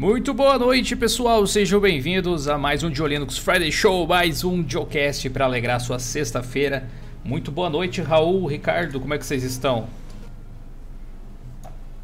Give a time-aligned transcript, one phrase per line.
[0.00, 1.46] Muito boa noite, pessoal.
[1.46, 6.88] Sejam bem-vindos a mais um Diolinux Friday Show, mais um Diocast para alegrar sua sexta-feira.
[7.22, 9.90] Muito boa noite, Raul, Ricardo, como é que vocês estão?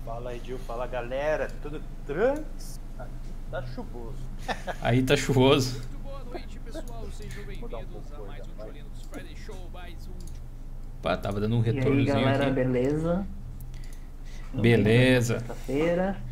[0.05, 2.79] Fala Edil, fala galera, tudo trans?
[3.51, 4.19] Tá chuvoso.
[4.83, 5.81] Aí tá chuvoso.
[5.81, 7.07] Muito boa noite, pessoal.
[7.11, 11.71] Sejam bem-vindos a mais um Diolinux Friday Show, mais um Opa, tava dando um E
[11.71, 12.55] aí, retornozinho galera, aqui.
[12.57, 13.27] beleza?
[14.53, 15.39] Beleza.
[15.39, 16.26] Sexta-feira.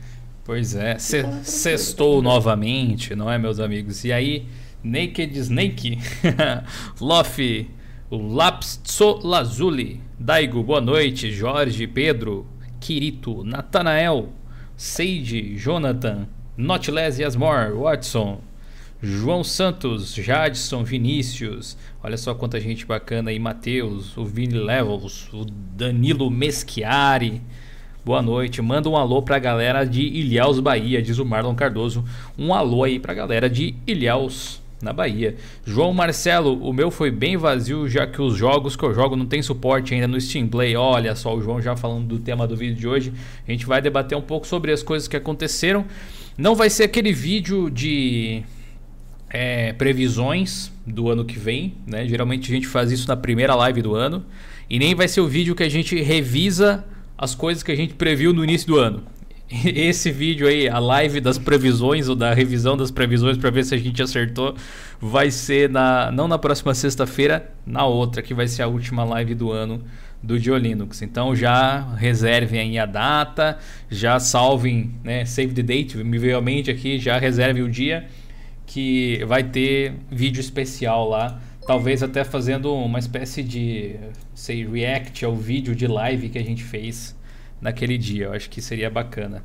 [0.44, 4.04] Pois é, se- sextou novamente, não é, meus amigos?
[4.04, 4.46] E aí,
[4.82, 5.98] Naked Snake,
[7.00, 7.70] Lofi,
[8.10, 12.46] o Lapso Lazuli, Daigo, boa noite, Jorge, Pedro,
[12.78, 14.28] Kirito, Natanael,
[14.76, 18.40] Seide, Jonathan, Notless Yasmore, Watson,
[19.02, 25.44] João Santos, Jadson, Vinícius, olha só quanta gente bacana aí, Matheus, o Vini Levels, o
[25.46, 27.40] Danilo Meschiari,
[28.04, 32.04] Boa noite, manda um alô pra galera de Ilhéus, Bahia, diz o Marlon Cardoso.
[32.36, 35.36] Um alô aí pra galera de Ilhéus, na Bahia.
[35.64, 39.24] João Marcelo, o meu foi bem vazio, já que os jogos que eu jogo não
[39.24, 40.76] tem suporte ainda no Steam Play.
[40.76, 43.10] Olha só, o João já falando do tema do vídeo de hoje.
[43.48, 45.86] A gente vai debater um pouco sobre as coisas que aconteceram.
[46.36, 48.42] Não vai ser aquele vídeo de
[49.30, 52.06] é, previsões do ano que vem, né?
[52.06, 54.26] Geralmente a gente faz isso na primeira live do ano.
[54.68, 56.84] E nem vai ser o vídeo que a gente revisa
[57.24, 59.02] as coisas que a gente previu no início do ano.
[59.64, 63.74] Esse vídeo aí, a live das previsões ou da revisão das previsões para ver se
[63.74, 64.54] a gente acertou,
[65.00, 69.34] vai ser na não na próxima sexta-feira, na outra que vai ser a última live
[69.34, 69.82] do ano
[70.22, 71.02] do Diolinux.
[71.02, 73.58] Então já reservem aí a data,
[73.90, 78.06] já salvem, né, save the date, me veio à mente aqui, já reservem o dia
[78.66, 83.96] que vai ter vídeo especial lá, talvez até fazendo uma espécie de,
[84.34, 87.16] sei, react ao vídeo de live que a gente fez
[87.60, 88.26] naquele dia.
[88.26, 89.42] Eu acho que seria bacana.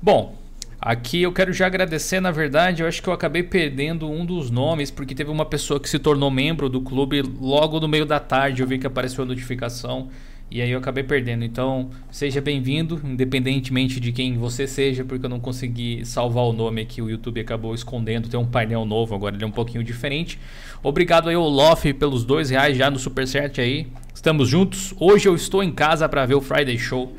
[0.00, 0.36] Bom,
[0.80, 4.50] aqui eu quero já agradecer, na verdade, eu acho que eu acabei perdendo um dos
[4.50, 8.20] nomes porque teve uma pessoa que se tornou membro do clube logo no meio da
[8.20, 10.08] tarde, eu vi que apareceu a notificação
[10.50, 11.44] e aí eu acabei perdendo.
[11.44, 16.80] Então, seja bem-vindo, independentemente de quem você seja, porque eu não consegui salvar o nome
[16.82, 20.38] aqui, o YouTube acabou escondendo, tem um painel novo, agora ele é um pouquinho diferente.
[20.82, 23.86] Obrigado aí ao Lof pelos dois reais já no Superchat aí.
[24.12, 24.92] Estamos juntos.
[24.98, 27.14] Hoje eu estou em casa para ver o Friday Show.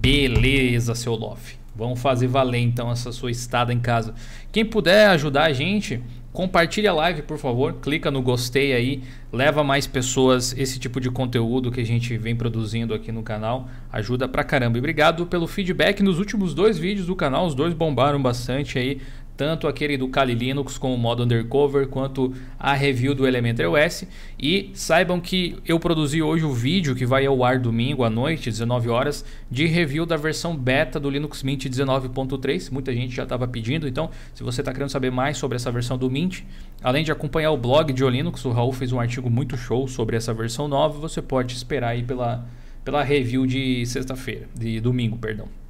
[0.00, 1.54] Beleza, seu Lof.
[1.74, 4.14] Vamos fazer valer então essa sua estada em casa.
[4.50, 7.74] Quem puder ajudar a gente, compartilhe a live, por favor.
[7.74, 12.34] Clica no gostei aí, leva mais pessoas esse tipo de conteúdo que a gente vem
[12.34, 13.68] produzindo aqui no canal.
[13.92, 14.78] Ajuda pra caramba.
[14.78, 17.46] E obrigado pelo feedback nos últimos dois vídeos do canal.
[17.46, 19.00] Os dois bombaram bastante aí.
[19.36, 24.04] Tanto aquele do Kali Linux com o modo undercover, quanto a review do Elementary OS.
[24.38, 28.50] E saibam que eu produzi hoje o vídeo que vai ao ar domingo à noite,
[28.50, 32.70] 19 horas, de review da versão beta do Linux Mint 19.3.
[32.70, 35.96] Muita gente já estava pedindo, então se você está querendo saber mais sobre essa versão
[35.96, 36.42] do Mint,
[36.82, 40.16] além de acompanhar o blog de Linux, o Raul fez um artigo muito show sobre
[40.16, 42.46] essa versão nova, você pode esperar aí pela,
[42.84, 45.61] pela review de sexta-feira, de domingo, perdão.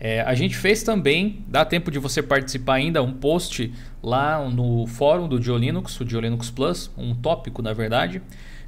[0.00, 3.70] É, a gente fez também, dá tempo de você participar ainda, um post
[4.02, 8.22] lá no fórum do Diolinux, o Diolinux Plus, um tópico na verdade,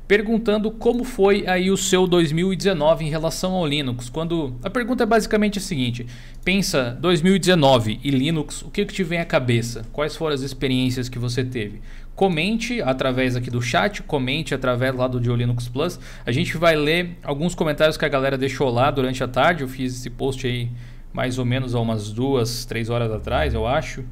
[0.07, 4.11] perguntando como foi aí o seu 2019 em relação ao Linux.
[4.11, 6.07] Quando a pergunta é basicamente a seguinte:
[6.45, 9.87] pensa 2019 e Linux, o que, que te vem à cabeça?
[9.91, 11.81] Quais foram as experiências que você teve?
[12.15, 15.99] Comente através aqui do chat, comente através lá do Diolinux Plus.
[16.27, 19.63] A gente vai ler alguns comentários que a galera deixou lá durante a tarde.
[19.63, 20.69] Eu fiz esse post aí
[21.13, 24.05] mais ou menos há umas duas, três horas atrás, eu acho.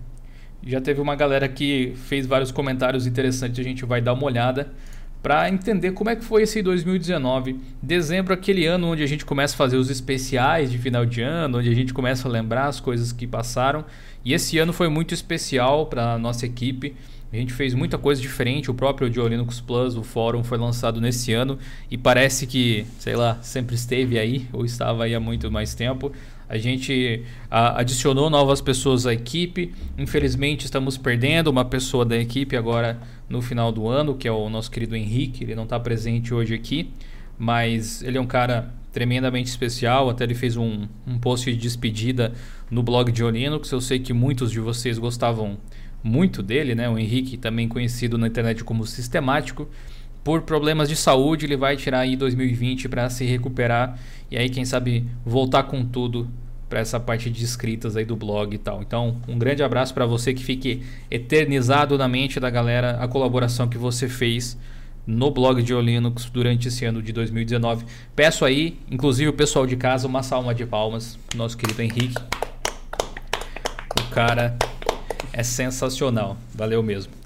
[0.63, 4.73] Já teve uma galera que fez vários comentários interessantes, a gente vai dar uma olhada
[5.23, 7.61] para entender como é que foi esse 2019.
[7.83, 11.59] Dezembro, aquele ano onde a gente começa a fazer os especiais de final de ano,
[11.59, 13.85] onde a gente começa a lembrar as coisas que passaram.
[14.25, 16.95] E esse ano foi muito especial para a nossa equipe.
[17.33, 18.71] A gente fez muita coisa diferente.
[18.71, 21.59] O próprio Diolinux Plus, o fórum, foi lançado nesse ano
[21.91, 26.13] e parece que, sei lá, sempre esteve aí ou estava aí há muito mais tempo.
[26.51, 29.73] A gente a, adicionou novas pessoas à equipe.
[29.97, 34.49] Infelizmente, estamos perdendo uma pessoa da equipe agora no final do ano, que é o
[34.49, 35.45] nosso querido Henrique.
[35.45, 36.91] Ele não está presente hoje aqui,
[37.39, 40.11] mas ele é um cara tremendamente especial.
[40.11, 42.33] Até ele fez um, um post de despedida
[42.69, 43.71] no blog de Linux.
[43.71, 45.57] Eu sei que muitos de vocês gostavam
[46.03, 46.89] muito dele, né?
[46.89, 49.69] O Henrique, também conhecido na internet como sistemático.
[50.25, 53.97] Por problemas de saúde, ele vai tirar aí 2020 para se recuperar
[54.31, 56.31] e aí, quem sabe, voltar com tudo
[56.69, 58.81] para essa parte de escritas aí do blog e tal.
[58.81, 63.69] Então, um grande abraço para você que fique eternizado na mente da galera a colaboração
[63.69, 64.57] que você fez
[65.05, 67.85] no blog de Linux durante esse ano de 2019.
[68.15, 72.23] Peço aí, inclusive o pessoal de casa, uma salva de palmas nosso querido Henrique.
[73.99, 74.57] O cara
[75.33, 76.37] é sensacional.
[76.55, 77.20] Valeu mesmo.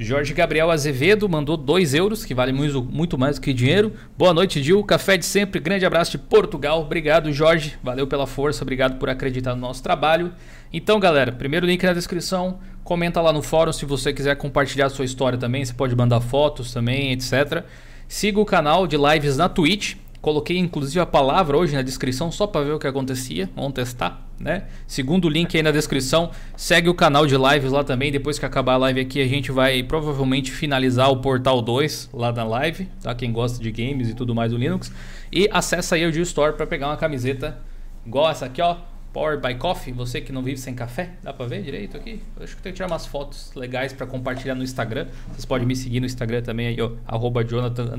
[0.00, 3.92] Jorge Gabriel Azevedo mandou 2 euros, que vale muito, muito mais do que dinheiro.
[4.16, 4.84] Boa noite, Gil.
[4.84, 5.58] Café de sempre.
[5.58, 6.82] Grande abraço de Portugal.
[6.82, 7.76] Obrigado, Jorge.
[7.82, 8.62] Valeu pela força.
[8.62, 10.32] Obrigado por acreditar no nosso trabalho.
[10.72, 12.60] Então, galera, primeiro link na descrição.
[12.84, 15.64] Comenta lá no fórum se você quiser compartilhar a sua história também.
[15.64, 17.64] Você pode mandar fotos também, etc.
[18.06, 19.96] Siga o canal de lives na Twitch.
[20.20, 23.48] Coloquei inclusive a palavra hoje na descrição só para ver o que acontecia.
[23.54, 24.64] Vamos testar, né?
[24.86, 26.30] Segundo link aí na descrição.
[26.56, 28.10] Segue o canal de lives lá também.
[28.10, 32.32] Depois que acabar a live aqui, a gente vai provavelmente finalizar o Portal 2 lá
[32.32, 33.14] na live, tá?
[33.14, 34.92] Quem gosta de games e tudo mais do Linux.
[35.32, 37.58] E acessa aí o Gil Store para pegar uma camiseta
[38.04, 38.76] igual essa aqui, ó.
[39.12, 42.20] Power by Coffee, você que não vive sem café, dá pra ver direito aqui?
[42.36, 45.06] Eu acho que tem que tirar umas fotos legais para compartilhar no Instagram.
[45.32, 47.96] Vocês podem me seguir no Instagram também aí, ó, arroba Jonathan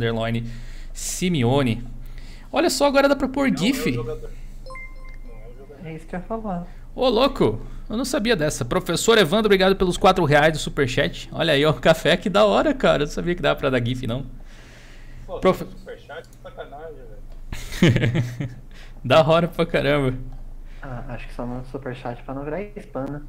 [0.93, 1.83] Simeone.
[2.51, 3.87] Olha só, agora dá pra pôr Não GIF.
[3.95, 4.03] É, o.
[4.03, 5.87] Não é o.
[5.87, 6.67] É isso que eu ia falar.
[6.95, 7.61] Ô, louco!
[7.89, 8.63] Eu não sabia dessa.
[8.65, 11.29] Professor Evandro, obrigado pelos 4 reais do superchat.
[11.31, 13.03] Olha aí, ó, café que da hora, cara.
[13.03, 14.25] Eu não sabia que dava pra dar GIF, não.
[15.25, 15.79] Pô, Profe- Prof...
[15.79, 16.95] superchat, que sacanagem,
[17.81, 18.49] velho.
[19.03, 20.17] da hora pra caramba.
[20.81, 23.21] Ah, acho que só no superchat pra não virar spam, né?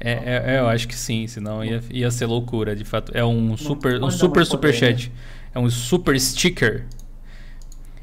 [0.00, 3.10] É, é- é, eu acho que sim, senão ia, ia ser loucura, de fato.
[3.14, 5.10] É um super, um super superchat.
[5.54, 6.86] É um super sticker.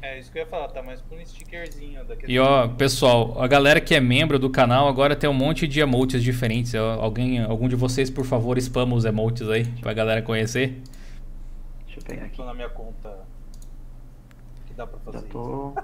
[0.06, 2.32] É isso que eu ia falar, tá mais por um stickerzinho daquele.
[2.32, 5.80] E ó, pessoal, a galera que é membro do canal agora tem um monte de
[5.80, 6.74] emotes diferentes.
[6.76, 10.80] Alguém, algum de vocês, por favor, spama os emotes aí pra galera conhecer.
[11.86, 12.36] Deixa eu pegar aqui.
[12.36, 13.18] Tô na minha conta.
[14.66, 15.74] Que dá pra fazer Já tô.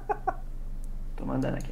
[1.16, 1.70] tô mandando aqui.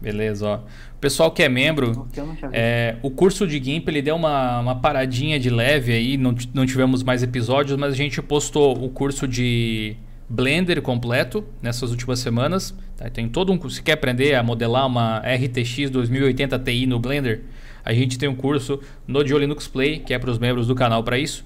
[0.00, 0.56] Beleza, ó.
[0.58, 2.08] O pessoal que é membro,
[2.52, 6.64] é, o curso de GIMP ele deu uma, uma paradinha de leve aí, não, não
[6.64, 9.96] tivemos mais episódios, mas a gente postou o curso de
[10.28, 12.74] Blender completo nessas últimas semanas.
[12.96, 13.08] tá?
[13.08, 13.68] Tem todo um.
[13.70, 17.42] Se quer aprender a modelar uma RTX 2080 Ti no Blender,
[17.84, 20.74] a gente tem um curso no Dio Linux Play, que é para os membros do
[20.74, 21.44] canal para isso.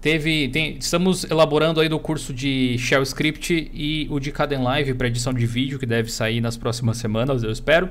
[0.00, 4.94] Teve, tem- estamos elaborando aí do curso de Shell Script e o de Caden Live
[4.94, 7.88] para edição de vídeo, que deve sair nas próximas semanas, eu espero.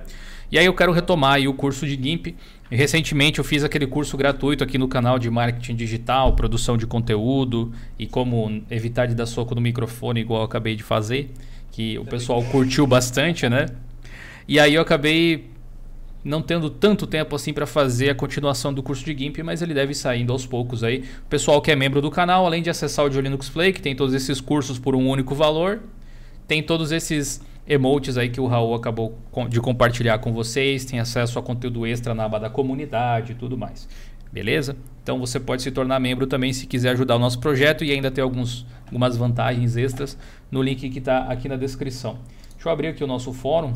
[0.52, 2.36] E aí eu quero retomar aí o curso de GIMP.
[2.70, 7.72] Recentemente eu fiz aquele curso gratuito aqui no canal de marketing digital, produção de conteúdo
[7.98, 11.32] e como evitar de dar soco no microfone, igual eu acabei de fazer,
[11.72, 13.68] que o pessoal curtiu bastante, né?
[14.46, 15.50] E aí eu acabei
[16.24, 19.74] não tendo tanto tempo assim para fazer a continuação do curso de GIMP, mas ele
[19.74, 21.06] deve saindo aos poucos aí.
[21.26, 23.82] O pessoal que é membro do canal, além de acessar o Dio Linux Play, que
[23.82, 25.80] tem todos esses cursos por um único valor,
[26.46, 31.40] tem todos esses emotes aí que o Raul acabou de compartilhar com vocês, tem acesso
[31.40, 33.88] a conteúdo extra na aba da comunidade e tudo mais.
[34.30, 34.76] Beleza?
[35.02, 38.12] Então você pode se tornar membro também se quiser ajudar o nosso projeto e ainda
[38.12, 40.18] ter alguns, algumas vantagens extras
[40.52, 42.18] no link que está aqui na descrição.
[42.52, 43.72] Deixa eu abrir aqui o nosso fórum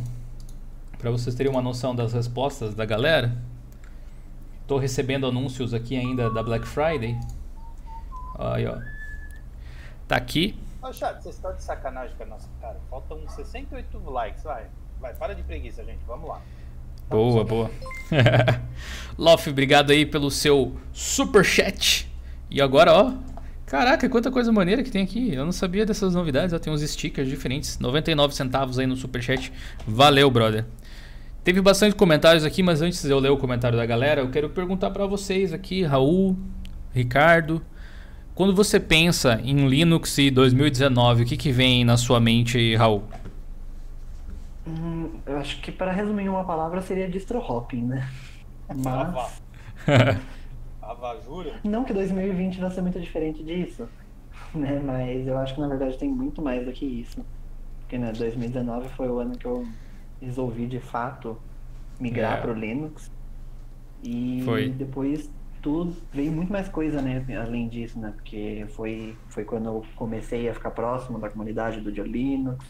[0.97, 3.33] para vocês terem uma noção das respostas da galera.
[4.61, 7.17] Estou recebendo anúncios aqui ainda da Black Friday.
[8.37, 8.77] Aí, ó.
[10.05, 10.55] Tá aqui.
[10.85, 12.79] Ô, chat, vocês estão de sacanagem com a nossa cara.
[12.91, 14.67] Faltam uns 68 likes, vai.
[15.01, 15.97] Vai, para de preguiça, gente.
[16.05, 16.39] Vamos lá.
[17.09, 17.71] Boa, boa.
[19.17, 22.07] Lof, obrigado aí pelo seu super chat.
[22.51, 23.13] E agora, ó.
[23.65, 25.33] Caraca, quanta coisa maneira que tem aqui.
[25.33, 26.53] Eu não sabia dessas novidades.
[26.53, 27.79] Ó, tem uns stickers diferentes.
[27.79, 29.51] 99 centavos aí no super chat.
[29.87, 30.65] Valeu, brother.
[31.43, 34.51] Teve bastante comentários aqui, mas antes de eu ler o comentário da galera, eu quero
[34.51, 36.37] perguntar para vocês aqui, Raul,
[36.93, 37.59] Ricardo,
[38.35, 43.01] quando você pensa em Linux e 2019, o que, que vem na sua mente, Raul?
[44.67, 48.09] Hum, eu acho que para resumir em uma palavra seria distro hopping, né?
[48.83, 49.41] Mas.
[50.81, 51.59] Ava, jura?
[51.63, 53.87] Não que 2020 vai ser muito diferente disso,
[54.53, 54.81] né?
[54.83, 57.25] Mas eu acho que na verdade tem muito mais do que isso.
[57.81, 59.65] Porque né, 2019 foi o ano que eu
[60.19, 61.37] resolvi de fato
[61.99, 62.41] migrar É.
[62.41, 63.11] para o Linux.
[64.03, 64.69] E Foi.
[64.69, 65.31] depois
[66.13, 67.25] veio muito mais coisa, né?
[67.37, 68.11] Além disso, né?
[68.11, 72.65] Porque foi, foi quando eu comecei a ficar próximo da comunidade do Dio Linux.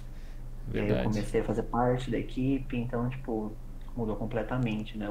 [0.77, 3.57] Aí eu comecei a fazer parte da equipe, então, tipo,
[3.95, 5.07] mudou completamente, né?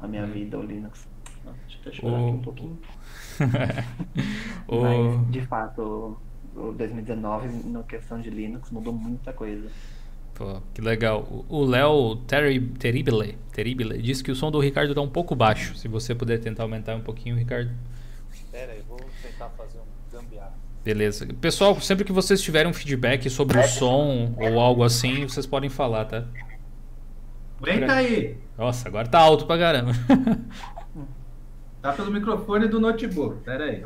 [0.00, 0.32] A minha Hum.
[0.32, 1.08] vida, o Linux.
[1.44, 2.80] Nossa, Deixa eu até chorar O- aqui um pouquinho.
[4.68, 6.20] O- Mas, de fato,
[6.54, 9.70] o 2019, na questão de Linux, mudou muita coisa.
[10.34, 11.44] Pô, que legal.
[11.48, 15.74] O- Léo Terri- Terrible, Terrible disse que o som do Ricardo tá um pouco baixo.
[15.76, 17.70] Se você puder tentar aumentar um pouquinho, Ricardo.
[18.50, 20.52] Pera aí, vou tentar fazer um gambiarra.
[20.84, 21.26] Beleza.
[21.40, 25.70] Pessoal, sempre que vocês tiverem um feedback sobre o som ou algo assim, vocês podem
[25.70, 26.24] falar, tá?
[27.60, 28.36] Aguenta aí.
[28.58, 29.92] Nossa, agora tá alto pra caramba.
[31.80, 33.42] Tá pelo microfone do notebook.
[33.44, 33.84] Pera aí.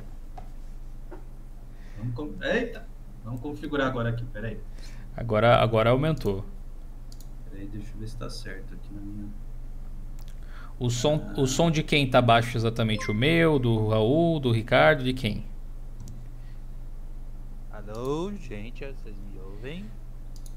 [1.99, 2.87] Vamos com- Eita.
[3.25, 4.25] Vamos configurar agora aqui.
[4.27, 4.59] Pera aí.
[5.17, 6.45] Agora, agora aumentou.
[7.49, 9.29] Pera aí, deixa eu ver se tá certo aqui na minha.
[10.79, 13.11] O som, o som de quem tá baixo exatamente?
[13.11, 15.43] O meu, do Raul, do Ricardo, de quem?
[17.71, 19.85] Alô, gente, vocês me ouvem?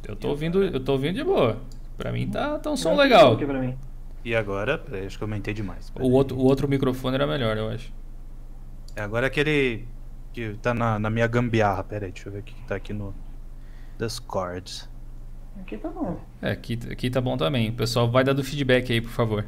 [0.06, 1.58] Eu tô ouvindo, eu tô ouvindo de boa.
[1.98, 3.34] Pra mim tá, tá um som Não, legal.
[3.34, 3.78] aqui pra mim.
[4.26, 4.78] E agora?
[4.78, 5.92] Peraí, acho que eu aumentei demais.
[5.98, 7.94] O outro, o outro microfone era melhor, eu acho.
[8.96, 9.86] É, Agora aquele
[10.34, 11.84] que tá na, na minha gambiarra.
[11.84, 13.14] Peraí, deixa eu ver o que que tá aqui no
[14.00, 14.90] Discord.
[15.60, 16.18] Aqui tá bom.
[16.42, 17.70] É, aqui, aqui tá bom também.
[17.70, 19.46] O pessoal vai dando feedback aí, por favor.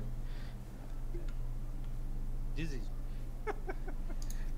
[2.56, 2.90] Desiste.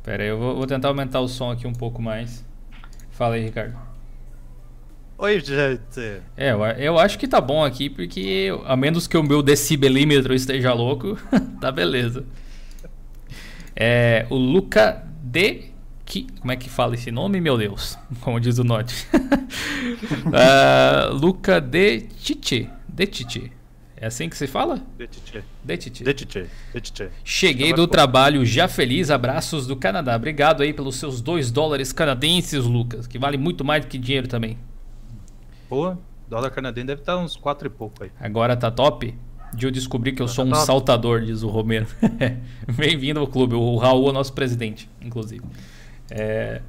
[0.02, 2.44] Pera aí, eu vou, vou tentar aumentar o som aqui um pouco mais.
[3.12, 3.78] Fala aí, Ricardo.
[5.16, 6.22] Oi, gente.
[6.36, 10.34] É, eu, eu acho que tá bom aqui, porque a menos que o meu decibelímetro
[10.34, 11.18] esteja louco,
[11.62, 12.26] tá beleza.
[13.76, 15.73] É, o Luca de...
[16.06, 17.98] Que, como é que fala esse nome, meu Deus?
[18.22, 19.08] Como diz o Note.
[20.34, 22.70] Ah, Luca de Titi.
[22.88, 23.52] De Titi.
[23.96, 24.82] É assim que se fala?
[24.98, 25.44] Detitê.
[25.64, 26.04] De Titi.
[26.04, 26.46] Detitê.
[26.74, 27.10] Detitê.
[27.24, 27.94] Cheguei Agora do ficou.
[27.94, 30.16] trabalho já feliz, abraços do Canadá.
[30.16, 34.28] Obrigado aí pelos seus 2 dólares canadenses, Lucas, que vale muito mais do que dinheiro
[34.28, 34.58] também.
[35.70, 35.96] Pô,
[36.30, 38.12] dólar canadense deve estar uns 4 e pouco aí.
[38.20, 39.16] Agora tá top?
[39.54, 40.66] De eu descobrir que eu Agora sou tá um top.
[40.66, 41.88] saltador, diz o Romero.
[42.76, 43.56] Bem-vindo ao clube.
[43.56, 45.44] O Raul é nosso presidente, inclusive.
[46.16, 46.62] É,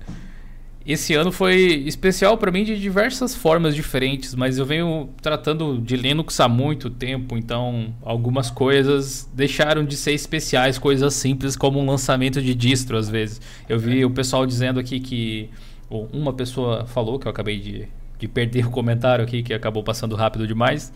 [0.86, 5.96] Esse ano foi especial para mim de diversas formas diferentes, mas eu venho tratando de
[5.96, 11.86] Linux há muito tempo, então algumas coisas deixaram de ser especiais, coisas simples como um
[11.86, 13.40] lançamento de distro às vezes.
[13.66, 15.48] Eu vi o pessoal dizendo aqui que
[15.90, 20.14] uma pessoa falou que eu acabei de, de perder o comentário aqui, que acabou passando
[20.14, 20.92] rápido demais.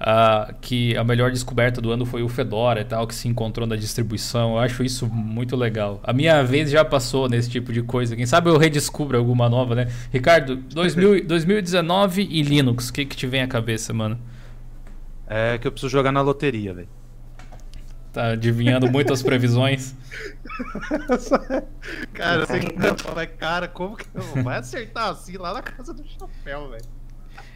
[0.00, 3.66] Ah, que a melhor descoberta do ano foi o Fedora e tal, que se encontrou
[3.66, 4.52] na distribuição.
[4.52, 6.00] Eu acho isso muito legal.
[6.04, 8.14] A minha vez já passou nesse tipo de coisa.
[8.14, 9.88] Quem sabe eu redescubro alguma nova, né?
[10.12, 14.18] Ricardo, 2000, 2019 e Linux, o que, que te vem à cabeça, mano?
[15.26, 16.88] É que eu preciso jogar na loteria, velho.
[18.12, 19.94] Tá adivinhando muito as previsões.
[22.14, 26.02] cara, você que fala, cara, como que eu vai acertar assim lá na casa do
[26.08, 26.84] chapéu, velho?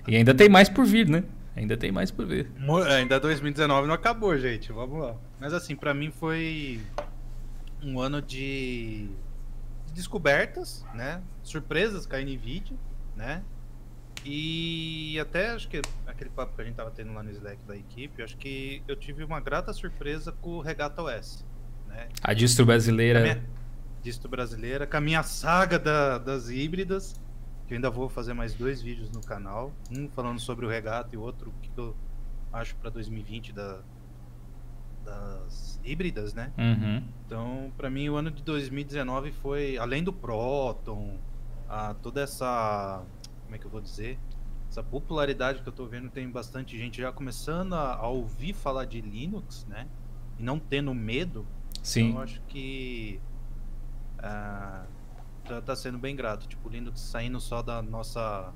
[0.06, 1.22] E ainda tem mais por vir, né?
[1.54, 2.50] Ainda tem mais por vir.
[2.58, 4.72] Mo- Ainda 2019 não acabou, gente.
[4.72, 5.16] Vamos lá.
[5.38, 6.80] Mas assim, pra mim foi
[7.82, 9.08] um ano de
[9.86, 11.20] de descobertas, né?
[11.42, 12.78] Surpresas caindo em vídeo,
[13.14, 13.42] né?
[14.24, 17.76] E até acho que aquele papo que a gente tava tendo lá no Slack da
[17.76, 21.44] equipe, acho que eu tive uma grata surpresa com o Regata OS,
[21.88, 22.08] né?
[22.22, 23.20] A distro Com a brasileira.
[23.22, 23.42] minha
[24.02, 27.20] distro brasileira, com a minha saga da- das híbridas,
[27.72, 31.18] eu ainda vou fazer mais dois vídeos no canal, um falando sobre o regata e
[31.18, 31.96] outro que eu
[32.52, 33.80] acho para 2020 da,
[35.02, 36.52] das híbridas, né?
[36.58, 37.02] Uhum.
[37.24, 41.18] Então, para mim, o ano de 2019 foi, além do Proton,
[41.66, 43.02] a toda essa,
[43.44, 44.18] como é que eu vou dizer?
[44.68, 48.84] Essa popularidade que eu tô vendo, tem bastante gente já começando a, a ouvir falar
[48.84, 49.88] de Linux, né?
[50.38, 51.46] E não tendo medo.
[51.82, 52.08] Sim.
[52.08, 53.18] Então, eu acho que
[54.18, 54.84] ah,
[55.44, 56.46] tá, tá sendo bem grato.
[56.46, 58.52] Tipo, o Linux saindo só da nossa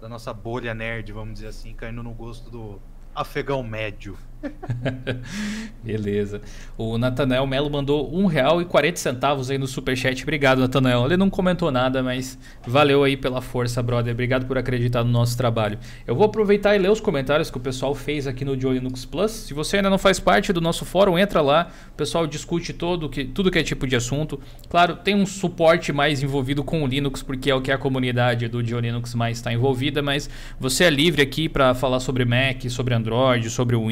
[0.00, 2.80] da nossa bolha nerd, vamos dizer assim, caindo no gosto do
[3.14, 4.16] afegão médio.
[5.82, 6.40] Beleza.
[6.76, 10.22] O Nathanael Melo mandou um real e 40 centavos aí no superchat.
[10.22, 11.06] Obrigado, Nathanael.
[11.06, 14.12] Ele não comentou nada, mas valeu aí pela força, brother.
[14.12, 15.78] Obrigado por acreditar no nosso trabalho.
[16.06, 19.04] Eu vou aproveitar e ler os comentários que o pessoal fez aqui no Joe Linux
[19.04, 19.30] Plus.
[19.30, 21.70] Se você ainda não faz parte do nosso fórum, entra lá.
[21.92, 24.40] O pessoal discute todo que, tudo que é tipo de assunto.
[24.68, 28.48] Claro, tem um suporte mais envolvido com o Linux, porque é o que a comunidade
[28.48, 30.28] do Joe Linux mais está envolvida, mas
[30.58, 33.90] você é livre aqui para falar sobre Mac, sobre Android, sobre o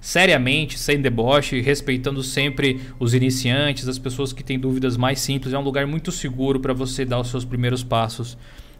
[0.00, 5.52] Seriamente, sem deboche, respeitando sempre os iniciantes, as pessoas que têm dúvidas mais simples.
[5.52, 8.36] É um lugar muito seguro para você dar os seus primeiros passos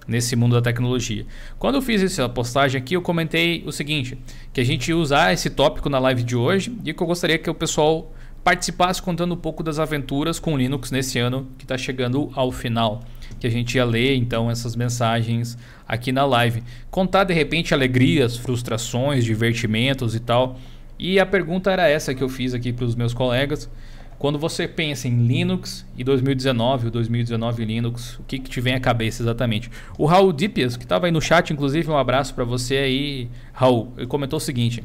[0.07, 1.27] nesse mundo da tecnologia.
[1.59, 4.19] Quando eu fiz essa postagem aqui, eu comentei o seguinte,
[4.53, 7.39] que a gente ia usar esse tópico na live de hoje e que eu gostaria
[7.39, 8.13] que o pessoal
[8.45, 13.03] participasse contando um pouco das aventuras com Linux nesse ano que está chegando ao final.
[13.41, 15.57] Que a gente ia ler então essas mensagens
[15.89, 16.63] aqui na live.
[16.91, 20.59] Contar de repente alegrias, frustrações, divertimentos e tal.
[20.99, 23.69] E a pergunta era essa que eu fiz aqui para os meus colegas.
[24.19, 28.75] Quando você pensa em Linux e 2019, o 2019 Linux, o que, que te vem
[28.75, 29.71] à cabeça exatamente?
[29.99, 33.93] O Raul Dipias, que estava aí no chat, inclusive, um abraço para você aí, Raul.
[33.97, 34.85] Ele comentou o seguinte: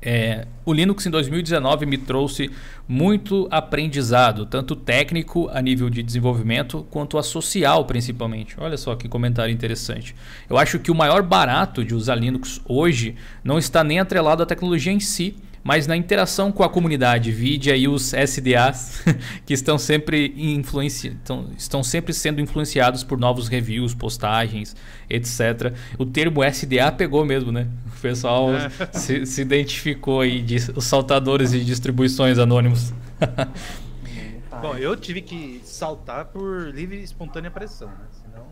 [0.00, 2.50] é, o Linux em 2019 me trouxe
[2.86, 8.54] muito aprendizado, tanto técnico a nível de desenvolvimento, quanto a social principalmente.
[8.58, 10.14] Olha só que comentário interessante.
[10.48, 14.46] Eu acho que o maior barato de usar Linux hoje não está nem atrelado à
[14.46, 19.04] tecnologia em si, mas na interação com a comunidade, vide aí os SDAs
[19.44, 21.08] que estão sempre influenci...
[21.08, 24.74] estão, estão sempre sendo influenciados por novos reviews, postagens,
[25.10, 25.74] etc.
[25.98, 27.66] O termo SDA pegou mesmo, né?
[27.96, 28.70] O pessoal é.
[28.92, 32.92] se, se, identificou aí de os saltadores e distribuições anônimos.
[34.60, 38.06] Bom, eu tive que saltar por livre e espontânea pressão, né?
[38.22, 38.46] Senão...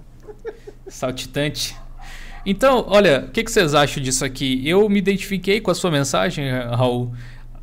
[0.87, 1.77] Saltitante.
[2.47, 4.63] Então, olha, o que, que, vocês acham disso aqui?
[4.65, 7.13] Eu me identifiquei com a sua mensagem, Raul.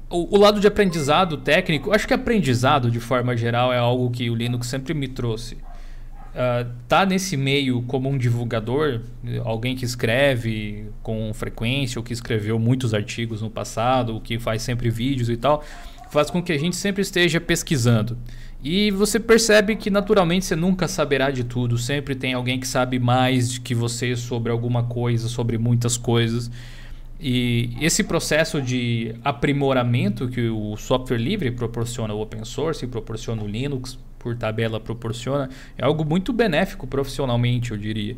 [0.10, 4.30] O, o, lado de aprendizado técnico, acho que aprendizado de forma geral é algo que
[4.30, 5.56] o Linux sempre me trouxe.
[5.56, 9.02] Uh, tá nesse meio como um divulgador,
[9.46, 14.62] alguém que escreve com frequência, ou que escreveu muitos artigos no passado, ou que faz
[14.63, 15.63] sempre vídeos e tal,
[16.12, 18.18] faz com que a gente sempre esteja pesquisando.
[18.63, 22.98] E você percebe que naturalmente você nunca saberá de tudo, sempre tem alguém que sabe
[22.98, 26.50] mais que você sobre alguma coisa, sobre muitas coisas.
[27.20, 33.48] E esse processo de aprimoramento que o software livre proporciona, o open source proporciona o
[33.48, 38.15] Linux, por tabela proporciona, é algo muito benéfico profissionalmente, eu diria.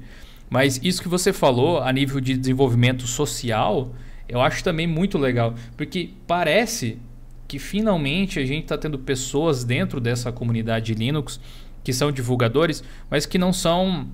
[0.47, 3.91] Mas isso que você falou a nível de desenvolvimento social,
[4.29, 6.99] eu acho também muito legal, porque parece
[7.47, 11.39] que finalmente a gente está tendo pessoas dentro dessa comunidade Linux
[11.83, 14.07] que são divulgadores, mas que não são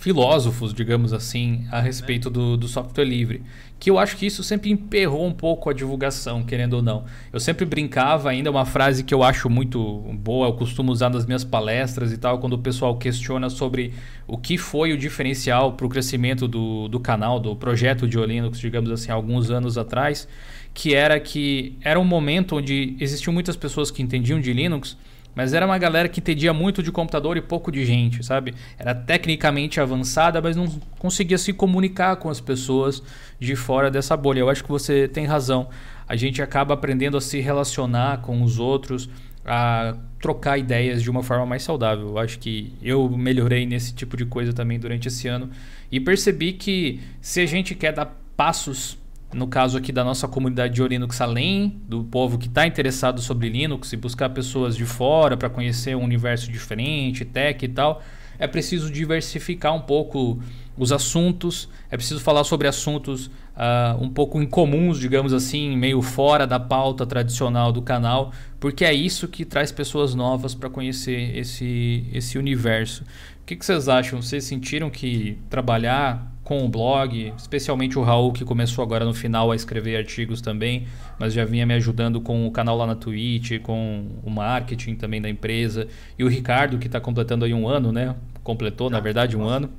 [0.00, 3.42] filósofos, digamos assim, a respeito do, do software livre.
[3.78, 7.04] Que eu acho que isso sempre emperrou um pouco a divulgação, querendo ou não.
[7.30, 9.78] Eu sempre brincava, ainda uma frase que eu acho muito
[10.14, 13.92] boa, eu costumo usar nas minhas palestras e tal, quando o pessoal questiona sobre
[14.26, 18.58] o que foi o diferencial para o crescimento do, do canal, do projeto de Linux,
[18.58, 20.26] digamos assim, alguns anos atrás
[20.72, 24.96] que era que era um momento onde existiam muitas pessoas que entendiam de Linux,
[25.34, 28.54] mas era uma galera que entendia muito de computador e pouco de gente, sabe?
[28.78, 33.02] Era tecnicamente avançada, mas não conseguia se comunicar com as pessoas
[33.38, 34.40] de fora dessa bolha.
[34.40, 35.68] Eu acho que você tem razão.
[36.08, 39.08] A gente acaba aprendendo a se relacionar com os outros,
[39.44, 42.08] a trocar ideias de uma forma mais saudável.
[42.08, 45.50] Eu acho que eu melhorei nesse tipo de coisa também durante esse ano
[45.90, 48.98] e percebi que se a gente quer dar passos
[49.32, 53.48] no caso aqui da nossa comunidade de Linux, além do povo que está interessado sobre
[53.48, 58.02] Linux e buscar pessoas de fora para conhecer um universo diferente, tech e tal,
[58.38, 60.40] é preciso diversificar um pouco
[60.76, 66.46] os assuntos, é preciso falar sobre assuntos uh, um pouco incomuns, digamos assim, meio fora
[66.46, 72.06] da pauta tradicional do canal, porque é isso que traz pessoas novas para conhecer esse,
[72.12, 73.04] esse universo.
[73.42, 74.22] O que, que vocês acham?
[74.22, 79.52] Vocês sentiram que trabalhar com o blog, especialmente o Raul, que começou agora no final
[79.52, 83.60] a escrever artigos também, mas já vinha me ajudando com o canal lá na Twitch,
[83.62, 85.86] com o marketing também da empresa,
[86.18, 88.16] e o Ricardo, que está completando aí um ano, né?
[88.42, 89.70] Completou, na verdade, um ano.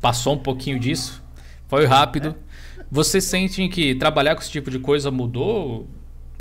[0.00, 1.22] Passou um pouquinho disso,
[1.68, 2.34] foi rápido.
[2.90, 5.86] Vocês sentem que trabalhar com esse tipo de coisa mudou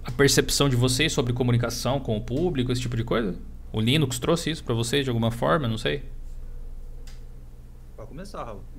[0.04, 3.36] a percepção de vocês sobre comunicação com o público, esse tipo de coisa?
[3.72, 5.68] O Linux trouxe isso para vocês de alguma forma?
[5.68, 6.02] Não sei.
[7.96, 8.79] Pode começar, Raul.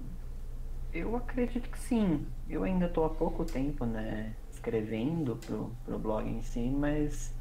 [0.92, 2.26] Eu acredito que sim.
[2.48, 7.33] Eu ainda estou há pouco tempo, né, escrevendo pro, pro blog em si, mas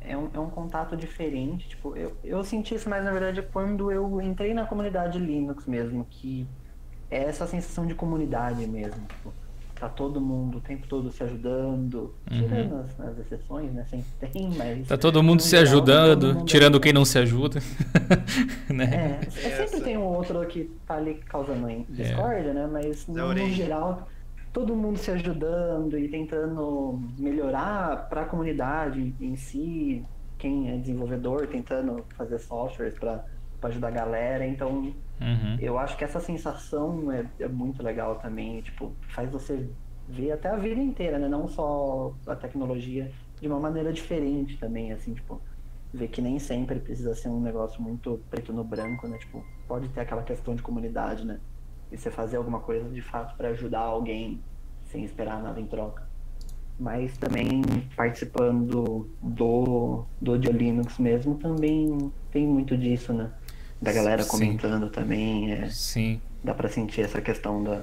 [0.00, 1.68] é um, é um contato diferente.
[1.68, 6.06] Tipo, eu, eu senti isso mais, na verdade, quando eu entrei na comunidade Linux mesmo,
[6.10, 6.46] que
[7.10, 9.06] é essa sensação de comunidade mesmo.
[9.06, 9.32] Tipo,
[9.80, 12.38] tá todo mundo o tempo todo se ajudando, uhum.
[12.38, 13.84] tirando as, as, exceções, né?
[13.88, 14.86] Sempre tem, mas.
[14.86, 17.60] Tá todo mundo se ajudando, mundo tirando quem não se ajuda.
[18.68, 19.18] né?
[19.22, 22.52] É, é, sempre tem um outro que tá ali causando discórdia, é.
[22.52, 22.68] né?
[22.70, 24.06] Mas no, no, geral,
[24.52, 30.04] todo mundo se ajudando e tentando melhorar para a comunidade em si,
[30.36, 33.24] quem é desenvolvedor, tentando fazer softwares para
[33.62, 34.46] ajudar a galera.
[34.46, 35.58] Então, Uhum.
[35.60, 39.68] Eu acho que essa sensação é, é, muito legal também, tipo, faz você
[40.08, 41.28] ver até a vida inteira, né?
[41.28, 45.40] Não só a tecnologia, de uma maneira diferente também, assim, tipo,
[45.92, 49.18] ver que nem sempre precisa ser um negócio muito preto no branco, né?
[49.18, 51.38] Tipo, pode ter aquela questão de comunidade, né?
[51.92, 54.40] E você fazer alguma coisa de fato para ajudar alguém
[54.84, 56.08] sem esperar nada em troca.
[56.78, 57.62] Mas também
[57.94, 63.30] participando do, do, do Linux mesmo também tem muito disso, né?
[63.80, 64.92] Da galera comentando Sim.
[64.92, 65.52] também.
[65.52, 66.20] É, Sim.
[66.42, 67.82] Dá para sentir essa questão da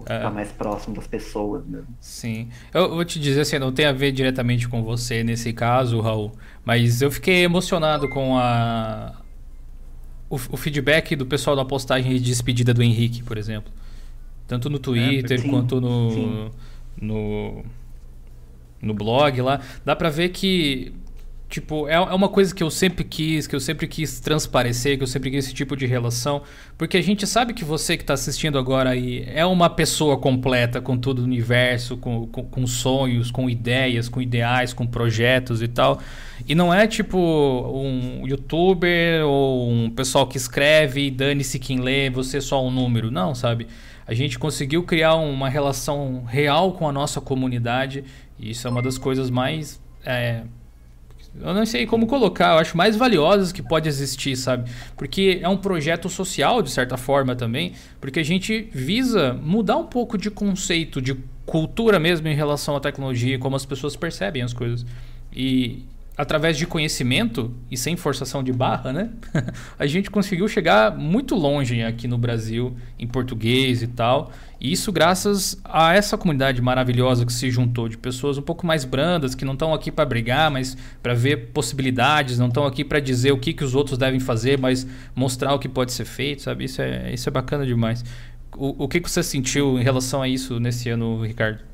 [0.00, 0.30] ficar é.
[0.30, 1.86] mais próximo das pessoas mesmo.
[2.00, 2.48] Sim.
[2.72, 6.32] Eu vou te dizer assim, não tem a ver diretamente com você nesse caso, Raul,
[6.64, 9.20] mas eu fiquei emocionado com a
[10.28, 13.72] o, o feedback do pessoal da postagem de despedida do Henrique, por exemplo.
[14.48, 16.50] Tanto no Twitter é, quanto no,
[17.00, 17.64] no
[18.82, 20.92] no blog lá, dá para ver que
[21.48, 25.02] Tipo, é, é uma coisa que eu sempre quis, que eu sempre quis transparecer, que
[25.04, 26.42] eu sempre quis esse tipo de relação.
[26.76, 30.80] Porque a gente sabe que você que está assistindo agora aí é uma pessoa completa
[30.80, 35.68] com todo o universo, com, com, com, sonhos, com ideias, com ideais, com projetos e
[35.68, 36.00] tal.
[36.46, 42.38] E não é tipo um youtuber ou um pessoal que escreve dane-se quem lê, você
[42.38, 43.10] é só um número.
[43.10, 43.68] Não, sabe?
[44.06, 48.04] A gente conseguiu criar uma relação real com a nossa comunidade.
[48.38, 49.80] E isso é uma das coisas mais.
[50.04, 50.42] É,
[51.40, 54.70] eu não sei como colocar, eu acho mais valiosas que pode existir, sabe?
[54.96, 59.86] Porque é um projeto social, de certa forma, também, porque a gente visa mudar um
[59.86, 64.52] pouco de conceito, de cultura mesmo em relação à tecnologia, como as pessoas percebem as
[64.52, 64.86] coisas.
[65.34, 65.82] E
[66.16, 69.10] através de conhecimento e sem forçação de barra, né?
[69.78, 74.30] a gente conseguiu chegar muito longe aqui no Brasil, em português e tal.
[74.60, 78.84] E isso graças a essa comunidade maravilhosa que se juntou de pessoas um pouco mais
[78.84, 83.00] brandas, que não estão aqui para brigar, mas para ver possibilidades, não estão aqui para
[83.00, 86.42] dizer o que, que os outros devem fazer, mas mostrar o que pode ser feito,
[86.42, 86.64] sabe?
[86.64, 88.04] Isso é, isso é bacana demais.
[88.56, 91.73] O, o que, que você sentiu em relação a isso nesse ano, Ricardo?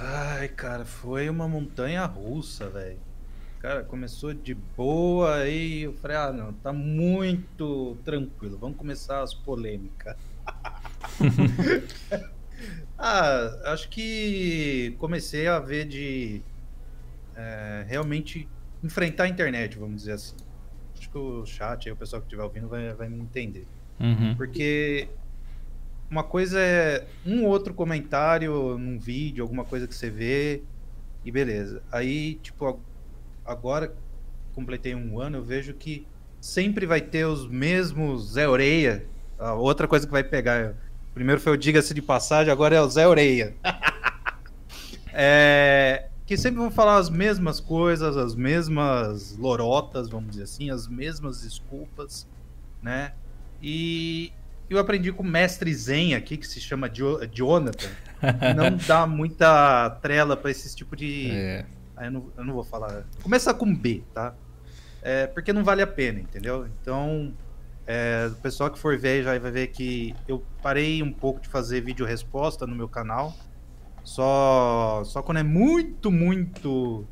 [0.00, 3.00] Ai, cara, foi uma montanha russa, velho.
[3.58, 9.34] Cara, começou de boa, aí eu falei, ah, não, tá muito tranquilo, vamos começar as
[9.34, 10.16] polêmicas.
[12.96, 16.42] ah, acho que comecei a ver de
[17.34, 18.48] é, realmente
[18.84, 20.36] enfrentar a internet, vamos dizer assim.
[20.96, 23.66] Acho que o chat aí, o pessoal que estiver ouvindo vai, vai me entender.
[23.98, 24.36] Uhum.
[24.36, 25.08] Porque
[26.10, 30.62] uma coisa é um outro comentário num vídeo, alguma coisa que você vê
[31.24, 31.82] e beleza.
[31.92, 32.80] Aí, tipo,
[33.44, 33.94] agora
[34.54, 36.06] completei um ano, eu vejo que
[36.40, 39.06] sempre vai ter os mesmos Zé Oreia.
[39.38, 40.74] Ah, outra coisa que vai pegar.
[41.14, 43.54] Primeiro foi o Diga-se de Passagem, agora é o Zé Oreia.
[45.12, 50.88] é, que sempre vão falar as mesmas coisas, as mesmas lorotas, vamos dizer assim, as
[50.88, 52.26] mesmas desculpas,
[52.82, 53.12] né?
[53.62, 54.32] E
[54.74, 57.88] eu aprendi com o mestre Zen aqui, que se chama jo Jonathan.
[58.56, 61.30] não dá muita trela para esse tipo de.
[61.30, 61.66] É.
[61.96, 63.04] Ah, eu, não, eu não vou falar.
[63.22, 64.34] Começa com B, tá?
[65.02, 66.66] É, porque não vale a pena, entendeu?
[66.80, 67.32] Então,
[67.86, 71.48] é, o pessoal que for ver já vai ver que eu parei um pouco de
[71.48, 73.34] fazer vídeo resposta no meu canal.
[74.04, 77.06] Só, só quando é muito, muito.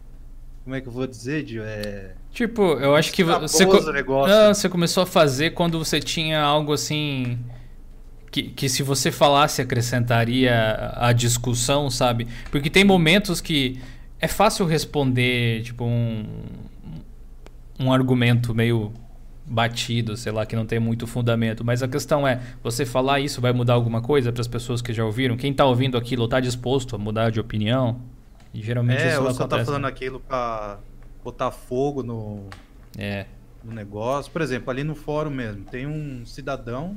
[0.65, 1.63] Como é que eu vou dizer, Dio?
[1.65, 2.15] É.
[2.37, 7.39] Tipo, eu acho que você, não, você começou a fazer quando você tinha algo assim.
[8.31, 12.29] Que, que se você falasse acrescentaria a discussão, sabe?
[12.51, 13.81] Porque tem momentos que
[14.21, 16.27] é fácil responder, tipo, um,
[17.81, 18.93] um argumento meio
[19.47, 21.65] batido, sei lá, que não tem muito fundamento.
[21.65, 24.93] Mas a questão é, você falar isso vai mudar alguma coisa para as pessoas que
[24.93, 25.39] já ouviram?
[25.39, 27.99] Quem está ouvindo aquilo está disposto a mudar de opinião?
[28.53, 30.79] E geralmente é, isso ou só tá falando aquilo para
[31.27, 32.49] botar fogo no,
[32.97, 33.27] é.
[33.65, 34.31] no negócio.
[34.31, 36.97] Por exemplo, ali no fórum mesmo, tem um cidadão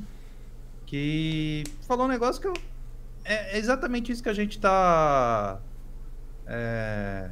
[0.86, 2.54] que falou um negócio que eu,
[3.24, 5.60] é exatamente isso que a gente tá.
[6.46, 7.30] É,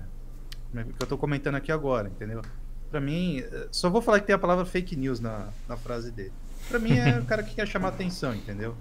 [0.73, 2.43] que eu tô comentando aqui agora, entendeu?
[2.91, 6.33] Pra mim, só vou falar que tem a palavra fake news na, na frase dele.
[6.69, 8.75] Pra mim é o cara que quer chamar atenção, entendeu?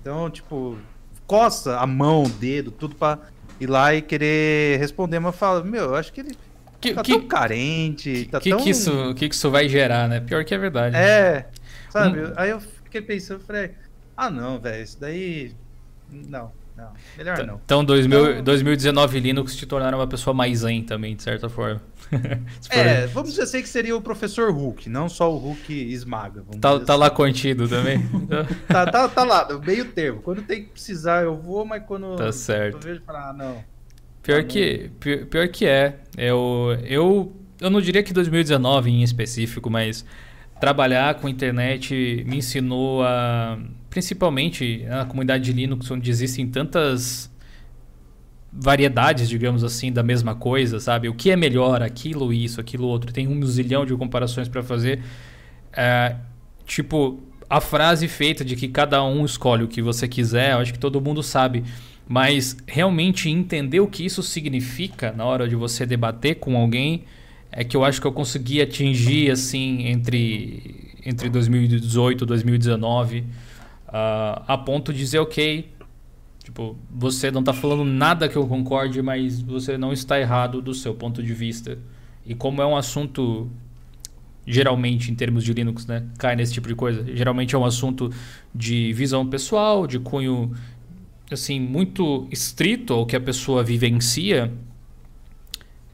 [0.00, 0.78] Então, tipo,
[1.26, 3.18] coça a mão, o dedo, tudo pra
[3.58, 6.36] ir lá e querer responder, mas fala, meu, eu acho que ele
[6.80, 8.60] que, tá que, tão carente, tá que, tão...
[8.60, 10.20] Que isso, que isso vai gerar, né?
[10.20, 10.96] Pior que é verdade.
[10.96, 11.46] É,
[11.90, 12.20] sabe?
[12.20, 12.32] Um...
[12.36, 13.72] Aí eu fiquei pensando, falei,
[14.16, 15.52] ah não, velho, isso daí...
[16.10, 17.60] Não, não, melhor não.
[17.62, 21.82] Então, 2000, então 2019 Linux te tornaram uma pessoa mais zen também, de certa forma.
[22.70, 26.42] é, vamos dizer assim que seria o professor Hulk, não só o Hulk esmaga.
[26.60, 27.00] Tá, tá assim.
[27.00, 28.00] lá contido também?
[28.66, 30.22] tá, tá, tá lá, meio termo.
[30.22, 32.76] Quando tem que precisar eu vou, mas quando tá certo.
[32.76, 33.69] eu vejo falar, ah, não...
[34.22, 35.96] Pior, que, pior, pior, que é.
[36.16, 40.04] Eu, eu, eu não diria que 2019 em específico, mas
[40.60, 43.58] trabalhar com internet me ensinou a.
[43.88, 47.30] Principalmente na comunidade de Linux, onde existem tantas
[48.52, 51.08] variedades, digamos assim, da mesma coisa, sabe?
[51.08, 53.12] O que é melhor, aquilo, isso, aquilo, outro.
[53.12, 55.02] Tem um zilhão de comparações para fazer.
[55.72, 56.16] É,
[56.66, 60.72] tipo, a frase feita de que cada um escolhe o que você quiser, eu acho
[60.72, 61.64] que todo mundo sabe.
[62.10, 67.04] Mas realmente entender o que isso significa na hora de você debater com alguém
[67.52, 74.42] é que eu acho que eu consegui atingir assim entre, entre 2018 e 2019 uh,
[74.44, 75.70] a ponto de dizer, ok,
[76.42, 80.74] tipo, você não está falando nada que eu concorde, mas você não está errado do
[80.74, 81.78] seu ponto de vista.
[82.26, 83.48] E como é um assunto
[84.44, 87.04] geralmente em termos de Linux, né, cai nesse tipo de coisa.
[87.14, 88.12] Geralmente é um assunto
[88.52, 90.52] de visão pessoal, de cunho
[91.34, 94.52] assim muito estrito ao que a pessoa vivencia,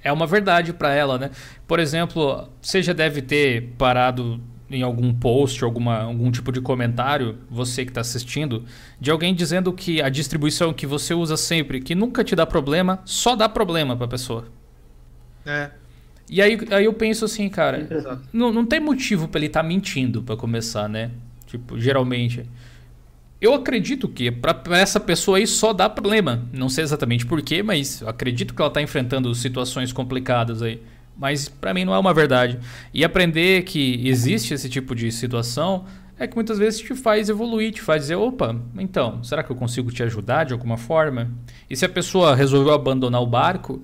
[0.03, 1.31] é uma verdade para ela, né?
[1.66, 7.38] Por exemplo, você já deve ter parado em algum post, alguma, algum tipo de comentário,
[7.51, 8.64] você que está assistindo,
[9.01, 13.01] de alguém dizendo que a distribuição que você usa sempre, que nunca te dá problema,
[13.05, 14.49] só dá problema para a pessoa.
[15.44, 15.70] É.
[16.29, 17.88] E aí, aí eu penso assim, cara,
[18.33, 21.11] não, não tem motivo para ele estar tá mentindo para começar, né?
[21.46, 22.44] Tipo, geralmente.
[23.38, 26.49] Eu acredito que para essa pessoa aí só dá problema.
[26.53, 30.81] Não sei exatamente porquê, mas acredito que ela está enfrentando situações complicadas aí.
[31.18, 32.59] Mas para mim não é uma verdade.
[32.94, 35.85] E aprender que existe esse tipo de situação
[36.18, 39.57] é que muitas vezes te faz evoluir, te faz dizer, opa, então, será que eu
[39.57, 41.31] consigo te ajudar de alguma forma?
[41.68, 43.83] E se a pessoa resolveu abandonar o barco,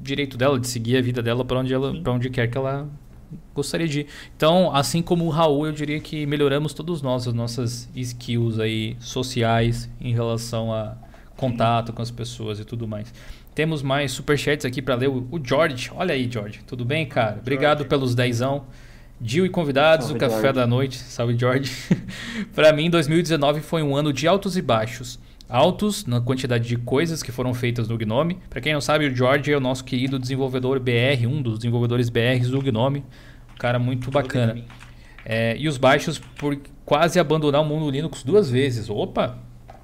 [0.00, 2.88] direito dela de seguir a vida dela para onde ela, para onde quer que ela
[3.54, 4.06] gostaria de ir.
[4.36, 8.96] Então, assim como o Raul, eu diria que melhoramos todos nós as nossas skills aí
[9.00, 10.96] sociais em relação a
[11.36, 13.12] contato com as pessoas e tudo mais.
[13.54, 15.08] Temos mais superchats aqui para ler.
[15.08, 16.60] O George, olha aí, George.
[16.66, 17.38] Tudo bem, cara?
[17.40, 17.88] Obrigado George.
[17.88, 18.64] pelos dezão.
[19.20, 20.58] Dil e convidados, Salve, o café George.
[20.58, 20.98] da noite.
[20.98, 21.72] Salve, George.
[22.52, 25.20] para mim, 2019 foi um ano de altos e baixos.
[25.48, 28.38] Altos na quantidade de coisas que foram feitas no Gnome.
[28.48, 32.08] Para quem não sabe, o George é o nosso querido desenvolvedor BR, um dos desenvolvedores
[32.08, 33.04] BRs do Gnome.
[33.54, 34.64] Um cara muito bacana.
[35.24, 38.88] É, e os baixos por quase abandonar o mundo Linux duas vezes.
[38.88, 39.38] Opa,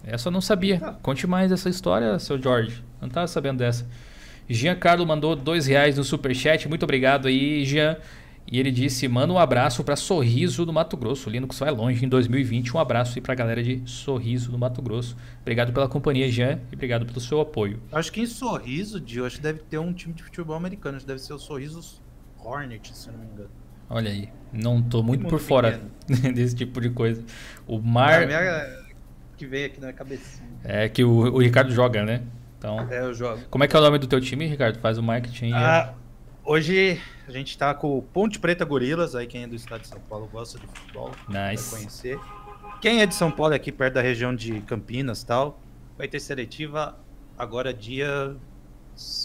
[0.05, 0.79] essa eu não sabia.
[1.03, 2.83] Conte mais essa história, seu George.
[3.01, 3.87] Não estava sabendo dessa.
[4.49, 6.69] Giancarlo mandou dois reais no superchat.
[6.69, 7.97] Muito obrigado aí, Jean.
[8.51, 11.29] E ele disse: manda um abraço para Sorriso do Mato Grosso.
[11.29, 12.77] O Linux vai longe em 2020.
[12.77, 15.17] Um abraço aí para a galera de Sorriso do Mato Grosso.
[15.41, 17.81] Obrigado pela companhia, Jean, e obrigado pelo seu apoio.
[17.93, 20.97] Acho que em Sorriso, Dio, acho que deve ter um time de futebol americano.
[20.97, 22.03] Acho que deve ser o Sorrisos
[22.39, 23.51] Hornets, se não me engano.
[23.89, 25.81] Olha aí, não tô muito, muito por fora
[26.35, 27.25] desse tipo de coisa.
[27.67, 28.27] O Mar.
[28.27, 28.41] minha...
[29.37, 30.43] que veio aqui na cabeça.
[30.65, 32.23] É que o, o Ricardo joga, né?
[32.59, 33.41] Então, é, eu jogo.
[33.49, 34.79] Como é que é o nome do teu time, Ricardo?
[34.81, 35.53] Faz o marketing.
[35.55, 35.95] Ah,
[36.51, 39.87] hoje a gente tá com o Ponte Preta Gorilas, aí quem é do estado de
[39.87, 41.71] São Paulo gosta de futebol, nice.
[41.71, 42.19] vai conhecer.
[42.81, 45.61] Quem é de São Paulo, aqui perto da região de Campinas tal,
[45.97, 46.99] vai ter seletiva
[47.39, 48.37] agora dia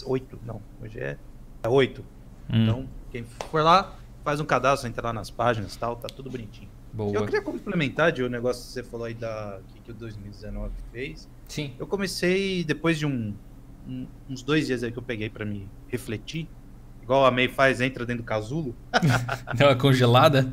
[0.04, 1.18] 8, não, hoje é,
[1.64, 2.00] é 8.
[2.00, 2.62] Hum.
[2.62, 6.70] Então, quem for lá, faz um cadastro, entra lá nas páginas tal, tá tudo bonitinho.
[6.92, 7.12] Boa.
[7.12, 9.94] Eu queria complementar de o um negócio que você falou aí da que, que o
[9.94, 11.28] 2019 fez.
[11.48, 11.74] Sim.
[11.76, 13.34] Eu comecei depois de um,
[13.86, 16.48] um uns dois dias aí que eu peguei para me refletir,
[17.06, 18.74] igual a May faz, entra dentro do casulo.
[19.54, 20.50] Deu uma congelada?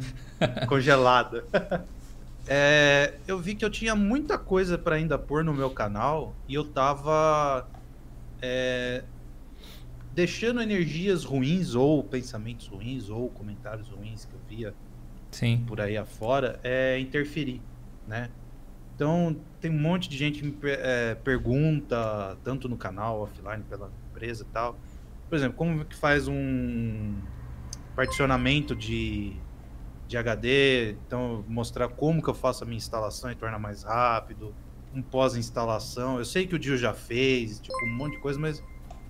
[0.69, 1.43] congelada.
[2.47, 6.53] É, eu vi que eu tinha muita coisa para ainda pôr no meu canal e
[6.53, 7.67] eu tava
[8.39, 9.03] é,
[10.13, 14.75] deixando energias ruins ou pensamentos ruins ou comentários ruins que eu via
[15.31, 15.63] Sim.
[15.65, 17.61] por aí afora é interferir,
[18.07, 18.29] né?
[18.95, 23.89] Então tem um monte de gente que me é, pergunta, tanto no canal, offline, pela
[24.11, 24.77] empresa e tal.
[25.29, 27.15] Por exemplo, como que faz um
[27.95, 29.35] particionamento de,
[30.07, 30.91] de HD?
[31.07, 34.53] Então, mostrar como que eu faço a minha instalação e tornar mais rápido.
[34.93, 36.19] Um pós-instalação.
[36.19, 38.63] Eu sei que o Dio já fez, tipo, um monte de coisa, mas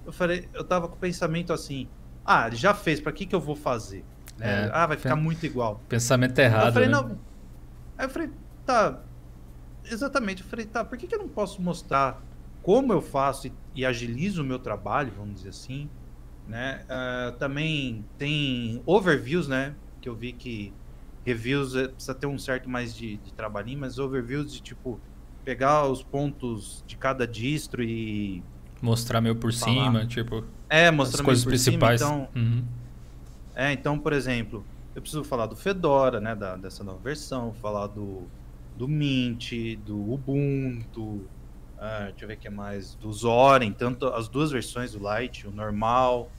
[0.06, 1.90] eu falei, eu tava com o pensamento assim,
[2.26, 4.06] ah, ele já fez, para que que eu vou fazer?
[4.38, 4.68] Né?
[4.68, 5.82] É, ah, vai ficar muito igual.
[5.90, 6.68] Pensamento errado.
[6.68, 6.96] Eu falei, né?
[6.96, 7.20] não.
[7.98, 8.30] Aí eu falei,
[8.66, 9.02] tá.
[9.86, 10.42] Exatamente.
[10.42, 12.22] Eu falei, tá, por que, que eu não posso mostrar
[12.62, 15.90] como eu faço e, e agilizo o meu trabalho, vamos dizer assim?
[16.48, 16.86] Né?
[16.86, 19.74] Uh, também tem overviews, né?
[20.02, 20.74] Que eu vi que
[21.26, 25.00] reviews é, precisa ter um certo mais de, de trabalhinho, mas overviews de tipo
[25.46, 28.44] pegar os pontos de cada distro e
[28.82, 29.86] mostrar meio por falar.
[29.86, 32.02] cima, tipo é mostrar as coisas principais.
[32.02, 32.64] Cima, então, uhum.
[33.56, 37.88] É, então, por exemplo, eu preciso falar do Fedora, né, da, dessa nova versão, falar
[37.88, 38.24] do,
[38.76, 39.54] do Mint,
[39.86, 41.22] do Ubuntu,
[41.84, 45.48] ah, deixa eu ver o que mais, do Zorin, tanto as duas versões do Lite,
[45.48, 46.32] o normal,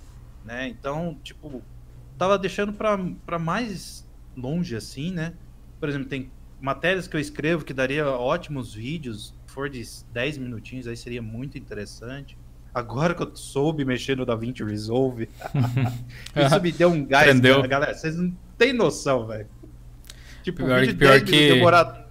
[0.43, 0.69] né?
[0.69, 1.63] Então, tipo,
[2.17, 5.35] tava deixando para mais longe assim, né?
[5.79, 10.87] Por exemplo, tem matérias que eu escrevo que daria ótimos vídeos, for de 10 minutinhos,
[10.87, 12.39] aí seria muito interessante.
[12.75, 15.29] Agora que eu soube mexer no DaVinci Resolve,
[16.35, 17.57] isso me deu um gás, Aprendeu.
[17.57, 17.69] Cara.
[17.69, 17.95] galera.
[17.95, 19.47] Vocês não têm noção, velho.
[20.43, 22.04] Tipo, pior, vídeo pior que demorar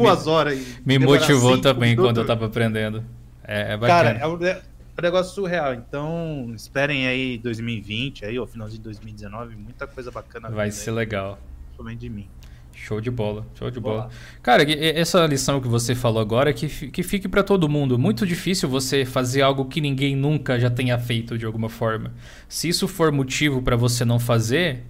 [0.00, 0.66] duas me, horas.
[0.84, 2.10] Me motivou também minutos.
[2.10, 3.02] quando eu tava aprendendo.
[3.42, 3.86] É, é bacana.
[3.86, 4.62] Cara, é um, é
[4.98, 5.74] um negócio surreal.
[5.74, 10.50] Então, esperem aí 2020, aí, ou finalzinho de 2019, muita coisa bacana.
[10.50, 11.38] Vai ser aí, legal.
[11.66, 12.28] Principalmente de mim.
[12.74, 14.10] Show de bola, show de bola.
[14.42, 17.98] Cara, essa lição que você falou agora, que, que fique para todo mundo.
[17.98, 22.12] Muito difícil você fazer algo que ninguém nunca já tenha feito de alguma forma.
[22.48, 24.84] Se isso for motivo para você não fazer,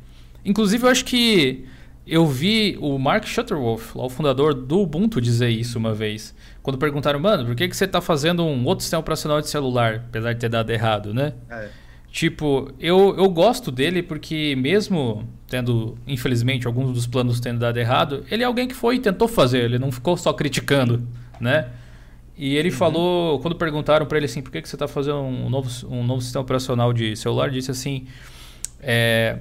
[0.45, 1.65] inclusive eu acho que
[2.07, 6.35] eu vi o Mark Shutterworth, o fundador do Ubuntu, dizer isso uma vez.
[6.63, 10.05] Quando perguntaram, mano, por que, que você está fazendo um outro sistema operacional de celular,
[10.09, 11.33] apesar de ter dado errado, né?
[11.51, 11.69] É.
[12.11, 18.25] Tipo, eu, eu gosto dele porque mesmo tendo, infelizmente, alguns dos planos tendo dado errado,
[18.31, 21.07] ele é alguém que foi e tentou fazer, ele não ficou só criticando,
[21.41, 21.69] né?
[22.37, 22.75] E ele uhum.
[22.75, 26.05] falou, quando perguntaram para ele assim, por que, que você está fazendo um novo, um
[26.05, 28.07] novo sistema operacional de celular, disse assim,
[28.81, 29.39] é,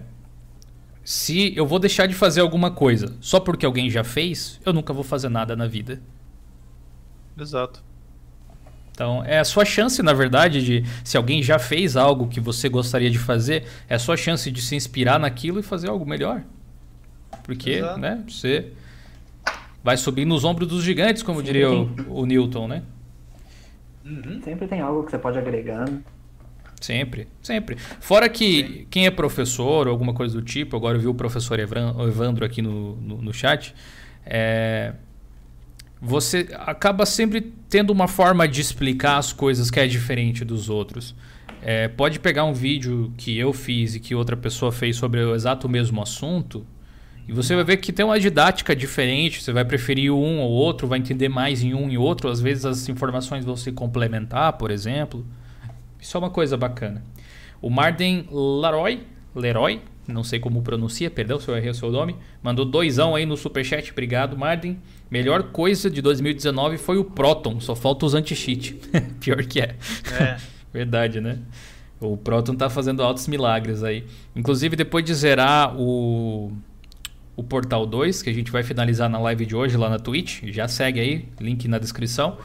[1.05, 4.91] se eu vou deixar de fazer alguma coisa só porque alguém já fez, eu nunca
[4.91, 6.01] vou fazer nada na vida.
[7.39, 7.83] Exato.
[8.91, 12.67] Então, é a sua chance, na verdade, de se alguém já fez algo que você
[12.67, 16.41] gostaria de fazer, é a sua chance de se inspirar naquilo e fazer algo melhor.
[17.43, 17.99] Porque, Exato.
[17.99, 18.71] né, você
[19.83, 22.81] vai subir nos ombros dos gigantes, como Sempre diria o, o, Newton, né?
[24.03, 24.41] Uhum.
[24.43, 25.87] Sempre tem algo que você pode agregar.
[26.85, 27.77] Sempre, sempre.
[27.99, 28.87] Fora que Sim.
[28.91, 32.61] quem é professor ou alguma coisa do tipo, agora eu vi o professor Evandro aqui
[32.61, 33.73] no, no, no chat,
[34.23, 34.93] é,
[35.99, 41.15] você acaba sempre tendo uma forma de explicar as coisas que é diferente dos outros.
[41.61, 45.33] É, pode pegar um vídeo que eu fiz e que outra pessoa fez sobre o
[45.33, 46.63] exato mesmo assunto
[47.27, 49.41] e você vai ver que tem uma didática diferente.
[49.41, 52.29] Você vai preferir um ou outro, vai entender mais em um e outro.
[52.29, 55.25] Às vezes as informações vão se complementar, por exemplo.
[56.05, 57.03] Isso é uma coisa bacana.
[57.59, 59.01] O Marden Laroy,
[59.35, 63.25] Leroy, não sei como pronuncia, perdão se eu errei o seu nome, mandou doisão aí
[63.25, 63.91] no superchat.
[63.91, 64.77] Obrigado, Marden.
[65.09, 68.75] Melhor coisa de 2019 foi o Proton, só falta os anti-cheat.
[69.19, 69.75] Pior que é.
[70.19, 70.37] É.
[70.71, 71.39] Verdade, né?
[71.99, 74.05] O Proton tá fazendo altos milagres aí.
[74.35, 76.51] Inclusive, depois de zerar o,
[77.35, 80.43] o Portal 2, que a gente vai finalizar na live de hoje lá na Twitch,
[80.49, 82.37] já segue aí, link na descrição.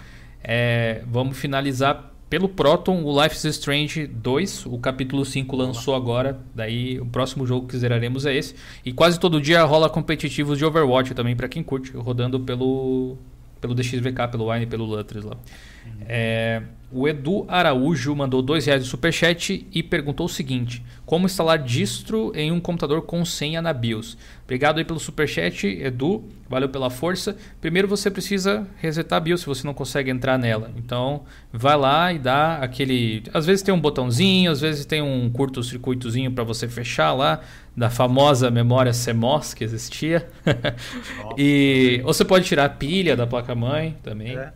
[0.42, 6.38] É, vamos finalizar pelo Proton, o Life is Strange 2, o capítulo 5 lançou agora.
[6.54, 8.54] Daí o próximo jogo que zeraremos é esse.
[8.84, 13.18] E quase todo dia rola competitivos de Overwatch também, para quem curte, rodando pelo,
[13.60, 15.36] pelo DXVK, pelo Wine, pelo Lutris lá.
[15.84, 15.92] Uhum.
[16.06, 16.62] É,
[16.92, 22.30] o Edu Araújo mandou dois reais de superchat e perguntou o seguinte: Como instalar distro
[22.36, 24.16] em um computador com senha na BIOS?
[24.44, 26.22] Obrigado aí pelo superchat, Edu.
[26.50, 27.36] Valeu pela força.
[27.60, 30.72] Primeiro você precisa resetar a BIOS se você não consegue entrar nela.
[30.76, 33.22] Então, vai lá e dá aquele.
[33.32, 37.40] Às vezes tem um botãozinho, às vezes tem um curto-circuitozinho para você fechar lá,
[37.76, 40.28] da famosa memória CMOS que existia.
[41.38, 44.36] e ou você pode tirar a pilha da placa-mãe também.
[44.36, 44.52] É.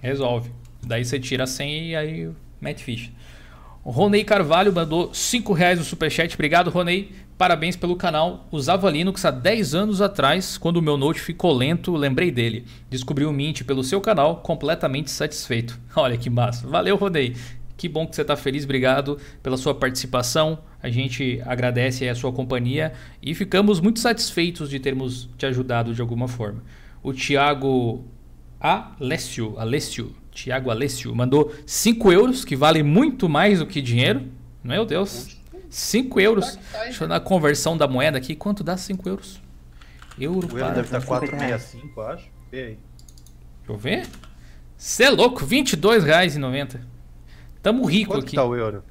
[0.00, 0.50] Resolve.
[0.82, 3.10] Daí você tira a senha e aí mete ficha.
[3.84, 6.34] O Ronei Carvalho mandou 5 reais no superchat.
[6.34, 7.12] Obrigado, Ronei.
[7.38, 8.46] Parabéns pelo canal.
[8.50, 10.56] Usava Linux há 10 anos atrás.
[10.56, 12.64] Quando o meu Note ficou lento, lembrei dele.
[12.88, 15.78] Descobri o Mint pelo seu canal, completamente satisfeito.
[15.94, 16.66] Olha que massa.
[16.66, 17.36] Valeu, Ronei.
[17.76, 18.64] Que bom que você está feliz.
[18.64, 20.58] Obrigado pela sua participação.
[20.82, 26.00] A gente agradece a sua companhia e ficamos muito satisfeitos de termos te ajudado de
[26.00, 26.62] alguma forma.
[27.02, 28.04] O Thiago
[28.58, 34.22] Alessio, Alessio Tiago Alessio mandou 5 euros, que vale muito mais do que dinheiro.
[34.62, 35.36] Meu Deus.
[35.70, 36.58] 5 euros.
[36.84, 38.34] Deixa eu dar a conversão da moeda aqui.
[38.34, 39.40] Quanto dá 5 euros?
[40.18, 42.28] Euro o euro deve estar 4,65, acho.
[42.50, 42.78] Vê aí.
[43.58, 44.06] Deixa eu ver.
[44.76, 46.80] Você é louco, R$22,90.
[47.62, 48.36] Tamo rico Quanto aqui.
[48.36, 48.84] Quanto tá o euro?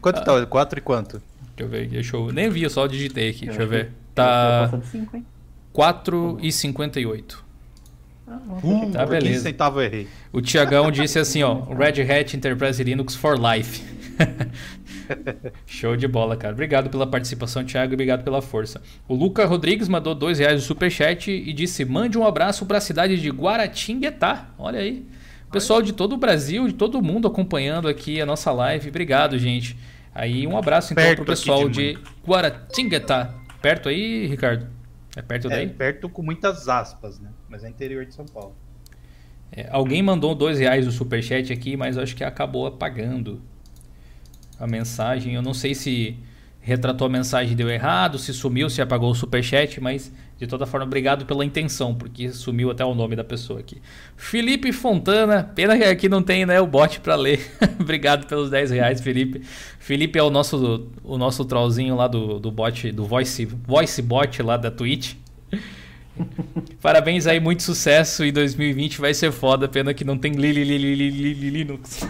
[0.00, 0.46] Quanto tá?
[0.46, 1.22] 4 e quanto?
[1.56, 2.32] Deixa eu ver, deixa eu...
[2.32, 3.92] Nem vi, eu só digitei aqui, deixa eu ver.
[4.14, 4.70] Tá
[5.74, 7.36] 4,58.
[8.62, 9.42] Uh, tá beleza.
[9.42, 10.06] centavo errei.
[10.32, 13.82] O Tiagão disse assim, ó, Red Hat Enterprise Linux for Life.
[15.66, 16.52] Show de bola, cara.
[16.52, 18.80] Obrigado pela participação, Thiago, e obrigado pela força.
[19.08, 22.80] O Luca Rodrigues mandou dois reais de superchat e disse: mande um abraço para a
[22.80, 24.50] cidade de Guaratinguetá.
[24.58, 25.06] Olha aí.
[25.50, 28.88] Pessoal de todo o Brasil, de todo mundo acompanhando aqui a nossa live.
[28.88, 29.76] Obrigado, gente.
[30.14, 33.34] Aí um abraço então para o pessoal de, de Guaratinguetá.
[33.60, 34.68] Perto aí, Ricardo?
[35.16, 35.68] É perto é, daí?
[35.68, 37.30] perto com muitas aspas, né?
[37.48, 38.54] Mas é interior de São Paulo.
[39.52, 43.42] É, alguém mandou dois reais no superchat aqui, mas acho que acabou apagando
[44.60, 45.34] a mensagem.
[45.34, 46.16] Eu não sei se
[46.60, 50.86] retratou a mensagem deu errado, se sumiu, se apagou o superchat, mas de toda forma,
[50.86, 53.76] obrigado pela intenção, porque sumiu até o nome da pessoa aqui.
[54.16, 57.46] Felipe Fontana, pena que aqui não tem né, o bot para ler.
[57.78, 59.42] obrigado pelos 10 reais, Felipe.
[59.78, 64.42] Felipe é o nosso, o nosso trollzinho lá do, do bot, do voice, voice bot
[64.42, 65.14] lá da Twitch.
[66.80, 68.24] Parabéns aí, muito sucesso.
[68.24, 69.68] E 2020 vai ser foda.
[69.68, 72.00] Pena que não tem Linux.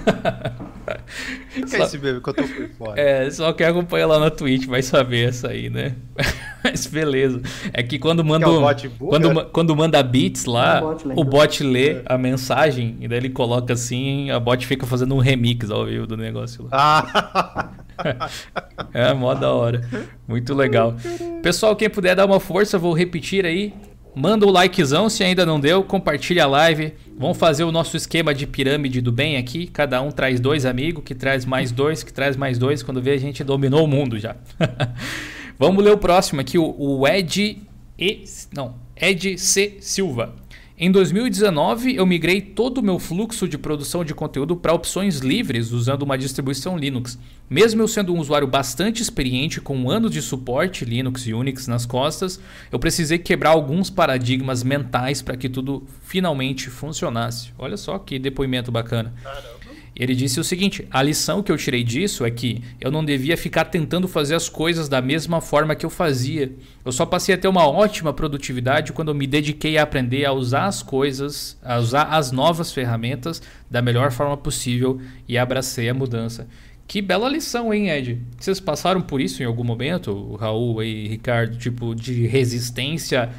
[1.55, 3.01] Quem que é esse bebê que eu tô por fora?
[3.01, 5.95] É, só quem acompanha lá na Twitch vai saber essa aí, né?
[6.63, 7.41] Mas beleza.
[7.73, 8.47] É que quando manda.
[8.75, 12.03] Que é quando, quando manda bits lá, é bot, o bot lê é.
[12.07, 16.07] a mensagem e daí ele coloca assim, a bot fica fazendo um remix ao vivo
[16.07, 16.71] do negócio lá.
[16.73, 17.71] Ah.
[18.93, 19.81] é, mó da hora.
[20.27, 20.95] Muito legal.
[21.43, 23.73] Pessoal, quem puder dar uma força, vou repetir aí.
[24.15, 26.95] Manda o likezão se ainda não deu, compartilha a live.
[27.19, 29.67] Vamos fazer o nosso esquema de pirâmide do bem aqui.
[29.67, 32.83] Cada um traz dois amigos, que traz mais dois, que traz mais dois.
[32.83, 34.37] Quando vê, a gente dominou o mundo já.
[35.59, 37.59] Vamos ler o próximo aqui, o Ed
[37.99, 38.25] E.
[38.55, 39.77] Não, Ed C.
[39.81, 40.40] Silva.
[40.83, 45.73] Em 2019, eu migrei todo o meu fluxo de produção de conteúdo para opções livres
[45.73, 47.19] usando uma distribuição Linux.
[47.51, 51.67] Mesmo eu sendo um usuário bastante experiente com um ano de suporte Linux e Unix
[51.67, 52.41] nas costas,
[52.73, 57.53] eu precisei quebrar alguns paradigmas mentais para que tudo finalmente funcionasse.
[57.59, 59.13] Olha só que depoimento bacana.
[59.23, 59.60] Caramba.
[60.01, 63.37] Ele disse o seguinte: a lição que eu tirei disso é que eu não devia
[63.37, 66.51] ficar tentando fazer as coisas da mesma forma que eu fazia.
[66.83, 70.33] Eu só passei a ter uma ótima produtividade quando eu me dediquei a aprender a
[70.33, 74.99] usar as coisas, a usar as novas ferramentas da melhor forma possível
[75.29, 76.49] e abracei a mudança.
[76.89, 78.23] Que bela lição, hein, Ed?
[78.39, 83.31] Vocês passaram por isso em algum momento, Raul e Ricardo, tipo de resistência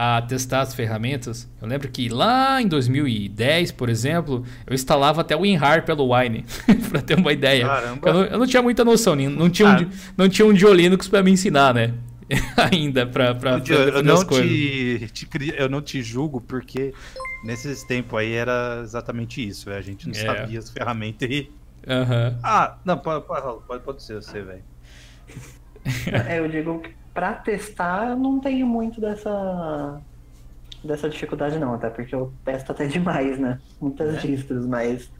[0.00, 1.50] a testar as ferramentas.
[1.60, 6.44] Eu lembro que lá em 2010, por exemplo, eu instalava até o WinRAR pelo Wine,
[6.88, 7.64] para ter uma ideia.
[8.00, 11.20] Eu não, eu não, tinha muita noção, não tinha um, não tinha um Diolinux para
[11.20, 11.94] me ensinar, né?
[12.70, 14.48] Ainda para fazer eu não as coisas.
[15.10, 16.94] Te, te, eu não te julgo porque
[17.42, 19.68] nesses tempos aí era exatamente isso.
[19.68, 20.24] A gente não é.
[20.24, 21.50] sabia as ferramentas e.
[21.88, 22.38] Uhum.
[22.44, 24.62] Ah, não, pode, pode, pode ser você, velho.
[26.28, 30.00] É, eu digo que para testar, eu não tenho muito dessa
[30.84, 33.58] dessa dificuldade não, até porque eu testo até demais, né?
[33.80, 34.20] Muitas é.
[34.20, 35.10] distros, mas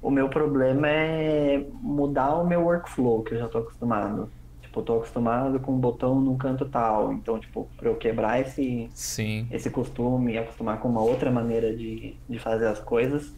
[0.00, 4.30] o meu problema é mudar o meu workflow, que eu já tô acostumado.
[4.62, 7.12] Tipo, eu tô acostumado com um botão no canto tal.
[7.12, 9.48] Então, tipo, pra eu quebrar esse, Sim.
[9.50, 13.34] esse costume e acostumar com uma outra maneira de, de fazer as coisas,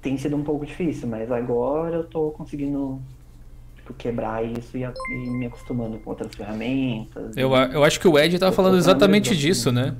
[0.00, 3.02] tem sido um pouco difícil, mas agora eu tô conseguindo
[3.88, 7.36] tipo, quebrar isso e, e, me acostumando com outras ferramentas.
[7.36, 9.94] Eu, eu acho que o Ed tá falando exatamente disso, né?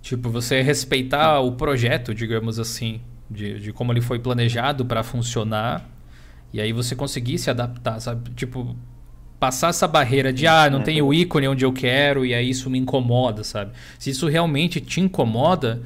[0.00, 5.88] Tipo, você respeitar o projeto, digamos assim, de, de como ele foi planejado para funcionar,
[6.52, 8.30] e aí você conseguir se adaptar, sabe?
[8.34, 8.76] Tipo,
[9.38, 10.82] passar essa barreira de, ah, não é.
[10.82, 13.72] tem o ícone onde eu quero, e aí isso me incomoda, sabe?
[13.98, 15.82] Se isso realmente te incomoda,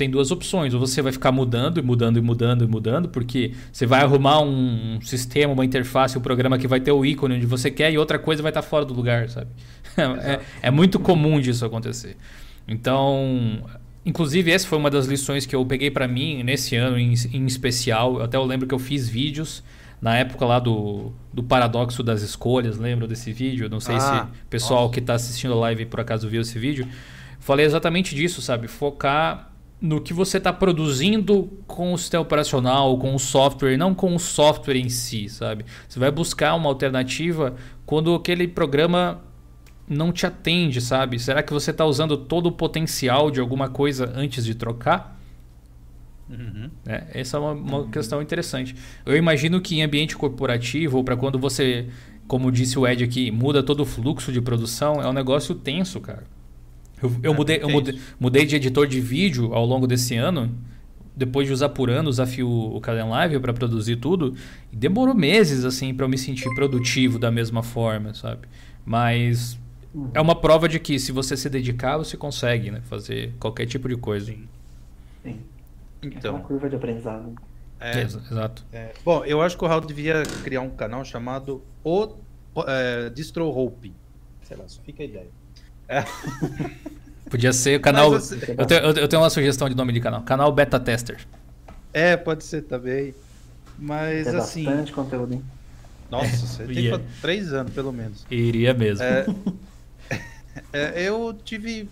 [0.00, 0.72] tem duas opções.
[0.72, 4.40] Ou você vai ficar mudando e mudando e mudando e mudando, porque você vai arrumar
[4.40, 7.98] um sistema, uma interface, um programa que vai ter o ícone onde você quer e
[7.98, 9.50] outra coisa vai estar fora do lugar, sabe?
[10.22, 12.16] É, é muito comum disso acontecer.
[12.66, 13.62] Então,
[14.06, 17.44] inclusive essa foi uma das lições que eu peguei para mim nesse ano em, em
[17.44, 18.22] especial.
[18.22, 19.62] Até eu lembro que eu fiz vídeos
[20.00, 23.68] na época lá do, do paradoxo das escolhas, lembro desse vídeo?
[23.68, 24.94] Não sei ah, se o pessoal nossa.
[24.94, 26.88] que está assistindo a live por acaso viu esse vídeo.
[27.40, 28.68] Falei exatamente disso, sabe?
[28.68, 29.49] Focar
[29.80, 34.18] no que você está produzindo com o sistema operacional, com o software, não com o
[34.18, 35.64] software em si, sabe?
[35.88, 37.54] Você vai buscar uma alternativa
[37.86, 39.22] quando aquele programa
[39.88, 41.18] não te atende, sabe?
[41.18, 45.18] Será que você está usando todo o potencial de alguma coisa antes de trocar?
[46.28, 46.70] Uhum.
[46.86, 47.90] É, essa é uma, uma uhum.
[47.90, 48.76] questão interessante.
[49.04, 51.88] Eu imagino que em ambiente corporativo, ou para quando você,
[52.28, 56.00] como disse o Ed aqui, muda todo o fluxo de produção, é um negócio tenso,
[56.00, 56.24] cara.
[57.02, 60.54] Eu, eu, mudei, eu mudei, mudei, de editor de vídeo ao longo desse ano.
[61.16, 64.34] Depois de usar por anos a o Kalen Live para produzir tudo.
[64.72, 68.48] E demorou meses, assim, para eu me sentir produtivo da mesma forma, sabe?
[68.84, 69.58] Mas
[69.94, 70.10] uhum.
[70.14, 72.80] é uma prova de que se você se dedicar, você consegue né?
[72.84, 74.26] fazer qualquer tipo de coisa.
[74.26, 74.46] Sim.
[75.22, 75.40] Sim.
[76.02, 77.34] Então, é uma curva de aprendizado.
[77.78, 78.64] É, exato.
[78.72, 82.14] É, bom, eu acho que o Raul devia criar um canal chamado O
[82.66, 83.92] é, Distro Hope.
[84.42, 85.39] Sei lá, só fica a ideia.
[85.90, 86.04] É.
[87.28, 88.10] Podia ser o canal.
[88.10, 88.54] Você...
[88.56, 91.26] Eu, tenho, eu tenho uma sugestão de nome de canal: Canal Beta Tester.
[91.92, 93.12] É, pode ser também.
[93.76, 94.64] Mas é assim.
[94.64, 95.44] bastante conteúdo, hein?
[96.10, 97.04] Nossa, você tem yeah.
[97.20, 98.24] três anos pelo menos.
[98.30, 99.02] Iria mesmo.
[99.04, 99.26] É,
[100.72, 101.88] é, eu tive.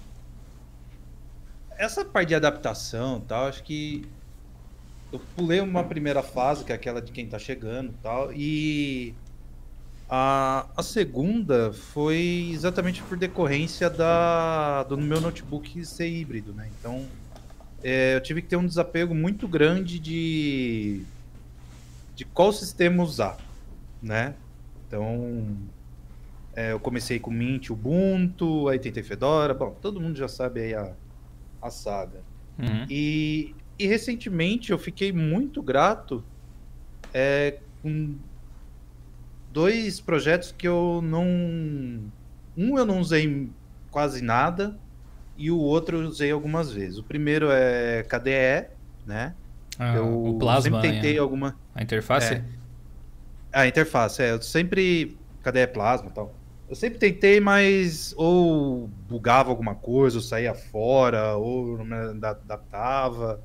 [1.76, 4.05] Essa parte de adaptação tal, acho que.
[5.11, 9.14] Eu pulei uma primeira fase, que é aquela de quem tá chegando tal, e
[10.09, 16.71] a, a segunda foi exatamente por decorrência da, do meu notebook ser híbrido, né?
[16.79, 17.07] Então,
[17.83, 21.03] é, eu tive que ter um desapego muito grande de,
[22.17, 23.37] de qual sistema usar,
[24.03, 24.35] né?
[24.87, 25.57] Então,
[26.57, 30.75] é, eu comecei com Mint, Ubuntu, aí tentei Fedora, bom, todo mundo já sabe aí
[30.75, 30.93] a,
[31.61, 32.21] a saga.
[32.59, 32.87] Uhum.
[32.89, 36.25] E, e recentemente eu fiquei muito grato
[37.13, 38.17] é, com
[39.53, 41.24] dois projetos que eu não.
[42.57, 43.49] Um eu não usei
[43.90, 44.78] quase nada
[45.36, 46.99] e o outro eu usei algumas vezes.
[46.99, 48.68] O primeiro é KDE,
[49.07, 49.34] né?
[49.78, 50.80] Ah, eu o Plasma.
[50.80, 51.20] sempre tentei é.
[51.20, 51.57] alguma.
[51.74, 52.34] A interface?
[52.34, 52.44] É.
[53.53, 54.32] A interface, é.
[54.32, 55.16] Eu sempre.
[55.42, 56.34] KDE Plasma e tal.
[56.68, 63.40] Eu sempre tentei, mas ou bugava alguma coisa, ou saía fora, ou não me adaptava.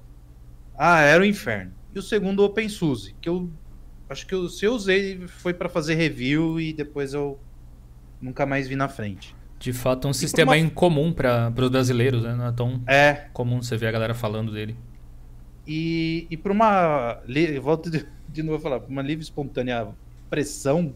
[0.75, 1.71] Ah, era o inferno.
[1.95, 3.49] E o segundo, o OpenSUSE, que eu
[4.09, 7.39] acho que eu, se eu usei foi para fazer review e depois eu
[8.21, 9.35] nunca mais vi na frente.
[9.59, 10.57] De fato, é um e sistema uma...
[10.57, 12.35] incomum para os brasileiros, né?
[12.35, 13.29] Não é tão é.
[13.31, 14.75] comum você ver a galera falando dele.
[15.65, 17.21] E, e para uma.
[17.61, 19.87] Volto de, de novo a falar, uma livre espontânea
[20.29, 20.93] pressão,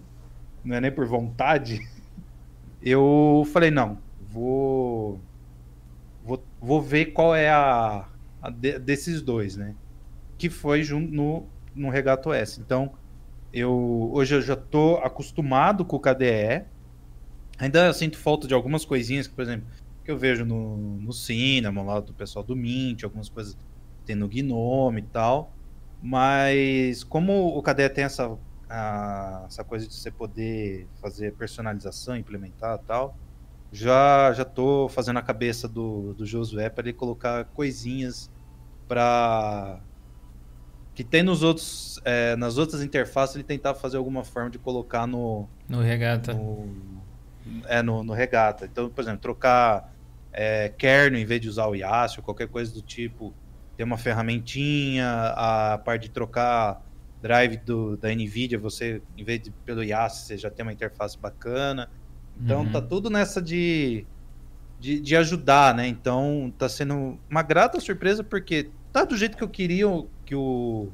[0.64, 1.88] não é nem por vontade,
[2.82, 4.00] eu falei, não,
[4.30, 5.22] vou.
[6.26, 8.06] Vou, vou ver qual é a,
[8.42, 9.76] a de, desses dois, né?
[10.38, 11.48] Que foi junto no,
[11.78, 12.60] no Regato S.
[12.60, 12.92] Então,
[13.54, 16.66] eu hoje eu já estou acostumado com o KDE.
[17.60, 19.68] Ainda sinto falta de algumas coisinhas que, por exemplo,
[20.04, 23.58] que eu vejo no, no cinema lá do pessoal do Mint, algumas coisas
[24.06, 25.52] tem no Gnome e tal.
[26.02, 28.38] Mas como o KDE tem essa,
[28.70, 33.18] a, essa coisa de você poder fazer personalização, implementar e tal,
[33.72, 38.32] já já tô fazendo a cabeça do, do Josué para ele colocar coisinhas
[38.88, 39.82] para
[40.98, 45.06] que tem nos outros é, nas outras interfaces ele tentar fazer alguma forma de colocar
[45.06, 46.34] no no regata.
[46.34, 46.74] no,
[47.68, 48.66] é no, no regata.
[48.66, 49.94] Então por exemplo trocar
[50.34, 53.32] é, kernel em vez de usar o Yassi ou qualquer coisa do tipo
[53.78, 56.84] ter uma ferramentinha a parte de trocar
[57.22, 61.16] drive do, da Nvidia você em vez de pelo Yassi você já tem uma interface
[61.16, 61.92] bacana.
[62.42, 62.72] Então uhum.
[62.72, 64.04] tá tudo nessa de,
[64.80, 65.88] de, de ajudar né?
[65.88, 69.86] Então tá sendo uma grata surpresa porque tá do jeito que eu queria
[70.28, 70.90] que o,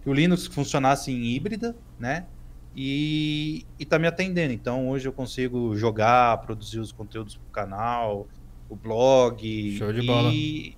[0.00, 2.26] que o Linux funcionasse em híbrida, né?
[2.74, 4.52] E, e tá me atendendo.
[4.52, 8.28] Então hoje eu consigo jogar, produzir os conteúdos pro canal,
[8.68, 9.76] o blog.
[9.76, 10.30] Show de bola.
[10.32, 10.76] E,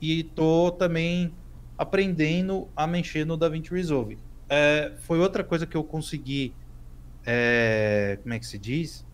[0.00, 1.32] e tô também
[1.76, 4.18] aprendendo a mexer no DaVinci Resolve.
[4.48, 6.54] É, foi outra coisa que eu consegui.
[7.24, 9.06] É, como é que se diz?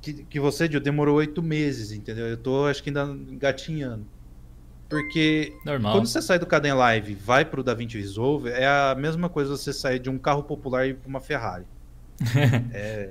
[0.00, 2.28] Que, que você, Gil, demorou oito meses, entendeu?
[2.28, 4.06] Eu tô, acho que ainda engatinhando.
[4.88, 5.92] Porque Normal.
[5.92, 9.56] quando você sai do Caden Live e vai pro DaVinci Resolve, é a mesma coisa
[9.56, 11.64] você sair de um carro popular e ir pra uma Ferrari.
[12.72, 13.10] é,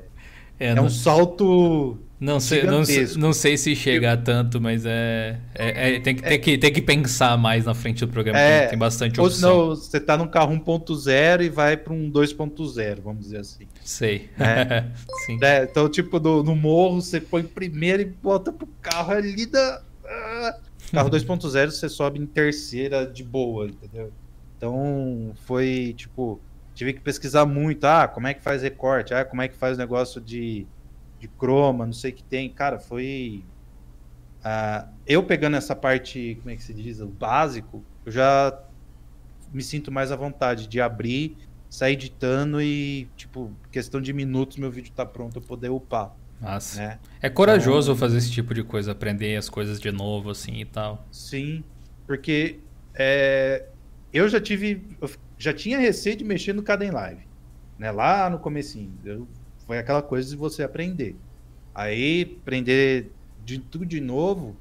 [0.59, 1.99] é, é não, um salto.
[2.19, 2.82] Não sei, não,
[3.17, 6.73] não, sei se chega a tanto, mas é, é, é tem, que, tem, que, tem
[6.73, 8.39] que pensar mais na frente do programa.
[8.39, 9.55] É, tem, tem bastante opção.
[9.55, 13.67] Ou não, você tá num carro 1.0 e vai para um 2.0, vamos dizer assim.
[13.84, 14.32] Sei.
[14.39, 14.86] É.
[15.41, 19.82] É, então, tipo, no, no morro, você põe primeiro e bota pro carro ali da.
[20.88, 24.11] Ah, Carro 2.0 você sobe em terceira de boa, entendeu?
[24.57, 26.39] Então foi tipo,
[26.73, 29.77] tive que pesquisar muito, ah, como é que faz recorte, ah, como é que faz
[29.77, 30.65] o negócio de,
[31.19, 32.49] de croma, não sei o que tem.
[32.49, 33.43] Cara, foi.
[34.39, 38.57] Uh, eu pegando essa parte, como é que se diz, o básico, eu já
[39.51, 41.35] me sinto mais à vontade de abrir,
[41.69, 46.15] sair editando e, tipo, questão de minutos, meu vídeo tá pronto, eu poder upar.
[46.39, 46.79] Nossa.
[46.79, 46.99] Né?
[47.21, 50.65] É corajoso então, fazer esse tipo de coisa, aprender as coisas de novo, assim e
[50.65, 51.05] tal.
[51.11, 51.63] Sim,
[52.05, 52.59] porque
[52.93, 53.65] é,
[54.13, 54.81] eu já tive.
[55.01, 57.27] Eu já tinha receio de mexer no Caden Live.
[57.77, 57.91] Né?
[57.91, 58.93] Lá no comecinho.
[59.03, 59.27] Eu,
[59.65, 61.15] foi aquela coisa de você aprender.
[61.73, 63.11] Aí, aprender
[63.43, 64.55] de tudo de novo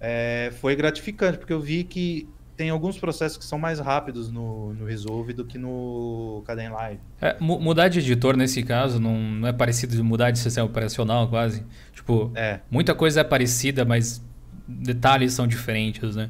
[0.00, 2.28] é, foi gratificante, porque eu vi que
[2.60, 7.00] tem alguns processos que são mais rápidos no, no Resolve do que no Caden Live.
[7.18, 11.26] É, mudar de editor nesse caso não, não é parecido de mudar de sistema operacional
[11.26, 11.64] quase.
[11.94, 12.60] Tipo, é.
[12.70, 14.22] muita coisa é parecida, mas
[14.68, 16.28] detalhes são diferentes, né?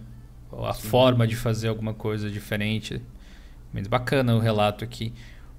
[0.53, 0.87] A Sim.
[0.87, 3.03] forma de fazer alguma coisa é diferente.
[3.73, 5.13] Mas bacana o relato aqui.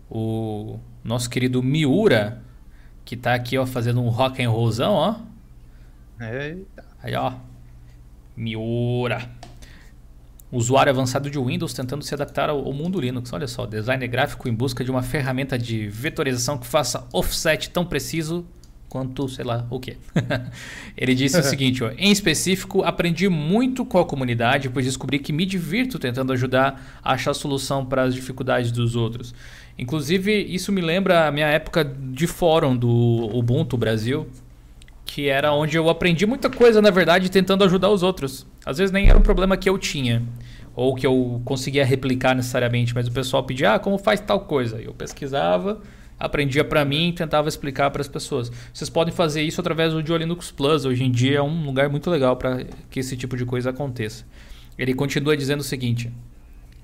[0.09, 2.41] O nosso querido Miura,
[3.03, 5.15] que tá aqui ó, fazendo um rock and rollzão, ó.
[6.17, 6.85] Eita.
[7.03, 7.33] Aí, ó.
[8.37, 9.29] Miura
[10.51, 13.31] usuário avançado de Windows tentando se adaptar ao, ao mundo Linux.
[13.33, 17.85] Olha só, designer gráfico em busca de uma ferramenta de vetorização que faça offset tão
[17.85, 18.45] preciso
[18.91, 19.95] quanto, sei lá, o que.
[20.97, 25.31] Ele disse o seguinte, ó, em específico, aprendi muito com a comunidade, pois descobri que
[25.31, 29.33] me divirto tentando ajudar a achar solução para as dificuldades dos outros.
[29.79, 34.27] Inclusive, isso me lembra a minha época de fórum do Ubuntu Brasil,
[35.13, 38.47] que era onde eu aprendi muita coisa, na verdade, tentando ajudar os outros.
[38.65, 40.23] Às vezes nem era um problema que eu tinha,
[40.73, 44.81] ou que eu conseguia replicar necessariamente, mas o pessoal pedia, ah, como faz tal coisa?
[44.81, 45.81] Eu pesquisava,
[46.17, 48.49] aprendia para mim e tentava explicar para as pessoas.
[48.73, 52.09] Vocês podem fazer isso através do Linux Plus, hoje em dia é um lugar muito
[52.09, 54.23] legal para que esse tipo de coisa aconteça.
[54.77, 56.09] Ele continua dizendo o seguinte: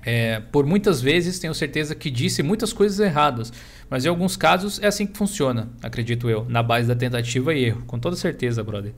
[0.04, 3.52] é, por muitas vezes tenho certeza que disse muitas coisas erradas,
[3.90, 7.64] mas em alguns casos é assim que funciona, acredito eu, na base da tentativa e
[7.64, 8.94] erro, com toda certeza, brother.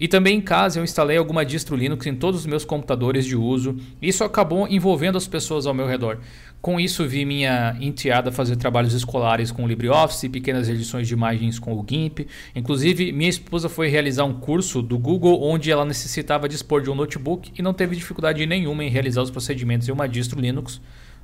[0.00, 3.36] E também em casa eu instalei alguma distro Linux em todos os meus computadores de
[3.36, 3.76] uso.
[4.00, 6.20] Isso acabou envolvendo as pessoas ao meu redor.
[6.62, 11.58] Com isso, vi minha enteada fazer trabalhos escolares com o LibreOffice, pequenas edições de imagens
[11.58, 12.26] com o GIMP.
[12.56, 16.94] Inclusive, minha esposa foi realizar um curso do Google onde ela necessitava dispor de um
[16.94, 20.80] notebook e não teve dificuldade nenhuma em realizar os procedimentos em uma distro Linux,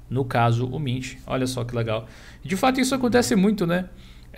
[0.09, 1.17] no caso o Mint.
[1.27, 2.07] Olha só que legal.
[2.45, 3.89] De fato, isso acontece muito, né?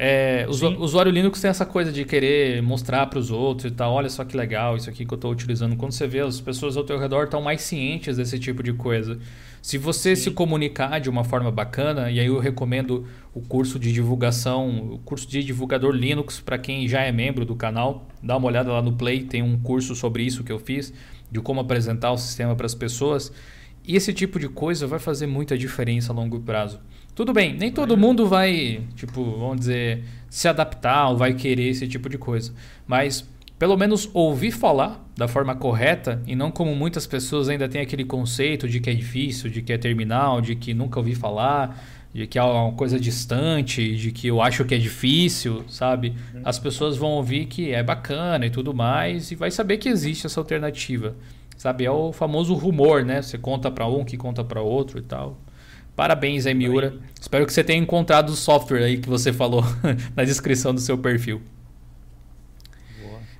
[0.01, 3.93] É, o usuário Linux tem essa coisa de querer mostrar para os outros e tal.
[3.93, 5.75] Olha só que legal isso aqui que eu estou utilizando.
[5.77, 9.19] Quando você vê, as pessoas ao teu redor estão mais cientes desse tipo de coisa.
[9.61, 10.23] Se você Sim.
[10.23, 14.99] se comunicar de uma forma bacana, e aí eu recomendo o curso de divulgação, o
[14.99, 18.07] curso de divulgador Linux para quem já é membro do canal.
[18.23, 20.95] Dá uma olhada lá no Play, tem um curso sobre isso que eu fiz,
[21.29, 23.33] de como apresentar o sistema para as pessoas.
[23.89, 26.79] E esse tipo de coisa vai fazer muita diferença a longo prazo.
[27.15, 31.89] Tudo bem, nem todo mundo vai, tipo, vamos dizer, se adaptar ou vai querer esse
[31.89, 32.53] tipo de coisa.
[32.87, 33.27] Mas
[33.59, 38.05] pelo menos ouvir falar da forma correta e não como muitas pessoas ainda têm aquele
[38.05, 41.83] conceito de que é difícil, de que é terminal, de que nunca ouvi falar,
[42.13, 46.15] de que é uma coisa distante, de que eu acho que é difícil, sabe?
[46.45, 50.27] As pessoas vão ouvir que é bacana e tudo mais e vai saber que existe
[50.27, 51.17] essa alternativa.
[51.59, 53.21] Sabe, é o famoso rumor, né?
[53.21, 55.37] Você conta para um que conta para outro e tal.
[55.97, 56.95] Parabéns aí, Miura.
[57.21, 59.65] Espero que você tenha encontrado o software aí que você falou
[60.15, 61.43] na descrição do seu perfil.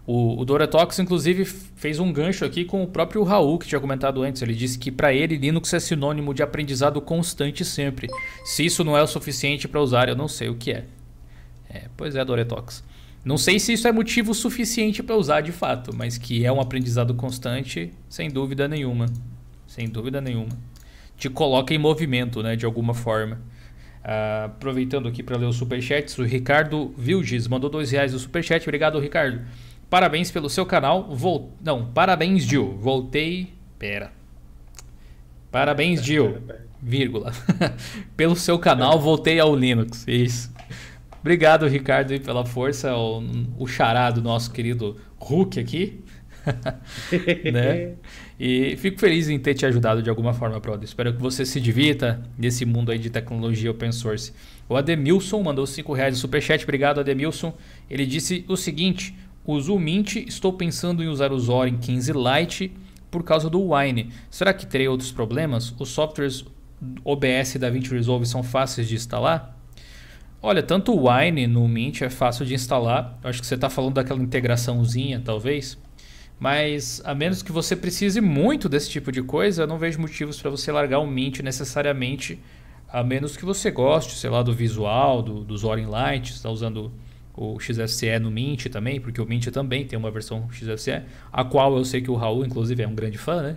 [0.05, 4.23] O, o Doratox, inclusive, fez um gancho aqui com o próprio Raul, que tinha comentado
[4.23, 4.43] antes.
[4.43, 8.09] Ele disse que para ele Linux é sinônimo de aprendizado constante sempre.
[8.45, 10.87] Se isso não é o suficiente para usar, eu não sei o que é.
[11.71, 12.83] é pois é, Doratox.
[13.25, 16.61] Não sei se isso é motivo suficiente para usar de fato, mas que é um
[16.61, 19.07] aprendizado constante, sem dúvida nenhuma.
[19.67, 20.57] Sem dúvida nenhuma
[21.19, 23.41] te coloca em movimento, né, de alguma forma.
[23.99, 28.63] Uh, aproveitando aqui para ler os superchats, o Ricardo Vilges mandou dois reais do superchat.
[28.63, 29.41] Obrigado, Ricardo.
[29.91, 31.15] Parabéns pelo seu canal.
[31.15, 31.53] Vol...
[31.63, 32.79] Não, parabéns, Gil.
[32.79, 33.53] Voltei.
[33.79, 34.13] Pera.
[35.51, 36.39] Parabéns, Gil.
[36.81, 37.33] Vírgula.
[38.17, 40.07] pelo seu canal, voltei ao Linux.
[40.07, 40.51] Isso.
[41.21, 42.95] Obrigado, Ricardo, pela força.
[42.97, 43.23] O,
[43.59, 46.01] o xará do nosso querido Hulk aqui.
[47.53, 47.95] né?
[48.39, 50.85] E fico feliz em ter te ajudado de alguma forma, brother.
[50.85, 54.33] Espero que você se divirta nesse mundo aí de tecnologia open source.
[54.69, 56.63] O Ademilson mandou 5 reais de superchat.
[56.63, 57.55] Obrigado, Ademilson.
[57.91, 59.15] Ele disse o seguinte:
[59.47, 62.73] uso o Mint, estou pensando em usar o Zorin 15 Lite
[63.11, 64.11] por causa do Wine.
[64.31, 65.75] Será que terei outros problemas?
[65.79, 66.45] Os softwares
[67.05, 69.58] OBS da DaVinci Resolve são fáceis de instalar?
[70.41, 73.19] Olha, tanto o Wine no Mint é fácil de instalar.
[73.25, 75.77] acho que você está falando daquela integraçãozinha, talvez.
[76.39, 80.41] Mas a menos que você precise muito desse tipo de coisa, eu não vejo motivos
[80.41, 82.41] para você largar um Mint necessariamente,
[82.89, 86.93] a menos que você goste, sei lá, do visual, do, do Zorin Lite, está usando
[87.37, 91.77] o XFCE no Mint também, porque o Mint também tem uma versão XFCE, a qual
[91.77, 93.57] eu sei que o Raul, inclusive, é um grande fã, né?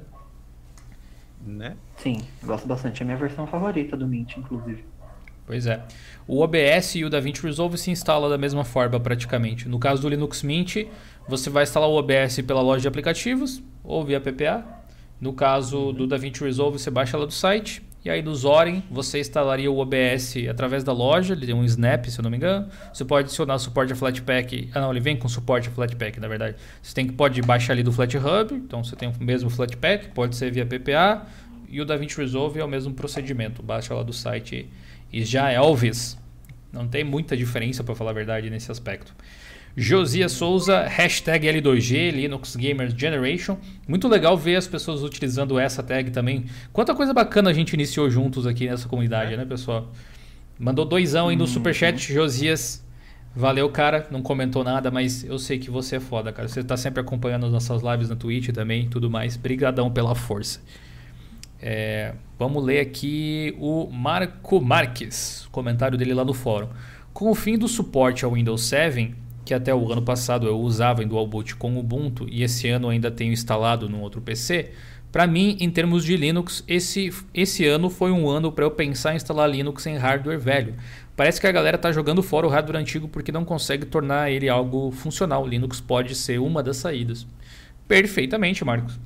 [1.45, 1.75] Né?
[1.97, 3.01] Sim, gosto bastante.
[3.01, 4.83] É a minha versão favorita do Mint, inclusive.
[5.51, 5.81] Pois é.
[6.25, 9.67] O OBS e o DaVinci Resolve se instala da mesma forma praticamente.
[9.67, 10.85] No caso do Linux Mint,
[11.27, 14.63] você vai instalar o OBS pela loja de aplicativos ou via PPA.
[15.19, 17.83] No caso do DaVinci Resolve, você baixa ela do site.
[18.05, 22.05] E aí do Zorin, você instalaria o OBS através da loja, ele tem um Snap,
[22.05, 22.69] se eu não me engano.
[22.93, 24.69] Você pode adicionar suporte a Flatpak.
[24.73, 26.55] Ah, não, ele vem com suporte a Flatpak, na verdade.
[26.81, 30.37] Você tem que pode baixar ali do FlatHub, então você tem o mesmo Flatpak, pode
[30.37, 31.27] ser via PPA.
[31.67, 36.17] E o DaVinci Resolve é o mesmo procedimento, baixa lá do site e já Elvis.
[36.71, 39.13] Não tem muita diferença, para falar a verdade, nesse aspecto.
[39.75, 43.57] Josias Souza, hashtag L2G, Linux Gamers Generation.
[43.87, 46.45] Muito legal ver as pessoas utilizando essa tag também.
[46.73, 49.37] Quanta coisa bacana a gente iniciou juntos aqui nessa comunidade, é.
[49.37, 49.91] né, pessoal?
[50.59, 52.85] Mandou doisão aí no hum, superchat, Josias.
[53.33, 54.07] Valeu, cara.
[54.11, 56.47] Não comentou nada, mas eu sei que você é foda, cara.
[56.47, 59.37] Você tá sempre acompanhando as nossas lives na Twitch também tudo mais.
[59.37, 60.59] Brigadão pela força.
[61.61, 66.69] É, vamos ler aqui o Marco Marques, comentário dele lá no fórum.
[67.13, 69.13] Com o fim do suporte ao Windows 7,
[69.45, 72.89] que até o ano passado eu usava em Dual Boot com Ubuntu e esse ano
[72.89, 74.71] ainda tenho instalado num outro PC,
[75.11, 79.11] para mim, em termos de Linux, esse, esse ano foi um ano para eu pensar
[79.11, 80.75] em instalar Linux em hardware velho.
[81.17, 84.47] Parece que a galera está jogando fora o hardware antigo porque não consegue tornar ele
[84.47, 85.45] algo funcional.
[85.45, 87.27] Linux pode ser uma das saídas.
[87.89, 88.97] Perfeitamente, Marcos.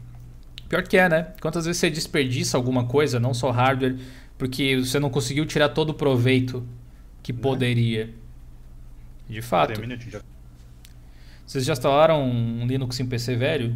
[0.76, 1.28] Pior que é, né?
[1.40, 3.96] Quantas vezes você desperdiça alguma coisa, não só hardware,
[4.38, 6.68] porque você não conseguiu tirar todo o proveito
[7.24, 7.40] que né?
[7.42, 8.14] poderia.
[9.30, 9.80] De fato.
[11.46, 13.74] Vocês já instalaram um Linux em PC velho?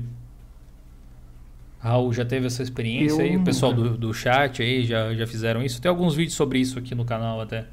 [1.80, 3.38] Raul já teve essa experiência eu aí?
[3.38, 5.82] O pessoal do, do chat aí já, já fizeram isso?
[5.82, 7.66] Tem alguns vídeos sobre isso aqui no canal até.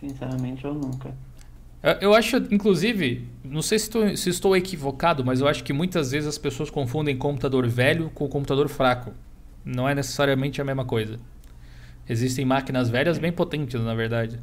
[0.00, 1.14] Sinceramente, eu nunca.
[2.00, 6.10] Eu acho, inclusive, não sei se estou, se estou equivocado, mas eu acho que muitas
[6.10, 9.12] vezes as pessoas confundem computador velho com computador fraco.
[9.64, 11.20] Não é necessariamente a mesma coisa.
[12.08, 14.40] Existem máquinas velhas bem potentes, na verdade.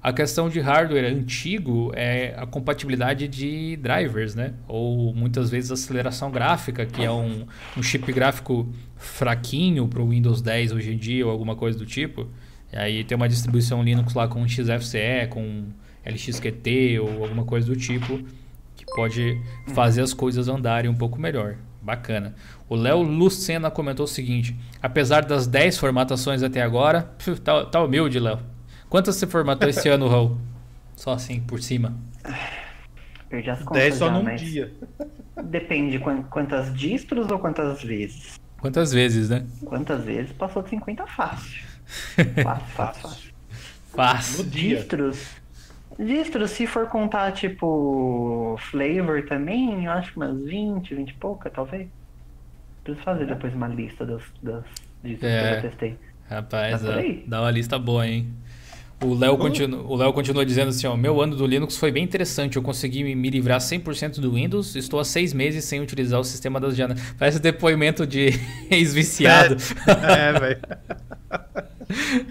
[0.00, 4.54] A questão de hardware antigo é a compatibilidade de drivers, né?
[4.68, 7.44] Ou muitas vezes aceleração gráfica, que é um,
[7.76, 11.84] um chip gráfico fraquinho para o Windows 10 hoje em dia ou alguma coisa do
[11.84, 12.28] tipo.
[12.72, 15.64] E aí tem uma distribuição Linux lá com XFCE, com
[16.04, 18.18] LXQT ou alguma coisa do tipo
[18.76, 19.40] que pode
[19.74, 21.56] fazer as coisas andarem um pouco melhor.
[21.80, 22.34] Bacana.
[22.68, 27.10] O Léo Lucena comentou o seguinte: apesar das 10 formatações até agora,
[27.42, 28.40] tá, tá humilde, Léo.
[28.88, 30.38] Quantas você formatou esse ano, Raul?
[30.96, 31.96] Só assim, por cima.
[33.28, 34.72] Perdi as contas 10 só já, num dia.
[35.44, 38.40] Depende de quantas distros ou quantas vezes.
[38.60, 39.46] Quantas vezes, né?
[39.64, 41.62] Quantas vezes passou de 50 fácil.
[42.42, 43.32] fácil, fácil, fácil.
[43.94, 44.44] Fácil.
[44.44, 45.26] Distros.
[45.98, 51.50] Distros, se for contar, tipo, flavor também, eu acho que umas 20, 20 e pouca,
[51.50, 51.88] talvez.
[52.84, 54.64] Preciso fazer depois uma lista das, das
[55.02, 55.40] distros é.
[55.40, 55.98] que eu já testei.
[56.30, 56.82] Rapaz,
[57.26, 58.28] dá uma lista boa, hein?
[59.02, 59.38] O Léo, uh.
[59.38, 62.56] continua, o Léo continua dizendo assim: ó, meu ano do Linux foi bem interessante.
[62.56, 64.76] Eu consegui me, me livrar 100% do Windows.
[64.76, 67.14] Estou há seis meses sem utilizar o sistema das janelas.
[67.18, 68.30] Parece depoimento de
[68.70, 69.56] ex-viciado.
[69.86, 70.60] É, é velho.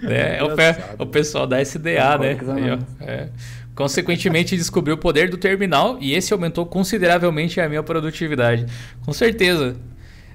[0.03, 2.37] é, o, o, pessoal da SDA, né?
[2.55, 3.29] Aí, é.
[3.75, 8.65] Consequentemente, descobri o poder do terminal e esse aumentou consideravelmente a minha produtividade.
[9.05, 9.75] Com certeza.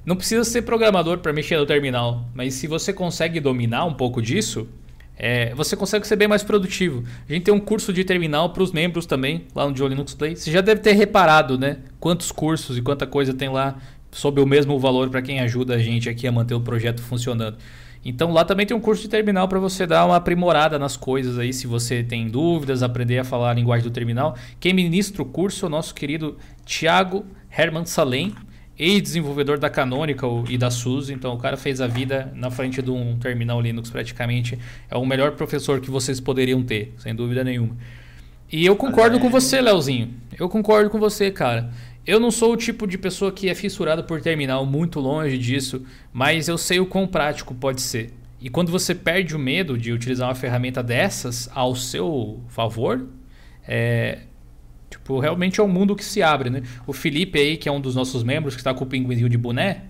[0.04, 4.20] Não precisa ser programador para mexer no terminal, mas se você consegue dominar um pouco
[4.20, 4.68] disso,
[5.16, 7.04] é, você consegue ser bem mais produtivo.
[7.28, 10.14] A gente tem um curso de terminal para os membros também, lá no Joe Linux
[10.14, 10.34] Play.
[10.34, 11.78] Você já deve ter reparado, né?
[12.00, 13.76] Quantos cursos e quanta coisa tem lá
[14.10, 17.56] sob o mesmo valor para quem ajuda a gente aqui a manter o projeto funcionando.
[18.04, 21.38] Então lá também tem um curso de terminal para você dar uma aprimorada nas coisas
[21.38, 24.36] aí, se você tem dúvidas, aprender a falar a linguagem do terminal.
[24.58, 27.24] Quem ministra o curso é o nosso querido Thiago
[27.56, 28.34] Herman Salem
[28.78, 32.90] ex-desenvolvedor da Canonical e da SUSE, então o cara fez a vida na frente de
[32.90, 34.58] um terminal Linux praticamente.
[34.90, 37.76] É o melhor professor que vocês poderiam ter, sem dúvida nenhuma.
[38.50, 40.10] E eu concordo com você, Leozinho.
[40.38, 41.70] Eu concordo com você, cara.
[42.06, 45.84] Eu não sou o tipo de pessoa que é fissurada por terminal, muito longe disso,
[46.12, 48.12] mas eu sei o quão prático pode ser.
[48.40, 53.06] E quando você perde o medo de utilizar uma ferramenta dessas ao seu favor,
[53.66, 54.22] é,
[54.92, 56.62] Tipo, realmente é um mundo que se abre, né?
[56.86, 59.38] O Felipe aí, que é um dos nossos membros, que está com o pinguinzinho de
[59.38, 59.84] boné,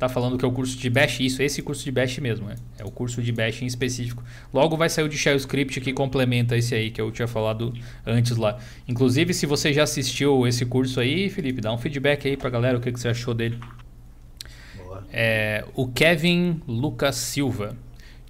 [0.00, 1.20] tá falando que é o curso de Bash.
[1.20, 2.56] Isso, esse curso de Bash mesmo, né?
[2.78, 4.24] É o curso de Bash em específico.
[4.52, 7.74] Logo vai sair o de Shell Script que complementa esse aí que eu tinha falado
[8.06, 8.58] antes lá.
[8.88, 12.78] Inclusive, se você já assistiu esse curso aí, Felipe, dá um feedback aí pra galera
[12.78, 13.58] o que, que você achou dele.
[15.12, 17.76] É, o Kevin Lucas Silva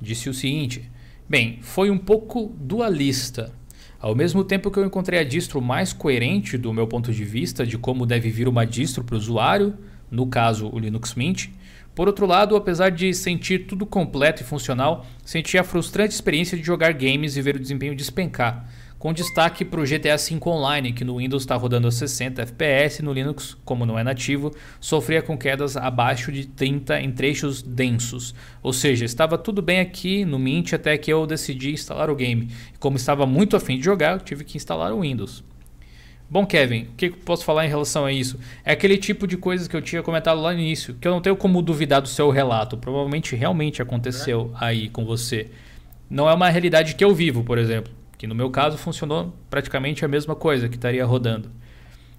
[0.00, 0.90] disse o seguinte:
[1.28, 3.52] Bem, foi um pouco dualista
[4.00, 7.66] ao mesmo tempo que eu encontrei a distro mais coerente do meu ponto de vista
[7.66, 9.74] de como deve vir uma distro para o usuário,
[10.10, 11.48] no caso o Linux Mint,
[12.00, 16.64] por outro lado, apesar de sentir tudo completo e funcional, senti a frustrante experiência de
[16.64, 18.66] jogar games e ver o desempenho despencar
[18.98, 23.02] com destaque para o GTA V Online, que no Windows está rodando a 60 FPS,
[23.02, 28.34] no Linux, como não é nativo, sofria com quedas abaixo de 30 em trechos densos.
[28.62, 32.48] Ou seja, estava tudo bem aqui no Mint até que eu decidi instalar o game.
[32.74, 35.44] E como estava muito afim de jogar, tive que instalar o Windows.
[36.30, 38.38] Bom, Kevin, o que eu posso falar em relação a isso?
[38.64, 41.20] É aquele tipo de coisa que eu tinha comentado lá no início, que eu não
[41.20, 42.76] tenho como duvidar do seu relato.
[42.76, 45.48] Provavelmente realmente aconteceu aí com você.
[46.08, 50.04] Não é uma realidade que eu vivo, por exemplo que no meu caso funcionou praticamente
[50.04, 51.50] a mesma coisa que estaria rodando.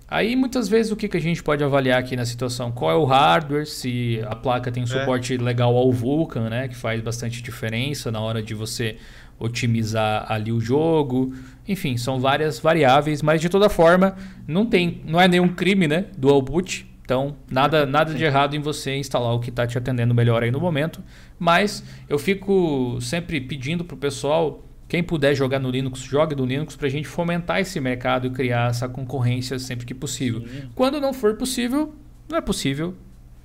[0.08, 2.72] Aí muitas vezes o que, que a gente pode avaliar aqui na situação?
[2.72, 4.90] Qual é o hardware, se a placa tem um é.
[4.90, 5.38] suporte é.
[5.38, 6.68] legal ao Vulkan, né?
[6.68, 8.98] Que faz bastante diferença na hora de você
[9.42, 11.34] otimizar ali o jogo.
[11.68, 14.16] Enfim, são várias variáveis, mas de toda forma
[14.48, 16.06] não tem, não é nenhum crime, né?
[16.18, 16.88] Dual boot.
[17.04, 20.52] Então, nada, nada de errado em você instalar o que está te atendendo melhor aí
[20.52, 21.04] no momento.
[21.38, 26.46] Mas eu fico sempre pedindo para o pessoal quem puder jogar no Linux, jogue no
[26.46, 30.42] Linux para a gente fomentar esse mercado e criar essa concorrência sempre que possível.
[30.42, 30.70] Sim.
[30.76, 31.96] Quando não for possível,
[32.30, 32.94] não é possível.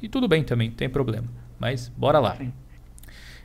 [0.02, 1.26] E tudo bem também, tem problema.
[1.58, 2.36] Mas bora lá.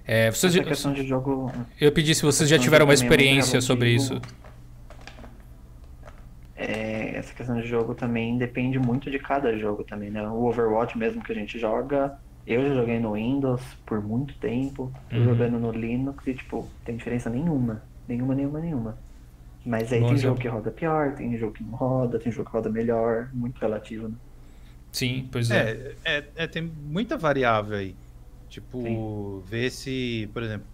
[0.06, 1.52] É, vocês, essa questão de jogo.
[1.80, 4.20] Eu pedi se vocês já tiveram uma é experiência é sobre isso.
[6.56, 10.28] É, essa questão de jogo também depende muito de cada jogo também, né?
[10.28, 14.92] O Overwatch mesmo que a gente joga, eu já joguei no Windows por muito tempo,
[15.12, 15.24] uhum.
[15.24, 17.82] jogando no Linux e tipo, tem diferença nenhuma.
[18.08, 18.98] Nenhuma, nenhuma, nenhuma.
[19.66, 22.50] Mas aí Bom, tem jogo que roda pior, tem jogo que não roda, tem jogo
[22.50, 24.16] que roda melhor, muito relativo, né?
[24.92, 25.96] Sim, pois é.
[26.04, 27.96] É, é, é tem muita variável aí.
[28.52, 29.50] Tipo, Sim.
[29.50, 30.68] ver se, por exemplo,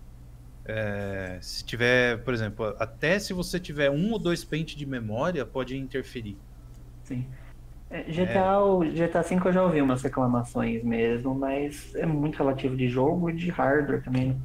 [0.70, 5.46] É, se tiver, por exemplo, até se você tiver um ou dois pentes de memória,
[5.46, 6.36] pode interferir.
[7.06, 7.26] Sim.
[8.10, 8.90] GTA, é.
[8.90, 13.34] GTA V eu já ouvi umas reclamações mesmo, mas é muito relativo de jogo e
[13.34, 14.36] de hardware também.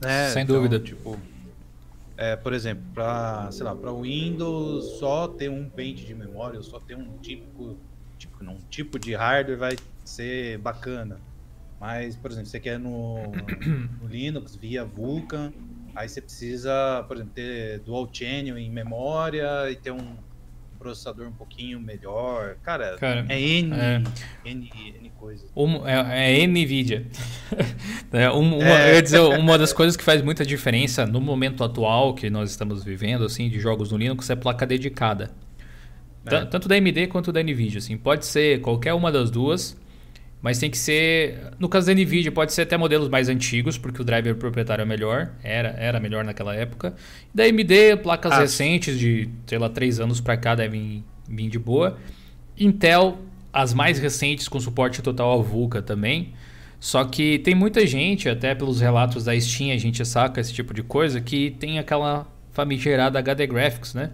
[0.00, 0.28] Né?
[0.28, 0.78] É, Sem então, dúvida.
[0.78, 1.18] Tipo,
[2.16, 6.62] é, por exemplo, para sei lá, para Windows só ter um pente de memória, ou
[6.62, 7.76] só ter um tipo,
[8.16, 11.20] tipo, um tipo de hardware vai ser bacana.
[11.82, 13.16] Mas, por exemplo, você quer no,
[14.00, 15.52] no Linux via Vulkan,
[15.96, 20.14] aí você precisa, por exemplo, ter dual channel em memória e ter um
[20.78, 22.54] processador um pouquinho melhor.
[22.62, 24.02] Cara, Cara é N, é...
[24.44, 25.50] N, N coisas.
[25.56, 27.04] Um, é, é NVIDIA.
[28.12, 28.90] é, um, uma, é.
[28.90, 32.50] Eu ia dizer, uma das coisas que faz muita diferença no momento atual que nós
[32.50, 35.32] estamos vivendo, assim, de jogos no Linux, é placa dedicada.
[36.26, 36.44] É.
[36.44, 37.98] Tanto da AMD quanto da NVIDIA, assim.
[37.98, 39.76] Pode ser qualquer uma das duas,
[40.42, 41.52] mas tem que ser...
[41.56, 44.84] No caso da NVIDIA, pode ser até modelos mais antigos, porque o driver proprietário é
[44.84, 45.32] melhor.
[45.42, 46.96] Era, era melhor naquela época.
[47.32, 48.40] Da AMD, placas ah.
[48.40, 51.96] recentes de, sei lá, 3 anos para cá devem vir de boa.
[52.58, 53.18] Intel,
[53.52, 56.32] as mais recentes com suporte total ao VUCA também.
[56.80, 60.74] Só que tem muita gente, até pelos relatos da Steam a gente saca esse tipo
[60.74, 64.10] de coisa, que tem aquela famigerada HD Graphics, né?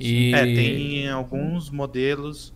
[0.00, 0.32] E...
[0.32, 2.54] É, tem alguns modelos.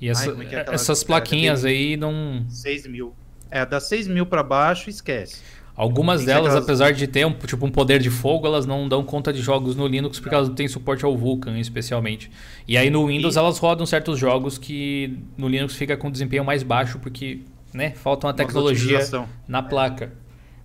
[0.00, 2.44] E essa, Ai, é é essas plaquinhas aí não.
[2.48, 3.14] 6 mil.
[3.50, 5.40] É, das 6 mil para baixo, esquece.
[5.76, 6.64] Algumas delas, aquelas...
[6.64, 9.76] apesar de ter um, tipo, um poder de fogo, elas não dão conta de jogos
[9.76, 12.30] no Linux porque elas não têm suporte ao Vulkan, especialmente.
[12.66, 13.38] E aí no Windows e...
[13.38, 17.40] elas rodam certos jogos que no Linux fica com desempenho mais baixo porque
[17.74, 19.00] né, falta uma tecnologia
[19.46, 20.12] na placa.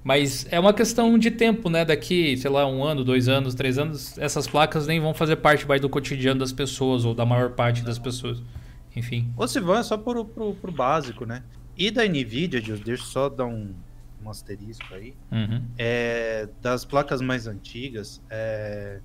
[0.04, 1.86] Mas é uma questão de tempo, né?
[1.86, 5.68] Daqui, sei lá, um ano, dois anos, três anos, essas placas nem vão fazer parte
[5.68, 8.42] mais do cotidiano das pessoas ou da maior parte das pessoas.
[8.96, 9.32] Enfim.
[9.38, 11.44] Ou se vão, é só pro, pro, pro básico, né?
[11.78, 13.74] E da NVIDIA, deixa eu só dar um,
[14.24, 15.16] um asterisco aí.
[15.32, 15.64] Uhum.
[15.78, 19.00] É, das placas mais antigas, é,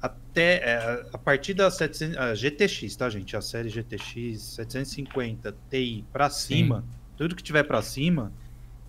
[0.00, 3.36] até é, a partir da 700, a GTX, tá, gente?
[3.36, 6.98] A série GTX 750 Ti para cima, Sim.
[7.16, 8.32] tudo que tiver para cima,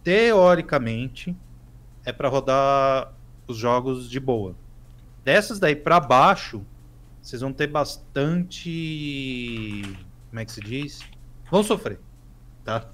[0.04, 1.36] teoricamente
[2.06, 3.14] é para rodar
[3.48, 4.56] os jogos de boa.
[5.24, 6.66] Dessas daí para baixo,
[7.26, 8.62] vocês vão ter bastante,
[10.30, 11.00] como é que se diz?
[11.50, 11.98] Vão sofrer,
[12.64, 12.88] tá?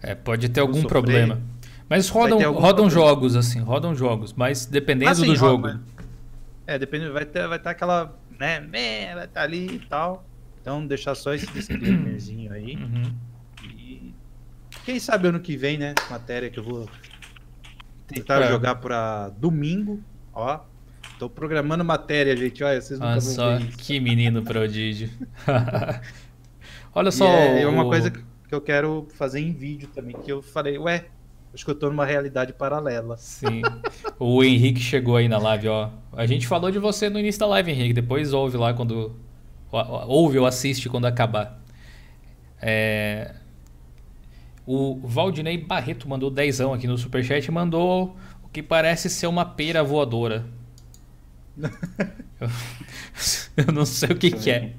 [0.00, 1.42] É, pode ter algum problema.
[1.88, 5.66] Mas rodam, rodam jogos, assim, rodam jogos, mas dependendo assim, do jogo.
[5.66, 5.82] Roda,
[6.64, 8.60] é, dependendo, vai ter, vai ter aquela, né,
[9.14, 10.24] vai estar ali e tal.
[10.60, 12.76] Então, deixar só esse disclaimerzinho aí.
[12.76, 13.12] Uhum.
[13.64, 14.14] E
[14.84, 16.88] quem sabe ano que vem, né, matéria que eu vou
[18.06, 18.48] tentar é.
[18.48, 20.00] jogar para domingo,
[20.32, 20.60] ó.
[21.18, 25.08] Tô programando matéria, gente, olha, vocês nunca Olha só, que menino prodígio.
[26.94, 27.26] olha só.
[27.26, 30.78] É, é uma coisa que que eu quero fazer em vídeo também, que eu falei,
[30.78, 31.06] ué,
[31.52, 33.16] acho que eu tô numa realidade paralela.
[33.16, 33.62] Sim.
[34.18, 35.90] O Henrique chegou aí na live, ó.
[36.12, 37.92] A gente falou de você no início da live, Henrique.
[37.92, 39.16] Depois ouve lá quando.
[40.06, 41.60] Ouve ou assiste quando acabar.
[42.62, 43.34] É...
[44.64, 49.44] O Valdinei Barreto mandou dezão aqui no Superchat e mandou o que parece ser uma
[49.44, 50.46] pera voadora.
[52.40, 52.48] Eu,
[53.68, 54.72] eu não sei o que, que é.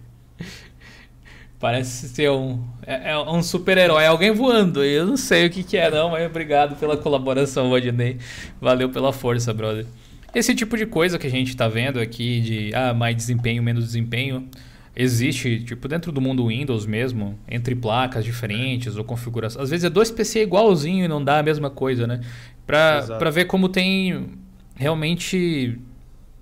[1.60, 4.84] Parece ser um, é, é um super-herói, é alguém voando.
[4.84, 8.18] Eu não sei o que, que é, não, mas obrigado pela colaboração, Rodney.
[8.62, 9.88] Valeu pela força, brother.
[10.36, 13.86] Esse tipo de coisa que a gente está vendo aqui, de ah, mais desempenho, menos
[13.86, 14.48] desempenho,
[14.96, 19.60] existe, tipo, dentro do mundo Windows mesmo, entre placas diferentes ou configuração.
[19.60, 22.22] Às vezes é dois PC igualzinho e não dá a mesma coisa, né?
[22.68, 24.28] Para ver como tem
[24.76, 25.80] realmente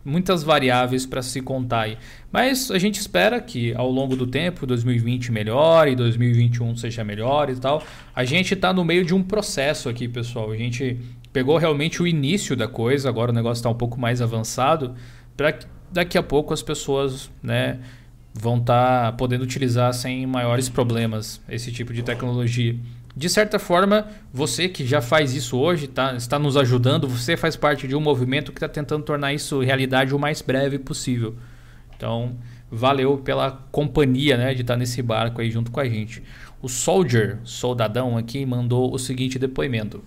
[0.06, 1.98] muitas variáveis para se contar aí.
[2.32, 7.56] Mas a gente espera que ao longo do tempo, 2020 melhore, 2021 seja melhor e
[7.56, 7.84] tal.
[8.16, 10.52] A gente está no meio de um processo aqui, pessoal.
[10.52, 11.00] A gente
[11.34, 14.94] pegou realmente o início da coisa, agora o negócio está um pouco mais avançado,
[15.36, 15.58] para
[15.92, 17.80] daqui a pouco as pessoas né,
[18.34, 22.76] vão estar tá podendo utilizar sem maiores problemas esse tipo de tecnologia
[23.16, 27.56] de certa forma, você que já faz isso hoje, tá, está nos ajudando, você faz
[27.56, 31.34] parte de um movimento que está tentando tornar isso realidade o mais breve possível.
[31.96, 32.36] Então,
[32.70, 36.22] valeu pela companhia né, de estar nesse barco aí junto com a gente.
[36.62, 40.04] O Soldier, soldadão aqui, mandou o seguinte depoimento.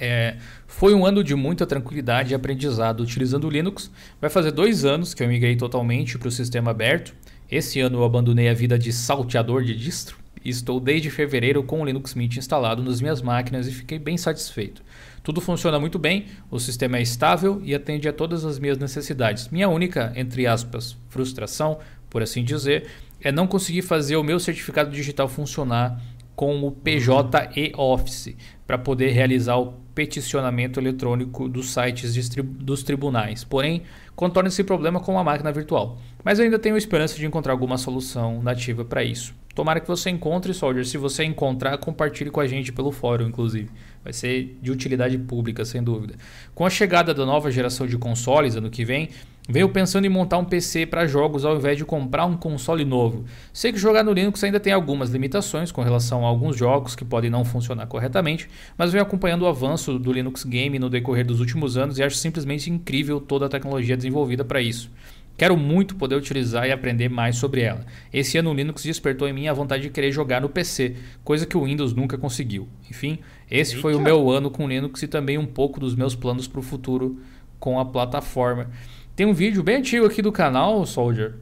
[0.00, 0.36] É,
[0.68, 3.90] foi um ano de muita tranquilidade e aprendizado utilizando o Linux.
[4.20, 7.12] Vai fazer dois anos que eu migrei totalmente para o sistema aberto.
[7.50, 11.84] Esse ano eu abandonei a vida de salteador de distro Estou desde fevereiro com o
[11.84, 14.82] Linux Mint instalado nas minhas máquinas e fiquei bem satisfeito.
[15.22, 19.48] Tudo funciona muito bem, o sistema é estável e atende a todas as minhas necessidades.
[19.48, 21.78] Minha única, entre aspas, frustração,
[22.10, 22.88] por assim dizer,
[23.20, 26.00] é não conseguir fazer o meu certificado digital funcionar
[26.34, 28.34] com o PJ e Office
[28.66, 33.44] para poder realizar o peticionamento eletrônico dos sites dos tribunais.
[33.44, 33.82] Porém,
[34.16, 35.98] contorna esse problema com uma máquina virtual.
[36.24, 39.34] Mas ainda tenho esperança de encontrar alguma solução nativa para isso.
[39.54, 40.86] Tomara que você encontre, Soldier.
[40.86, 43.68] Se você encontrar, compartilhe com a gente pelo fórum, inclusive.
[44.02, 46.14] Vai ser de utilidade pública, sem dúvida.
[46.54, 49.10] Com a chegada da nova geração de consoles ano que vem,
[49.46, 53.24] venho pensando em montar um PC para jogos ao invés de comprar um console novo.
[53.52, 57.04] Sei que jogar no Linux ainda tem algumas limitações com relação a alguns jogos que
[57.04, 58.48] podem não funcionar corretamente,
[58.78, 62.16] mas venho acompanhando o avanço do Linux Game no decorrer dos últimos anos e acho
[62.16, 64.90] simplesmente incrível toda a tecnologia desenvolvida para isso.
[65.36, 67.84] Quero muito poder utilizar e aprender mais sobre ela.
[68.12, 71.46] Esse ano o Linux despertou em mim a vontade de querer jogar no PC, coisa
[71.46, 72.68] que o Windows nunca conseguiu.
[72.90, 73.18] Enfim,
[73.50, 76.60] esse foi o meu ano com Linux e também um pouco dos meus planos para
[76.60, 77.18] o futuro
[77.58, 78.70] com a plataforma.
[79.16, 81.34] Tem um vídeo bem antigo aqui do canal, Soldier,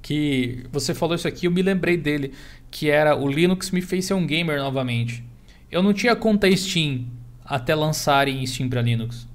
[0.00, 2.32] que você falou isso aqui, eu me lembrei dele,
[2.70, 5.24] que era o Linux me fez ser um gamer novamente.
[5.70, 7.06] Eu não tinha conta Steam
[7.44, 9.26] até lançarem Steam para Linux.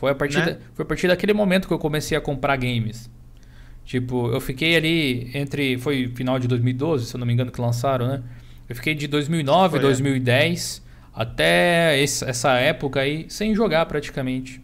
[0.00, 0.52] Foi a, partir né?
[0.52, 3.10] da, foi a partir daquele momento que eu comecei a comprar games.
[3.84, 5.76] Tipo, eu fiquei ali entre.
[5.76, 8.22] Foi final de 2012, se eu não me engano, que lançaram, né?
[8.66, 11.20] Eu fiquei de 2009, foi, 2010 é.
[11.20, 14.62] até esse, essa época aí sem jogar praticamente.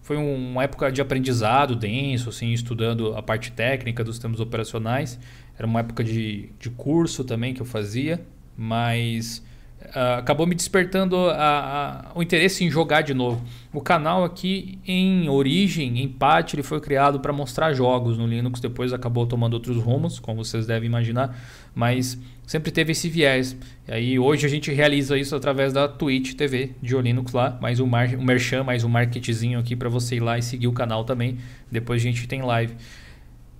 [0.00, 5.20] Foi uma época de aprendizado denso, assim, estudando a parte técnica dos sistemas operacionais.
[5.58, 8.18] Era uma época de, de curso também que eu fazia,
[8.56, 9.44] mas
[9.92, 13.44] acabou me despertando a, a, o interesse em jogar de novo.
[13.72, 18.60] O canal aqui, em origem, em parte, ele foi criado para mostrar jogos no Linux,
[18.60, 21.36] depois acabou tomando outros rumos, como vocês devem imaginar,
[21.74, 23.56] mas sempre teve esse viés.
[23.86, 27.80] E aí hoje a gente realiza isso através da Twitch TV de Linux lá, mais
[27.80, 30.72] um, mar, um merchan, mais um marketzinho aqui para você ir lá e seguir o
[30.72, 31.38] canal também.
[31.70, 32.74] Depois a gente tem live.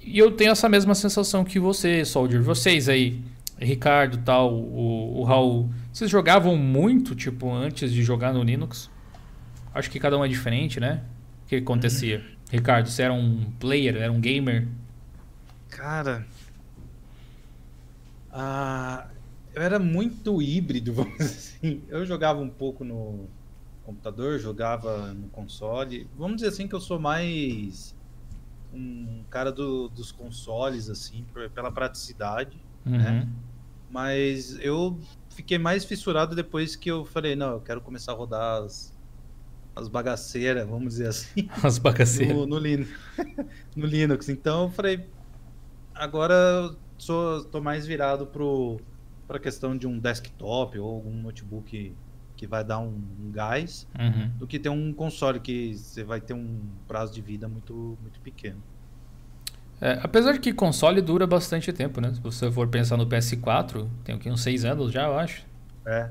[0.03, 2.43] E eu tenho essa mesma sensação que você, Soldier.
[2.43, 3.21] Vocês aí,
[3.59, 8.91] Ricardo, tal, o, o Raul, vocês jogavam muito, tipo, antes de jogar no Linux?
[9.75, 11.03] Acho que cada um é diferente, né?
[11.45, 12.25] O que acontecia?
[12.51, 14.67] Ricardo, você era um player, era um gamer?
[15.69, 16.27] Cara.
[18.33, 19.09] Ah,
[19.55, 21.83] eu era muito híbrido, vamos dizer assim.
[21.89, 23.29] Eu jogava um pouco no
[23.85, 26.09] computador, jogava no console.
[26.17, 27.95] Vamos dizer assim que eu sou mais
[28.73, 31.25] um cara do, dos consoles, assim,
[31.55, 32.99] pela praticidade, né?
[32.99, 33.03] uhum.
[33.03, 33.29] né?
[33.91, 34.97] Mas eu
[35.41, 38.95] fiquei mais fissurado depois que eu falei, não, eu quero começar a rodar as,
[39.75, 41.49] as bagaceiras, vamos dizer assim.
[41.65, 42.37] As bagaceiras.
[42.37, 42.91] No, no, Linux.
[43.75, 44.29] no Linux.
[44.29, 45.09] Então eu falei,
[45.95, 48.79] agora sou, tô mais virado pro
[49.27, 51.95] para a questão de um desktop ou algum notebook
[52.37, 54.29] que vai dar um, um gás uhum.
[54.37, 58.21] do que ter um console que você vai ter um prazo de vida muito muito
[58.21, 58.61] pequeno.
[59.81, 62.13] É, apesar de que console dura bastante tempo, né?
[62.13, 65.43] Se você for pensar no PS4, tem aqui uns 6 anos já, eu acho.
[65.87, 66.11] É.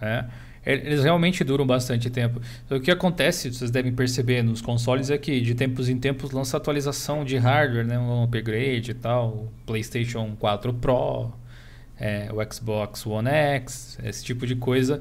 [0.00, 0.24] É.
[0.64, 2.40] Eles realmente duram bastante tempo.
[2.64, 6.30] Então, o que acontece, vocês devem perceber nos consoles, é que de tempos em tempos
[6.30, 7.98] lança atualização de hardware, né?
[7.98, 9.28] um upgrade e tal.
[9.28, 11.32] O PlayStation 4 Pro,
[11.98, 15.00] é, o Xbox One X, esse tipo de coisa.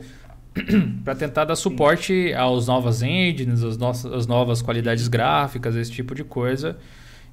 [1.06, 6.16] para tentar dar suporte às novas engines, às, no às novas qualidades gráficas, esse tipo
[6.16, 6.78] de coisa.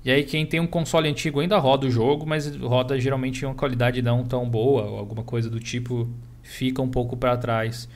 [0.08, 3.44] E aí quem tem um console antigo ainda roda o jogo, mas roda geralmente em
[3.44, 6.08] uma qualidade não tão boa, ou alguma coisa do tipo,
[6.42, 7.86] fica um pouco para trás.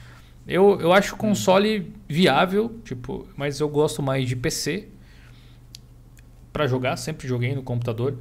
[0.47, 4.89] Eu, eu acho o console viável, tipo, mas eu gosto mais de PC
[6.53, 8.19] para jogar, sempre joguei no computador.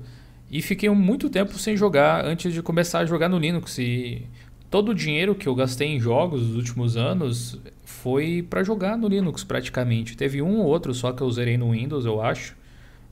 [0.49, 3.77] E fiquei muito tempo sem jogar antes de começar a jogar no Linux.
[3.77, 4.25] E
[4.69, 9.09] todo o dinheiro que eu gastei em jogos nos últimos anos foi para jogar no
[9.09, 10.15] Linux praticamente.
[10.15, 12.60] Teve um ou outro só que eu zerei no Windows, eu acho.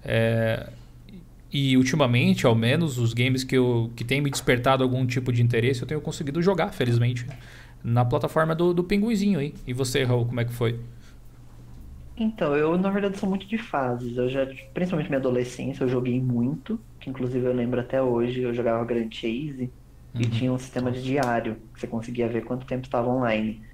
[0.03, 0.69] É,
[1.51, 5.41] e ultimamente, ao menos, os games que, eu, que têm me despertado algum tipo de
[5.41, 7.25] interesse, eu tenho conseguido jogar, felizmente,
[7.83, 9.55] na plataforma do, do Pinguizinho aí.
[9.65, 10.79] E você, Raul, como é que foi?
[12.17, 14.17] Então, eu na verdade sou muito de fases.
[14.17, 18.53] Eu já, principalmente minha adolescência, eu joguei muito, que inclusive eu lembro até hoje, eu
[18.53, 19.73] jogava Grand Chase
[20.13, 20.21] uhum.
[20.21, 23.65] e tinha um sistema de diário, que você conseguia ver quanto tempo estava online.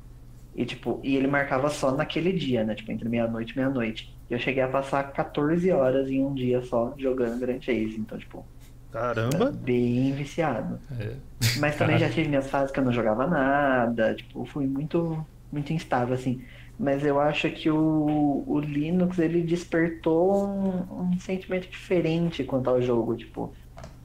[0.56, 2.76] E tipo, e ele marcava só naquele dia, né?
[2.76, 4.14] Tipo, entre meia-noite e meia-noite.
[4.30, 7.96] Eu cheguei a passar 14 horas em um dia só jogando Grand Chase.
[7.98, 8.46] Então, tipo.
[8.92, 9.52] Caramba!
[9.52, 10.80] Bem viciado.
[11.00, 11.16] É.
[11.60, 14.16] Mas também já tive minhas fases que eu não jogava nada.
[14.16, 16.42] Tipo, fui muito, muito instável, assim.
[16.80, 22.82] Mas eu acho que o, o Linux ele despertou um, um sentimento diferente quanto ao
[22.82, 23.16] jogo.
[23.16, 23.54] Tipo,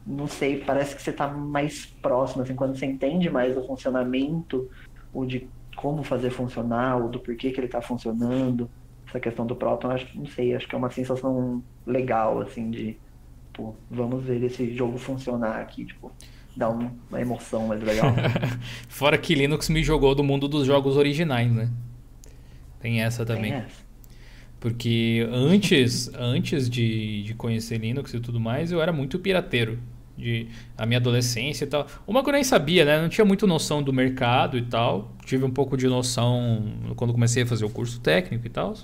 [0.07, 4.69] não sei, parece que você tá mais próximo, assim, quando você entende mais o funcionamento,
[5.13, 8.69] o de como fazer funcionar, o do porquê que ele tá funcionando
[9.11, 12.97] essa questão do Proton, acho, não sei, acho que é uma sensação legal, assim, de,
[13.53, 16.13] pô, vamos ver esse jogo funcionar aqui, tipo,
[16.57, 18.15] dá uma emoção mais legal.
[18.89, 21.69] Fora que Linux me jogou do mundo dos jogos originais, né?
[22.81, 23.51] Tem essa também.
[23.51, 23.91] Tem essa.
[24.61, 29.79] Porque antes, antes de, de conhecer Linux e tudo mais, eu era muito pirateiro.
[30.17, 31.87] De, a minha adolescência e tal.
[32.07, 33.01] Uma que eu nem sabia, né?
[33.01, 35.11] Não tinha muito noção do mercado e tal.
[35.25, 38.75] Tive um pouco de noção quando comecei a fazer o curso técnico e tal.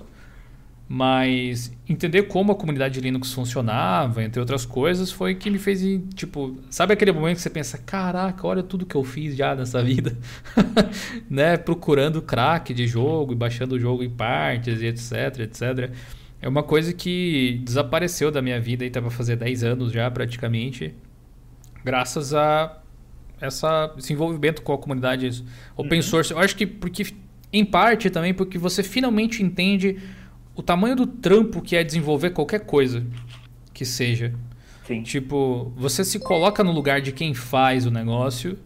[0.89, 5.81] Mas entender como a comunidade Linux funcionava, entre outras coisas, foi que me fez,
[6.15, 9.83] tipo, sabe aquele momento que você pensa, caraca, olha tudo que eu fiz já nessa
[9.83, 10.17] vida,
[11.29, 11.57] né?
[11.57, 15.91] Procurando crack de jogo e baixando o jogo em partes e etc, etc.
[16.41, 20.93] É uma coisa que desapareceu da minha vida e estava fazer 10 anos já praticamente,
[21.83, 22.81] graças a
[23.41, 25.43] essa, esse envolvimento com a comunidade
[25.75, 26.03] open uhum.
[26.03, 26.31] source.
[26.31, 27.07] Eu acho que porque,
[27.51, 29.97] em parte também, porque você finalmente entende
[30.57, 33.05] o tamanho do trampo que é desenvolver qualquer coisa
[33.73, 34.33] que seja.
[34.87, 35.03] Sim.
[35.03, 38.57] Tipo, você se coloca no lugar de quem faz o negócio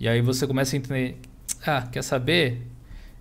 [0.00, 1.16] e aí você começa a entender.
[1.64, 2.66] Ah, quer saber?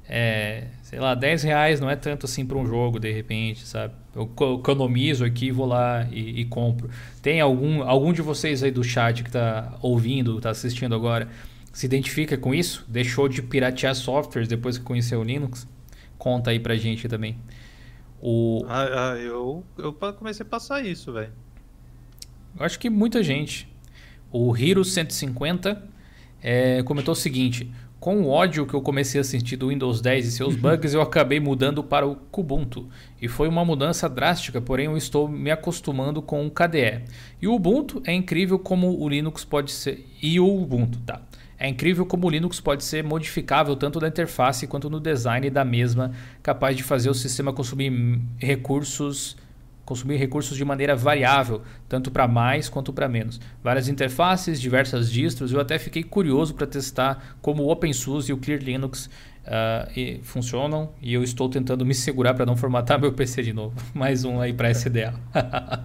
[0.09, 3.93] É, sei lá, 10 reais não é tanto assim para um jogo, de repente, sabe?
[4.15, 4.29] Eu
[4.59, 6.89] economizo aqui, vou lá e, e, compro.
[7.21, 11.29] Tem algum, algum de vocês aí do chat que está ouvindo, está assistindo agora,
[11.71, 12.83] se identifica com isso?
[12.89, 15.67] Deixou de piratear softwares depois que conheceu o Linux?
[16.17, 17.37] Conta aí pra gente também.
[18.21, 18.63] O...
[18.67, 21.33] Ah, ah, eu, eu comecei a passar isso, velho.
[22.59, 23.67] Acho que muita gente.
[24.31, 25.81] O Hero150
[26.41, 30.27] é, comentou o seguinte: com o ódio que eu comecei a sentir do Windows 10
[30.27, 32.89] e seus bugs, eu acabei mudando para o Kubuntu.
[33.21, 37.03] E foi uma mudança drástica, porém eu estou me acostumando com o KDE.
[37.41, 40.07] E o Ubuntu é incrível como o Linux pode ser.
[40.21, 41.21] E o Ubuntu, tá?
[41.61, 45.63] É incrível como o Linux pode ser modificável tanto na interface quanto no design da
[45.63, 49.37] mesma, capaz de fazer o sistema consumir recursos
[49.85, 53.41] consumir recursos de maneira variável, tanto para mais quanto para menos.
[53.61, 58.37] Várias interfaces, diversas distros, eu até fiquei curioso para testar como o OpenSUSE e o
[58.37, 63.11] Clear Linux uh, e funcionam e eu estou tentando me segurar para não formatar meu
[63.11, 63.75] PC de novo.
[63.93, 65.13] Mais um aí para SDA.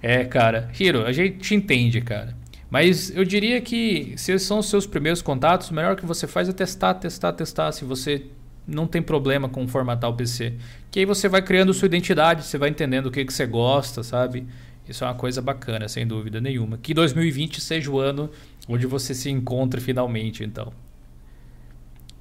[0.00, 2.37] é, cara, Hiro, a gente entende, cara.
[2.70, 6.26] Mas eu diria que se esses são os seus primeiros contatos, o melhor que você
[6.26, 7.72] faz é testar, testar, testar.
[7.72, 8.26] Se você
[8.68, 10.54] não tem problema com formatar o PC.
[10.90, 14.02] Que aí você vai criando sua identidade, você vai entendendo o que, que você gosta,
[14.02, 14.46] sabe?
[14.86, 16.76] Isso é uma coisa bacana, sem dúvida nenhuma.
[16.78, 18.30] Que 2020 seja o ano
[18.68, 20.72] onde você se encontre finalmente, então.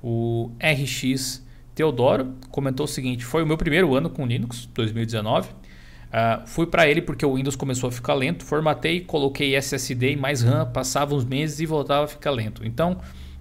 [0.01, 1.45] O RX
[1.75, 5.49] Teodoro comentou o seguinte: foi o meu primeiro ano com Linux, 2019.
[6.07, 10.15] Uh, fui para ele porque o Windows começou a ficar lento, formatei, coloquei SSD e
[10.15, 12.65] mais RAM, passava uns meses e voltava a ficar lento.
[12.65, 12.97] Então,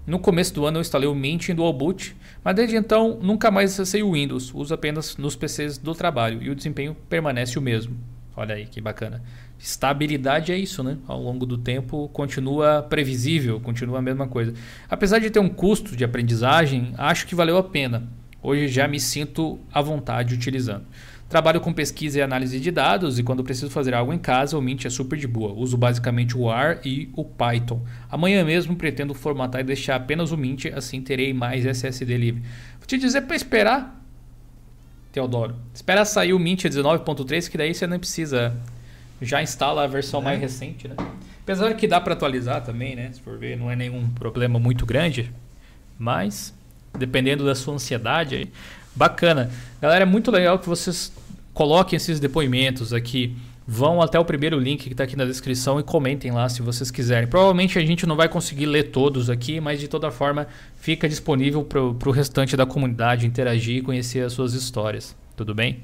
[0.06, 3.50] no começo do ano eu instalei o Mint em Dual Boot, mas desde então nunca
[3.50, 7.62] mais acessei o Windows, uso apenas nos PCs do trabalho e o desempenho permanece o
[7.62, 7.96] mesmo.
[8.36, 9.22] Olha aí que bacana.
[9.58, 10.98] Estabilidade é isso, né?
[11.08, 14.52] Ao longo do tempo continua previsível, continua a mesma coisa.
[14.90, 18.06] Apesar de ter um custo de aprendizagem, acho que valeu a pena.
[18.42, 20.84] Hoje já me sinto à vontade utilizando.
[21.28, 24.62] Trabalho com pesquisa e análise de dados e quando preciso fazer algo em casa, o
[24.62, 25.52] Mint é super de boa.
[25.52, 27.84] Uso basicamente o R e o Python.
[28.08, 32.42] Amanhã mesmo pretendo formatar e deixar apenas o Mint, assim terei mais SSD livre.
[32.78, 34.00] Vou te dizer para esperar,
[35.10, 35.56] Teodoro.
[35.74, 38.54] Esperar sair o Mint 19.3, que daí você não precisa.
[39.20, 40.24] Já instala a versão é.
[40.24, 40.94] mais recente, né?
[41.42, 43.10] Apesar que dá para atualizar também, né?
[43.12, 45.32] Se for ver, não é nenhum problema muito grande.
[45.98, 46.54] Mas,
[46.98, 48.52] dependendo da sua ansiedade aí.
[48.96, 49.50] Bacana.
[49.80, 51.12] Galera, é muito legal que vocês
[51.52, 53.36] coloquem esses depoimentos aqui.
[53.68, 56.90] Vão até o primeiro link que está aqui na descrição e comentem lá se vocês
[56.90, 57.28] quiserem.
[57.28, 61.62] Provavelmente a gente não vai conseguir ler todos aqui, mas de toda forma fica disponível
[61.62, 65.14] para o restante da comunidade interagir e conhecer as suas histórias.
[65.36, 65.80] Tudo bem?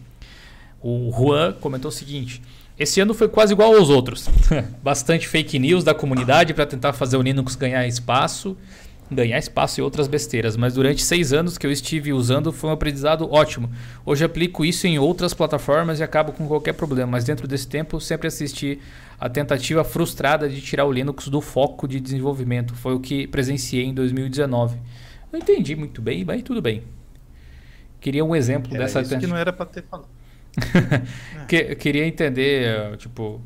[0.80, 2.40] O Juan comentou o seguinte:
[2.78, 4.28] esse ano foi quase igual aos outros.
[4.82, 8.56] Bastante fake news da comunidade para tentar fazer o Linux ganhar espaço
[9.14, 12.72] ganhar espaço e outras besteiras, mas durante seis anos que eu estive usando foi um
[12.72, 13.70] aprendizado ótimo.
[14.04, 18.00] Hoje aplico isso em outras plataformas e acabo com qualquer problema, mas dentro desse tempo
[18.00, 18.80] sempre assisti
[19.18, 22.74] a tentativa frustrada de tirar o Linux do foco de desenvolvimento.
[22.74, 24.76] Foi o que presenciei em 2019.
[25.32, 26.82] Não entendi muito bem, mas tudo bem.
[28.00, 30.08] Queria um exemplo era dessa isso que não era para ter falado.
[31.48, 33.40] que, queria entender, tipo,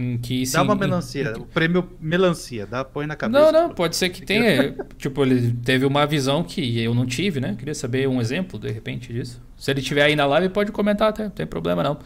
[0.00, 1.40] em que Dá uma melancia, em...
[1.40, 3.52] o prêmio melancia, dá, põe na cabeça.
[3.52, 4.74] Não, não, pode ser que tenha.
[4.96, 7.54] tipo, ele teve uma visão que eu não tive, né?
[7.58, 9.40] Queria saber um exemplo, de repente, disso.
[9.56, 11.98] Se ele tiver aí na live, pode comentar até, não tem problema não.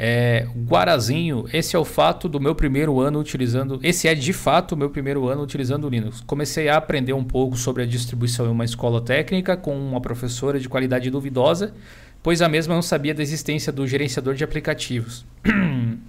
[0.00, 3.80] É, Guarazinho, esse é o fato do meu primeiro ano utilizando.
[3.82, 6.20] Esse é de fato o meu primeiro ano utilizando o Linux.
[6.20, 10.60] Comecei a aprender um pouco sobre a distribuição em uma escola técnica com uma professora
[10.60, 11.74] de qualidade duvidosa,
[12.22, 15.26] pois a mesma não sabia da existência do gerenciador de aplicativos.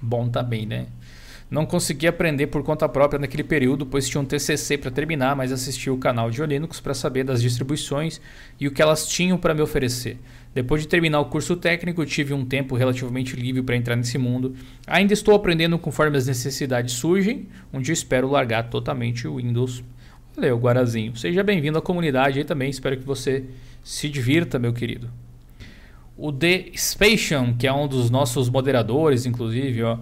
[0.00, 0.86] Bom também, né?
[1.48, 5.52] Não consegui aprender por conta própria naquele período, pois tinha um TCC para terminar, mas
[5.52, 8.20] assisti o canal de Linux para saber das distribuições
[8.58, 10.18] e o que elas tinham para me oferecer.
[10.52, 14.56] Depois de terminar o curso técnico, tive um tempo relativamente livre para entrar nesse mundo.
[14.86, 19.84] Ainda estou aprendendo conforme as necessidades surgem, onde espero largar totalmente o Windows.
[20.34, 21.14] Valeu, Guarazinho.
[21.16, 22.70] Seja bem-vindo à comunidade aí também.
[22.70, 23.44] Espero que você
[23.84, 25.08] se divirta, meu querido.
[26.16, 29.98] O The Spatium, que é um dos nossos moderadores, inclusive, ó,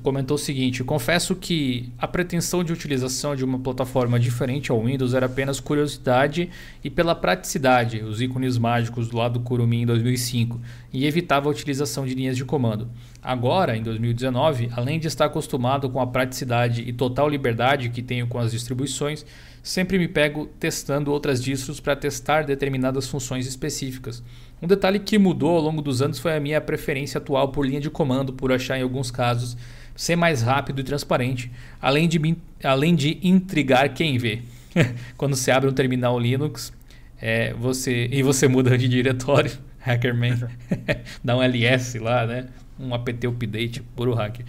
[0.00, 5.12] comentou o seguinte: confesso que a pretensão de utilização de uma plataforma diferente ao Windows
[5.12, 6.50] era apenas curiosidade
[6.84, 10.60] e pela praticidade, os ícones mágicos do lado do Kurumi em 2005,
[10.92, 12.88] e evitava a utilização de linhas de comando.
[13.20, 18.28] Agora, em 2019, além de estar acostumado com a praticidade e total liberdade que tenho
[18.28, 19.26] com as distribuições,
[19.66, 24.22] sempre me pego testando outras distros para testar determinadas funções específicas.
[24.62, 27.80] Um detalhe que mudou ao longo dos anos foi a minha preferência atual por linha
[27.80, 29.56] de comando, por achar em alguns casos
[29.96, 31.50] ser mais rápido e transparente,
[31.82, 34.42] além de, além de intrigar quem vê.
[35.18, 36.72] Quando você abre um terminal Linux
[37.20, 40.38] é, você, e você muda de diretório, Hackerman,
[41.24, 42.46] dá um ls lá, né?
[42.78, 44.44] um apt update, puro hacker.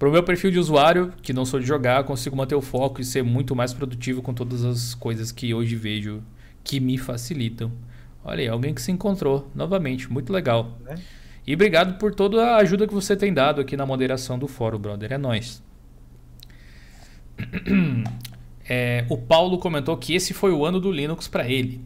[0.00, 3.02] Para o meu perfil de usuário, que não sou de jogar, consigo manter o foco
[3.02, 6.22] e ser muito mais produtivo com todas as coisas que hoje vejo
[6.64, 7.70] que me facilitam.
[8.24, 10.78] Olha aí, alguém que se encontrou novamente, muito legal.
[10.86, 10.94] É.
[11.46, 14.78] E obrigado por toda a ajuda que você tem dado aqui na moderação do fórum,
[14.78, 15.12] brother.
[15.12, 15.62] É nóis.
[18.72, 21.80] É, o Paulo comentou que esse foi o ano do Linux para ele.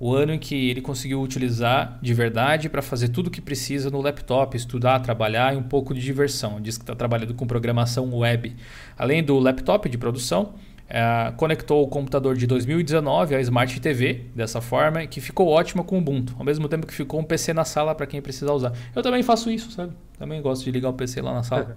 [0.00, 3.90] O ano em que ele conseguiu utilizar de verdade para fazer tudo o que precisa
[3.90, 6.60] no laptop, estudar, trabalhar e um pouco de diversão.
[6.60, 8.54] Diz que está trabalhando com programação web.
[8.96, 10.54] Além do laptop de produção,
[10.88, 15.96] é, conectou o computador de 2019 à Smart TV dessa forma, que ficou ótima com
[15.96, 18.72] o Ubuntu, ao mesmo tempo que ficou um PC na sala para quem precisar usar.
[18.94, 19.92] Eu também faço isso, sabe?
[20.16, 21.76] Também gosto de ligar o PC lá na sala.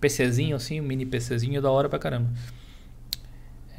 [0.00, 2.30] PCzinho assim, um mini PCzinho da hora pra caramba.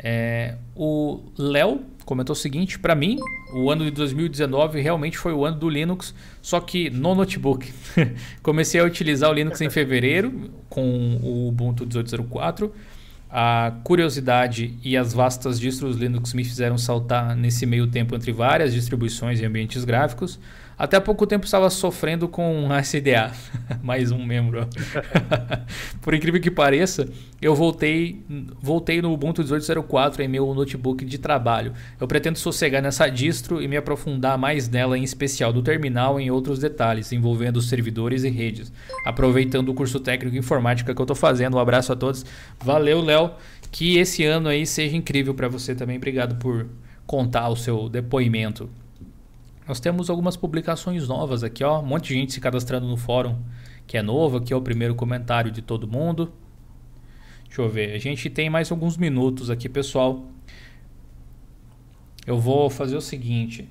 [0.02, 3.18] É, o Léo comentou o seguinte: para mim,
[3.54, 7.72] o ano de 2019 realmente foi o ano do Linux, só que no notebook.
[8.42, 12.72] Comecei a utilizar o Linux em fevereiro com o Ubuntu 18.04
[13.30, 18.74] a curiosidade e as vastas distros Linux me fizeram saltar nesse meio tempo entre várias
[18.74, 20.40] distribuições e ambientes gráficos.
[20.80, 23.34] Até há pouco tempo estava sofrendo com SDA,
[23.84, 24.66] mais um membro.
[26.02, 27.06] Por incrível que pareça,
[27.42, 28.24] eu voltei,
[28.62, 31.74] voltei no Ubuntu 18.04 em meu notebook de trabalho.
[32.00, 36.24] Eu pretendo sossegar nessa distro e me aprofundar mais nela, em especial do terminal e
[36.24, 38.72] em outros detalhes, envolvendo servidores e redes.
[39.06, 41.58] Aproveitando o curso técnico de informática que eu estou fazendo.
[41.58, 42.26] Um abraço a todos.
[42.58, 43.32] Valeu, Léo.
[43.70, 45.98] Que esse ano aí seja incrível para você também.
[45.98, 46.68] Obrigado por
[47.06, 48.70] contar o seu depoimento.
[49.70, 51.80] Nós temos algumas publicações novas aqui, ó.
[51.80, 53.38] Um monte de gente se cadastrando no fórum
[53.86, 54.38] que é novo.
[54.38, 56.34] Aqui é o primeiro comentário de todo mundo.
[57.46, 57.94] Deixa eu ver.
[57.94, 60.26] A gente tem mais alguns minutos aqui, pessoal.
[62.26, 63.70] Eu vou fazer o seguinte.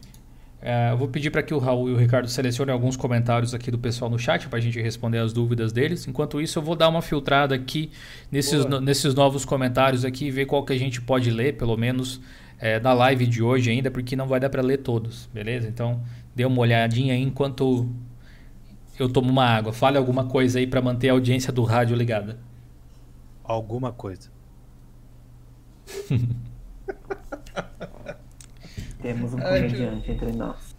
[0.62, 3.68] É, eu vou pedir para que o Raul e o Ricardo selecionem alguns comentários aqui
[3.68, 6.06] do pessoal no chat para a gente responder as dúvidas deles.
[6.06, 7.90] Enquanto isso, eu vou dar uma filtrada aqui
[8.30, 11.76] nesses, no, nesses novos comentários aqui e ver qual que a gente pode ler, pelo
[11.76, 12.20] menos
[12.58, 15.68] é, da live de hoje ainda, porque não vai dar para ler todos, beleza?
[15.68, 16.02] Então,
[16.34, 17.88] dê uma olhadinha aí enquanto
[18.98, 19.72] eu tomo uma água.
[19.72, 22.38] Fale alguma coisa aí para manter a audiência do rádio ligada.
[23.44, 24.30] Alguma coisa.
[29.00, 30.76] Temos um comediante entre nós.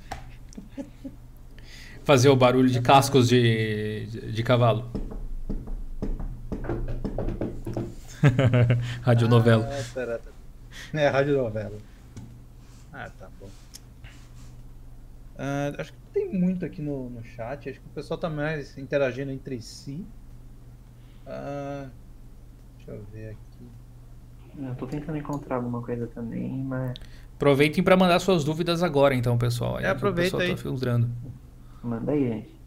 [2.03, 4.91] Fazer o barulho de cascos de, de, de cavalo.
[9.01, 9.69] Radionovela.
[9.71, 10.19] Ah,
[10.97, 11.77] é, rádio novela.
[12.91, 13.49] Ah, tá bom.
[15.35, 17.69] Uh, acho que tem muito aqui no, no chat.
[17.69, 20.05] Acho que o pessoal tá mais interagindo entre si.
[21.25, 21.89] Uh,
[22.77, 23.69] deixa eu ver aqui.
[24.57, 26.93] Eu tô tentando encontrar alguma coisa também, mas.
[27.35, 29.79] Aproveitem para mandar suas dúvidas agora, então, pessoal.
[29.79, 30.55] É, aproveita o pessoal aí.
[30.55, 31.09] Tá filtrando.
[31.81, 32.59] Manda aí, gente.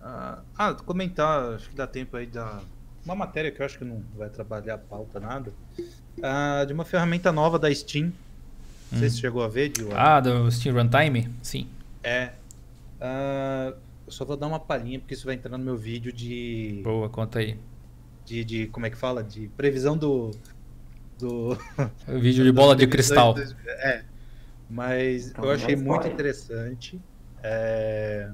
[0.00, 2.62] Ah, ah, comentar, acho que dá tempo aí da,
[3.04, 5.52] uma matéria que eu acho que não vai trabalhar a pauta nada,
[6.18, 8.12] uh, de uma ferramenta nova da Steam.
[8.90, 9.00] Não hum.
[9.00, 9.88] sei se chegou a ver, Dio.
[9.94, 11.30] Ah, do Steam Runtime?
[11.42, 11.68] Sim.
[12.02, 12.32] É.
[13.00, 13.76] Uh,
[14.06, 16.80] eu só vou dar uma palhinha porque isso vai entrar no meu vídeo de.
[16.82, 17.58] Boa, conta aí.
[18.24, 19.22] De, de como é que fala?
[19.22, 20.30] De previsão do.
[21.18, 21.58] Do.
[22.20, 23.34] vídeo de bola de cristal.
[23.66, 24.04] É.
[24.68, 27.00] Mas então, eu achei muito interessante.
[27.42, 28.30] É,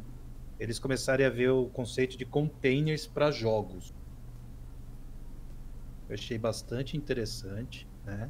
[0.58, 3.92] eles começarem a ver o conceito de containers para jogos.
[6.10, 8.28] Eu achei bastante interessante, né?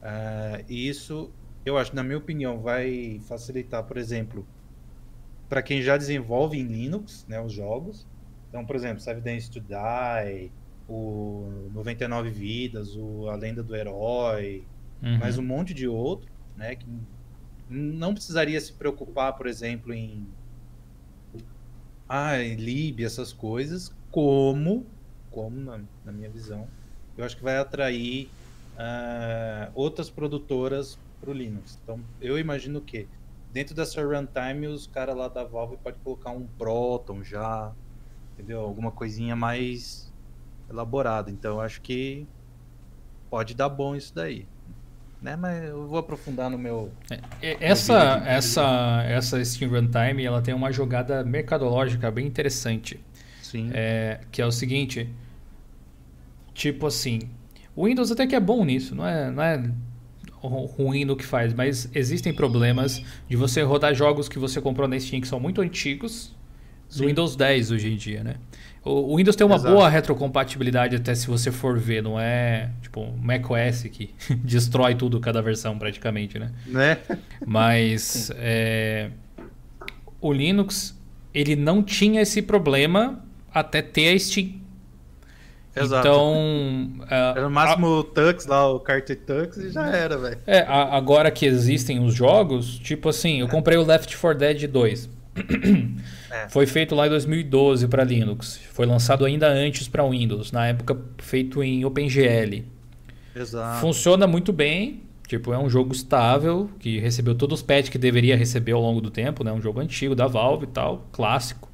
[0.00, 1.32] Uh, e isso,
[1.66, 4.46] eu acho, na minha opinião, vai facilitar, por exemplo,
[5.48, 8.06] para quem já desenvolve em Linux, né, os jogos,
[8.48, 10.52] Então, por exemplo, Days to Die,
[10.88, 14.64] o 99 Vidas, o A Lenda do Herói,
[15.02, 15.18] uhum.
[15.18, 16.76] mais um monte de outro, né?
[16.76, 16.86] Que
[17.68, 20.24] não precisaria se preocupar, por exemplo, em
[22.08, 24.86] ah, em lib, essas coisas, como,
[25.30, 26.66] como na, na, minha visão,
[27.18, 28.30] eu acho que vai atrair
[28.74, 31.78] uh, outras produtoras para o Linux.
[31.82, 33.06] Então, eu imagino que
[33.52, 37.72] dentro dessa runtime, os caras lá da Valve pode colocar um Proton já,
[38.32, 38.60] entendeu?
[38.60, 40.10] Alguma coisinha mais
[40.70, 41.30] elaborada.
[41.30, 42.26] Então, eu acho que
[43.28, 44.46] pode dar bom isso daí
[45.20, 45.36] né?
[45.36, 46.92] Mas eu vou aprofundar no meu.
[47.42, 53.00] É, essa essa essa Steam Runtime ela tem uma jogada mercadológica bem interessante.
[53.42, 53.70] Sim.
[53.72, 55.08] É, que é o seguinte,
[56.58, 57.20] tipo assim,
[57.74, 59.70] o Windows até que é bom nisso, não é, não é
[60.40, 64.98] ruim no que faz, mas existem problemas de você rodar jogos que você comprou na
[64.98, 66.36] Steam que são muito antigos
[66.96, 68.36] do Windows 10 hoje em dia, né?
[68.84, 69.74] O, Windows tem uma Exato.
[69.74, 74.10] boa retrocompatibilidade até se você for ver, não é tipo um macOS que
[74.42, 76.52] destrói tudo cada versão praticamente, né?
[76.66, 76.98] Né?
[77.46, 79.10] Mas é,
[80.20, 80.98] o Linux
[81.32, 84.67] ele não tinha esse problema até ter a Steam.
[85.82, 86.06] Exato.
[86.06, 87.06] Então.
[87.08, 90.38] era o máximo a, o Tux lá, o Carter Tux e já era, velho.
[90.46, 93.50] É, a, agora que existem os jogos, tipo assim, eu é.
[93.50, 95.10] comprei o Left 4 Dead 2.
[96.30, 96.46] É.
[96.50, 98.60] Foi feito lá em 2012 para Linux.
[98.74, 102.64] Foi lançado ainda antes para Windows, na época feito em OpenGL.
[103.34, 103.80] Exato.
[103.80, 105.02] Funciona muito bem.
[105.26, 109.00] Tipo, é um jogo estável, que recebeu todos os patches que deveria receber ao longo
[109.00, 109.52] do tempo, né?
[109.52, 111.70] Um jogo antigo da Valve e tal, clássico.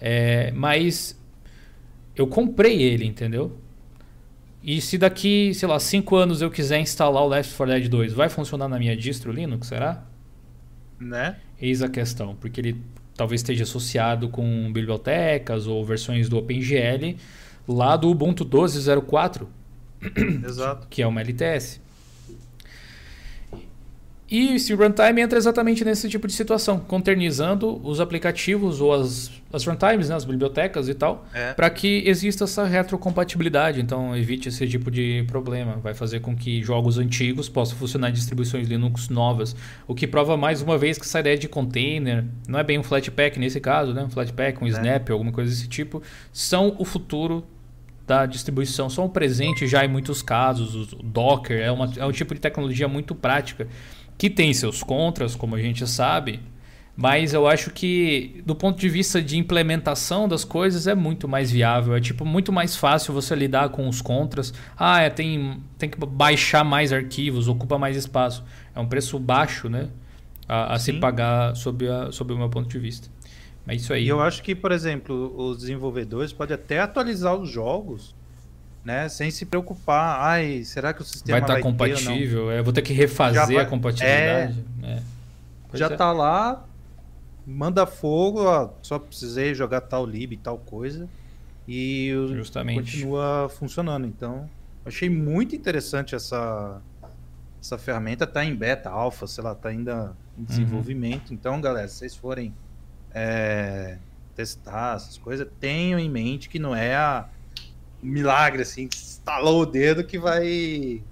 [0.00, 1.18] É, mas
[2.18, 3.56] eu comprei ele, entendeu?
[4.62, 8.12] E se daqui, sei lá, 5 anos eu quiser instalar o Left 4 Dead 2,
[8.12, 10.04] vai funcionar na minha distro Linux, será?
[11.00, 11.36] Né?
[11.60, 12.82] Eis a questão, porque ele
[13.16, 17.16] talvez esteja associado com bibliotecas ou versões do OpenGL
[17.68, 19.46] lá do Ubuntu 12.04,
[20.44, 20.86] Exato.
[20.88, 21.80] que é uma LTS.
[24.30, 29.64] E o Runtime entra exatamente nesse tipo de situação, conternizando os aplicativos ou as, as
[29.64, 31.54] runtimes, né, as bibliotecas e tal, é.
[31.54, 33.80] para que exista essa retrocompatibilidade.
[33.80, 35.78] Então, evite esse tipo de problema.
[35.82, 39.56] Vai fazer com que jogos antigos possam funcionar em distribuições Linux novas.
[39.86, 42.82] O que prova mais uma vez que essa ideia de container, não é bem um
[42.82, 44.04] Flatpak nesse caso, né?
[44.04, 44.70] um Flatpak, um é.
[44.70, 46.02] Snap, alguma coisa desse tipo,
[46.34, 47.46] são o futuro
[48.06, 50.92] da distribuição, são o presente já em muitos casos.
[50.92, 53.66] O Docker é, uma, é um tipo de tecnologia muito prática
[54.18, 56.40] que tem seus contras, como a gente sabe,
[56.96, 61.48] mas eu acho que do ponto de vista de implementação das coisas é muito mais
[61.48, 64.52] viável, é tipo muito mais fácil você lidar com os contras.
[64.76, 68.44] Ah, é, tem, tem que baixar mais arquivos, ocupa mais espaço.
[68.74, 69.88] É um preço baixo, né?
[70.48, 73.08] A, a se pagar sob, a, sob o meu ponto de vista.
[73.68, 74.04] É isso aí.
[74.04, 78.12] E eu acho que, por exemplo, os desenvolvedores podem até atualizar os jogos
[78.88, 79.06] né?
[79.10, 82.50] Sem se preocupar, ai, será que o sistema vai estar tá compatível?
[82.50, 84.64] É, vou ter que refazer vai, a compatibilidade.
[84.82, 85.02] É, é.
[85.74, 85.88] Já é.
[85.90, 86.64] tá lá,
[87.46, 91.06] manda fogo, ó, só precisei jogar tal lib, tal coisa
[91.68, 92.76] e Justamente.
[92.76, 94.06] continua funcionando.
[94.06, 94.48] Então,
[94.86, 96.80] achei muito interessante essa
[97.60, 100.46] essa ferramenta tá em beta, alfa, sei lá, tá ainda em uhum.
[100.46, 101.28] desenvolvimento.
[101.28, 101.34] Uhum.
[101.34, 102.54] Então, galera, se vocês forem
[103.12, 103.98] é,
[104.34, 107.28] testar essas coisas, tenham em mente que não é a
[108.02, 111.02] milagre, assim, que estalou o dedo que vai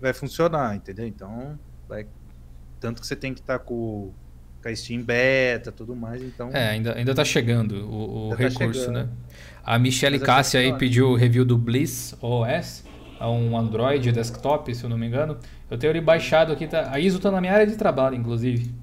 [0.00, 1.06] vai funcionar, entendeu?
[1.06, 1.58] Então,
[1.88, 2.06] vai...
[2.80, 4.10] tanto que você tem que estar tá com,
[4.62, 6.50] com a Steam Beta tudo mais, então...
[6.52, 9.08] É, ainda, ainda tá chegando o, o tá recurso, tá né?
[9.62, 12.84] A Michelle Mas Cássia aí pediu o review do Bliss OS,
[13.20, 15.36] é um Android desktop, se eu não me engano.
[15.70, 16.90] Eu tenho ele baixado aqui, tá...
[16.90, 18.74] a ISO tá na minha área de trabalho, inclusive.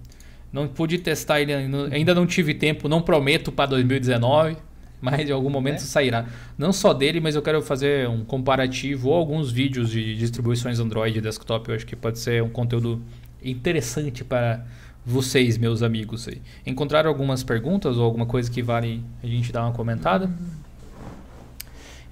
[0.53, 4.55] Não pude testar ele, ainda não tive tempo, não prometo para 2019
[5.01, 5.79] mas em algum momento é.
[5.79, 6.25] sairá.
[6.57, 11.17] Não só dele, mas eu quero fazer um comparativo ou alguns vídeos de distribuições Android
[11.17, 11.69] e desktop.
[11.69, 13.01] Eu acho que pode ser um conteúdo
[13.43, 14.65] interessante para
[15.05, 16.27] vocês, meus amigos.
[16.65, 20.29] Encontraram algumas perguntas ou alguma coisa que vale a gente dar uma comentada?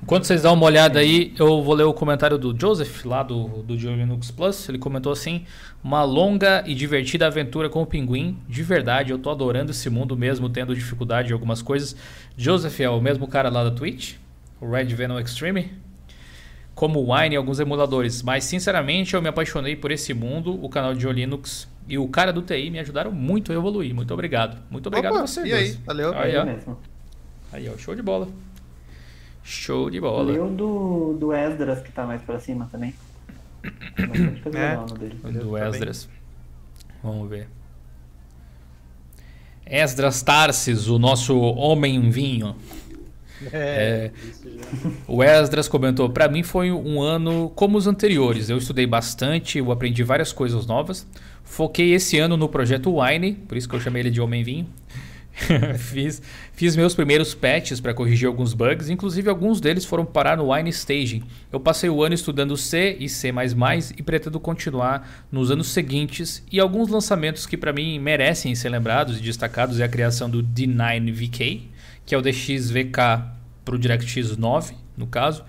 [0.02, 3.64] Enquanto vocês dão uma olhada aí, eu vou ler o comentário do Joseph, lá do,
[3.64, 4.70] do Linux Plus.
[4.70, 5.46] Ele comentou assim:
[5.84, 8.38] Uma longa e divertida aventura com o pinguim.
[8.48, 11.96] De verdade, eu tô adorando esse mundo mesmo, tendo dificuldade em algumas coisas.
[12.38, 14.16] Joseph é o mesmo cara lá da Twitch,
[14.62, 15.72] o Red Venom Extreme.
[16.76, 18.22] Como o Wine e alguns emuladores.
[18.22, 22.34] Mas, sinceramente, eu me apaixonei por esse mundo, o canal de Linux e o cara
[22.34, 23.94] do TI me ajudaram muito a evoluir.
[23.94, 24.58] Muito obrigado.
[24.70, 25.46] Muito obrigado Opa, a você.
[25.46, 26.14] E aí, valeu.
[26.14, 26.76] Aí, ó.
[27.54, 28.28] Aí, ó, show de bola.
[29.46, 30.34] Show de bola.
[30.34, 32.96] E o do, do Esdras, que tá mais pra cima também.
[33.64, 36.10] é, do Esdras.
[37.04, 37.48] Vamos ver.
[39.64, 42.56] Esdras Tarsis, o nosso homem vinho.
[43.54, 44.12] É, é,
[45.08, 48.50] o Esdras comentou: para mim foi um ano como os anteriores.
[48.50, 51.06] Eu estudei bastante, eu aprendi várias coisas novas.
[51.44, 54.68] Foquei esse ano no projeto Wine, por isso que eu chamei ele de Homem Vinho.
[55.78, 56.22] fiz,
[56.54, 60.70] fiz meus primeiros patches para corrigir alguns bugs, inclusive alguns deles foram parar no Wine
[60.70, 61.24] Staging.
[61.52, 63.34] Eu passei o ano estudando C e C++
[63.98, 66.44] e pretendo continuar nos anos seguintes.
[66.52, 70.42] E alguns lançamentos que para mim merecem ser lembrados e destacados é a criação do
[70.42, 71.64] D9VK,
[72.06, 72.96] que é o DXVK
[73.66, 75.44] para o DirectX 9, no caso.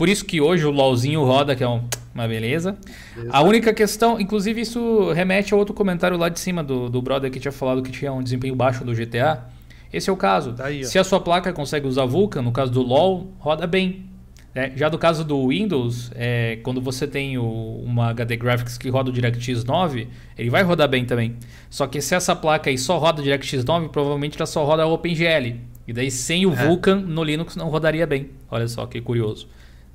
[0.00, 1.82] Por isso que hoje o LOLzinho roda, que é um,
[2.14, 2.74] uma beleza.
[3.14, 3.36] beleza.
[3.36, 7.30] A única questão, inclusive isso remete a outro comentário lá de cima do, do brother
[7.30, 9.44] que tinha falado que tinha um desempenho baixo do GTA.
[9.92, 10.54] Esse é o caso.
[10.54, 14.06] Tá Se a sua placa consegue usar Vulkan, no caso do LoL, roda bem.
[14.54, 18.88] É, já do caso do Windows, é, quando você tem o, uma HD Graphics que
[18.88, 20.08] roda o DirectX 9,
[20.38, 21.36] ele vai rodar bem também.
[21.68, 24.86] Só que se essa placa aí só roda o DirectX 9, provavelmente ela só roda
[24.86, 25.58] o OpenGL.
[25.86, 26.66] E daí sem o é.
[26.66, 28.30] Vulkan no Linux não rodaria bem.
[28.50, 29.46] Olha só que curioso.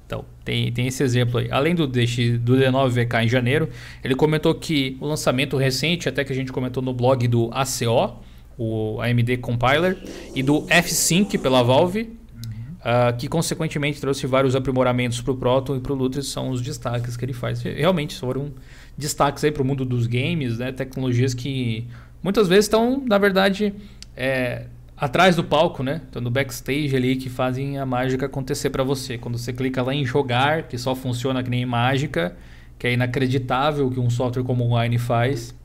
[0.05, 1.49] Então, tem, tem esse exemplo aí.
[1.51, 3.69] Além do, DX, do D9VK em janeiro,
[4.03, 8.19] ele comentou que o lançamento recente, até que a gente comentou no blog do ACO,
[8.57, 9.97] o AMD Compiler,
[10.33, 15.79] e do F-Sync pela Valve, uh, que consequentemente trouxe vários aprimoramentos para o Proton e
[15.79, 17.61] para o Lutris, são os destaques que ele faz.
[17.63, 18.51] Realmente foram
[18.95, 20.71] destaques aí para o mundo dos games, né?
[20.71, 21.87] tecnologias que
[22.21, 23.73] muitas vezes estão, na verdade,
[24.15, 24.67] é,
[24.97, 26.01] atrás do palco, né?
[26.09, 29.17] Então no backstage ali que fazem a mágica acontecer para você.
[29.17, 32.35] Quando você clica lá em jogar, que só funciona que nem mágica,
[32.79, 35.55] que é inacreditável que um software como o Wine faz,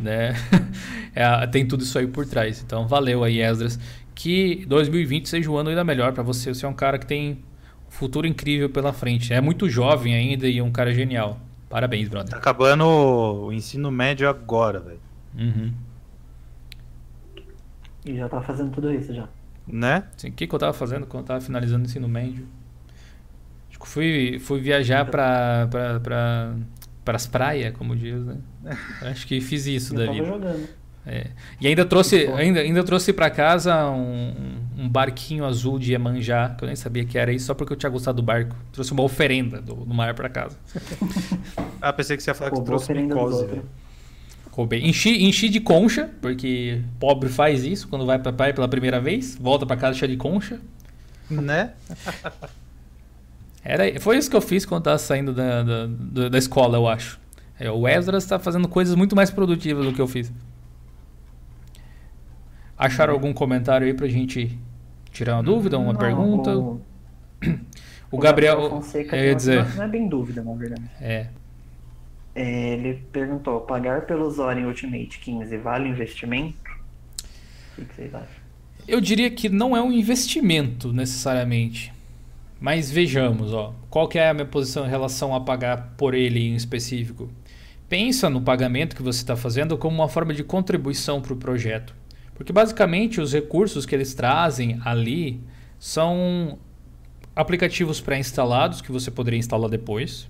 [0.00, 0.34] né?
[1.14, 2.62] é, tem tudo isso aí por trás.
[2.64, 3.78] Então valeu aí, Esdras.
[4.14, 6.52] Que 2020 seja o ano ainda melhor para você.
[6.52, 7.38] Você é um cara que tem
[7.86, 9.32] um futuro incrível pela frente.
[9.32, 11.38] É muito jovem ainda e é um cara genial.
[11.68, 12.30] Parabéns, brother.
[12.30, 15.00] Tá acabando o ensino médio agora, velho.
[15.38, 15.72] Uhum.
[18.04, 19.28] E já tava fazendo tudo isso já.
[19.66, 20.04] Né?
[20.16, 22.46] Sim, o que, que eu tava fazendo quando eu tava finalizando o ensino médio?
[23.68, 26.54] Acho que fui, fui viajar pra, pra, pra,
[27.04, 28.38] pras praias, como diz, né?
[29.02, 30.26] Acho que fiz isso eu da vida.
[30.26, 30.68] Jogando.
[31.06, 31.28] É.
[31.58, 36.64] E ainda trouxe, ainda, ainda trouxe para casa um, um, barquinho azul de Iemanjá, que
[36.64, 38.54] eu nem sabia que era isso, só porque eu tinha gostado do barco.
[38.72, 40.58] Trouxe uma oferenda do, do mar para casa.
[41.80, 43.62] ah, pensei que você ia falar que trouxe micose.
[44.58, 44.84] Roubei.
[44.84, 49.36] Enchi, enchi de concha, porque pobre faz isso quando vai pra praia pela primeira vez.
[49.36, 50.58] Volta pra casa cheia de concha.
[51.30, 51.74] Né?
[53.62, 57.20] Era, foi isso que eu fiz quando tava saindo da, da, da escola, eu acho.
[57.56, 60.32] É, o Ezra está fazendo coisas muito mais produtivas do que eu fiz.
[62.76, 64.58] Acharam algum comentário aí pra gente
[65.12, 66.58] tirar uma dúvida, uma não, pergunta?
[66.58, 66.80] O,
[68.10, 68.70] o Gabriel.
[68.70, 69.76] Fonseca, eu ia dizer...
[69.76, 70.82] Não é bem dúvida, na verdade.
[71.00, 71.28] É.
[72.34, 76.56] Ele perguntou: pagar pelo Zorin Ultimate 15 vale investimento?
[77.76, 78.48] O que vocês acham?
[78.86, 81.92] Eu diria que não é um investimento necessariamente.
[82.60, 86.40] Mas vejamos, ó, qual que é a minha posição em relação a pagar por ele
[86.40, 87.30] em específico?
[87.88, 91.94] Pensa no pagamento que você está fazendo como uma forma de contribuição para o projeto.
[92.34, 95.40] Porque basicamente os recursos que eles trazem ali
[95.78, 96.58] são
[97.34, 100.28] aplicativos pré-instalados que você poderia instalar depois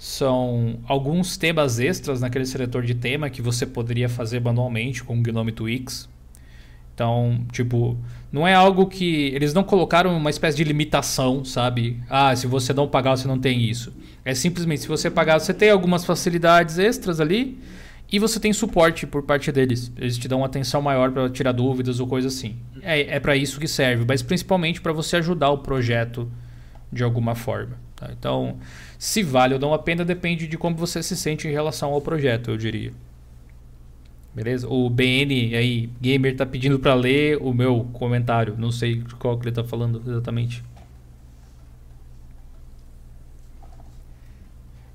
[0.00, 5.20] são alguns temas extras naquele seletor de tema que você poderia fazer manualmente com o
[5.20, 6.08] Gnome Twix.
[6.94, 7.98] Então, tipo,
[8.32, 12.00] não é algo que eles não colocaram uma espécie de limitação, sabe?
[12.08, 13.92] Ah, se você não pagar, você não tem isso.
[14.24, 17.58] É simplesmente se você pagar, você tem algumas facilidades extras ali
[18.10, 19.92] e você tem suporte por parte deles.
[19.98, 22.56] Eles te dão uma atenção maior para tirar dúvidas ou coisa assim.
[22.80, 26.26] É, é para isso que serve, mas principalmente para você ajudar o projeto
[26.90, 27.89] de alguma forma.
[28.00, 28.10] Tá?
[28.18, 28.56] Então,
[28.98, 32.00] se vale ou não a pena depende de como você se sente em relação ao
[32.00, 32.92] projeto, eu diria.
[34.34, 34.66] Beleza?
[34.68, 38.54] O BN aí, gamer, tá pedindo para ler o meu comentário.
[38.56, 40.62] Não sei qual que ele tá falando exatamente.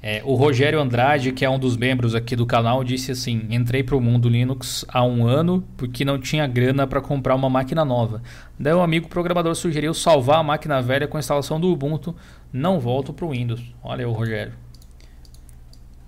[0.07, 3.81] É, o Rogério Andrade, que é um dos membros aqui do canal, disse assim: entrei
[3.81, 7.83] para o mundo Linux há um ano porque não tinha grana para comprar uma máquina
[7.83, 8.21] nova.
[8.57, 12.15] Daí um amigo programador sugeriu salvar a máquina velha com a instalação do Ubuntu.
[12.55, 13.75] Não volto para o Windows.
[13.83, 14.53] Olha o Rogério.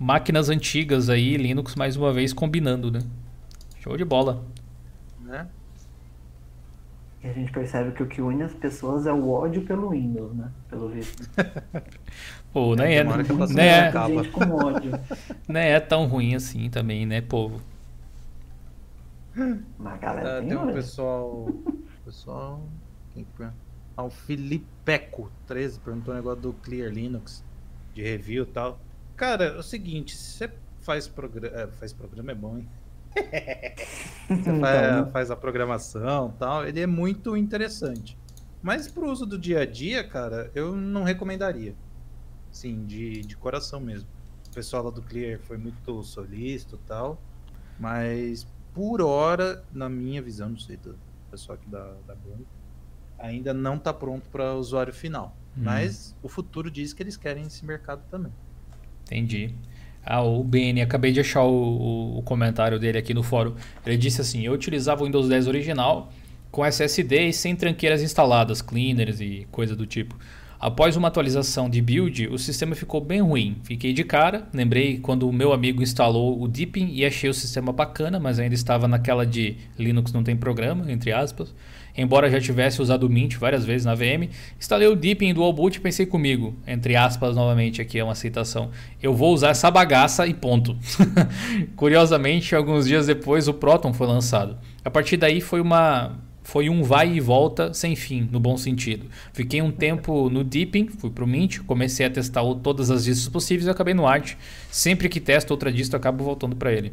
[0.00, 3.00] Máquinas antigas aí, Linux mais uma vez combinando, né?
[3.80, 4.42] Show de bola.
[5.20, 5.46] Né?
[7.22, 10.34] E a gente percebe que o que une as pessoas é o ódio pelo Windows,
[10.34, 10.50] né?
[10.70, 11.28] Pelo visto.
[12.50, 13.12] Pô, nem é, nem
[13.68, 13.92] é,
[15.46, 17.60] nem é tão ruim assim também, né, povo?
[19.78, 21.50] Mas galera, ah, tem, tem um pessoal.
[22.06, 22.62] Pessoal.
[23.12, 23.48] Quem que foi?
[23.98, 24.77] Ah, o Filipeco
[25.46, 27.44] 13 perguntou um negócio do Clear Linux,
[27.94, 28.80] de review e tal.
[29.16, 30.50] Cara, é o seguinte, você
[30.80, 31.56] faz programa.
[31.56, 32.68] É, faz programa é bom, hein?
[34.28, 35.10] Você então, faz, né?
[35.10, 38.16] faz, a programação tal, ele é muito interessante.
[38.62, 41.74] Mas pro uso do dia a dia, cara, eu não recomendaria.
[42.50, 44.08] Sim, de, de coração mesmo.
[44.46, 47.20] O pessoal lá do Clear foi muito solícito e tal.
[47.78, 50.96] Mas por hora, na minha visão, não sei do
[51.30, 52.44] pessoal aqui da, da banca,
[53.18, 55.36] ainda não está pronto para usuário final.
[55.56, 55.62] Hum.
[55.64, 58.32] Mas o futuro diz que eles querem esse mercado também.
[59.04, 59.54] Entendi.
[60.04, 63.54] Ah, o BN, acabei de achar o, o, comentário dele aqui no fórum.
[63.84, 66.10] Ele disse assim: Eu utilizava o Windows 10 original
[66.50, 70.16] com SSD e sem tranqueiras instaladas, cleaners e coisa do tipo.
[70.60, 73.58] Após uma atualização de build, o sistema ficou bem ruim.
[73.62, 77.70] Fiquei de cara, lembrei quando o meu amigo instalou o Deepin e achei o sistema
[77.70, 81.54] bacana, mas ainda estava naquela de Linux não tem programa, entre aspas.
[81.98, 85.78] Embora já tivesse usado o Mint várias vezes na VM, instalei o Deepin Dual Boot
[85.78, 88.70] e pensei comigo, entre aspas novamente aqui é uma citação,
[89.02, 90.76] eu vou usar essa bagaça e ponto.
[91.74, 94.56] Curiosamente, alguns dias depois o Proton foi lançado.
[94.84, 99.06] A partir daí foi uma foi um vai e volta sem fim, no bom sentido.
[99.32, 103.66] Fiquei um tempo no Deepin, fui pro Mint, comecei a testar todas as distros possíveis
[103.66, 104.34] e acabei no Art.
[104.70, 106.92] Sempre que testo outra distro, acabo voltando para ele.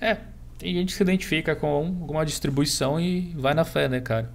[0.00, 0.18] É,
[0.58, 4.30] tem gente que se identifica com alguma distribuição e vai na fé, né, cara?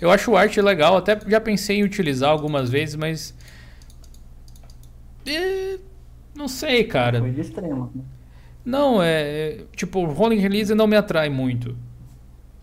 [0.00, 3.34] Eu acho o Art legal, até já pensei em utilizar algumas vezes, mas.
[5.26, 5.78] É...
[6.34, 7.20] Não sei, cara.
[7.20, 7.92] Foi de extremo.
[7.94, 8.02] Né?
[8.64, 9.60] Não, é.
[9.76, 11.76] Tipo, o Rolling Release não me atrai muito.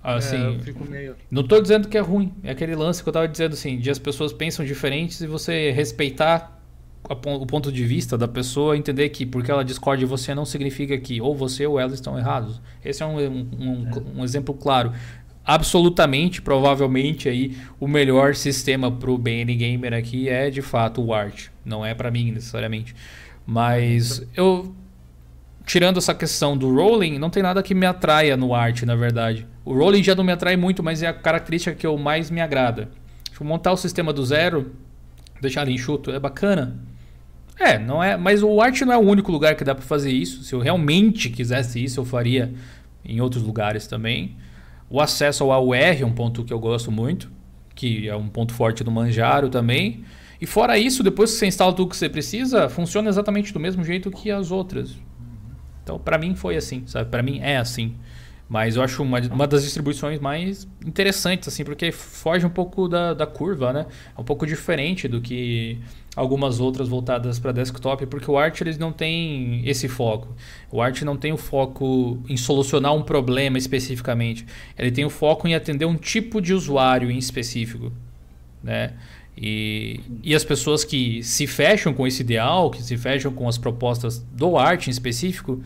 [0.03, 1.15] Assim, é, meio...
[1.29, 2.33] Não estou dizendo que é ruim.
[2.43, 5.71] É aquele lance que eu estava dizendo assim, de as pessoas pensam diferentes e você
[5.71, 6.59] respeitar
[7.09, 10.97] o ponto de vista da pessoa, entender que porque ela discorda de você não significa
[10.97, 12.61] que ou você ou ela estão errados.
[12.83, 14.19] Esse é um, um, um, é.
[14.19, 14.93] um exemplo claro.
[15.43, 21.13] Absolutamente, provavelmente aí o melhor sistema para o BN Gamer aqui é de fato o
[21.13, 21.47] Art.
[21.65, 22.95] Não é para mim necessariamente.
[23.45, 24.73] Mas eu
[25.65, 29.47] tirando essa questão do rolling, não tem nada que me atraia no art, na verdade.
[29.63, 32.41] O rolling já não me atrai muito, mas é a característica que eu mais me
[32.41, 32.89] agrada.
[33.31, 34.73] Tipo, montar o sistema do zero,
[35.39, 36.77] deixar ele enxuto, é bacana.
[37.59, 40.11] É, não é, mas o art não é o único lugar que dá para fazer
[40.11, 40.43] isso.
[40.43, 42.53] Se eu realmente quisesse isso, eu faria
[43.05, 44.35] em outros lugares também.
[44.89, 47.31] O acesso ao AUR é um ponto que eu gosto muito,
[47.75, 50.03] que é um ponto forte do Manjaro também.
[50.39, 53.83] E fora isso, depois que você instala tudo que você precisa, funciona exatamente do mesmo
[53.83, 54.97] jeito que as outras.
[55.83, 57.09] Então, para mim foi assim, sabe?
[57.09, 57.95] Para mim é assim.
[58.51, 63.13] Mas eu acho uma, uma das distribuições mais interessantes, assim, porque foge um pouco da,
[63.13, 63.85] da curva, né?
[64.17, 65.79] É um pouco diferente do que
[66.17, 70.35] algumas outras voltadas para desktop, porque o Art eles não tem esse foco.
[70.69, 74.45] O Art não tem o foco em solucionar um problema especificamente.
[74.77, 77.89] Ele tem o foco em atender um tipo de usuário em específico,
[78.61, 78.95] né?
[79.37, 83.57] E, e as pessoas que se fecham com esse ideal, que se fecham com as
[83.57, 85.63] propostas do arte em específico,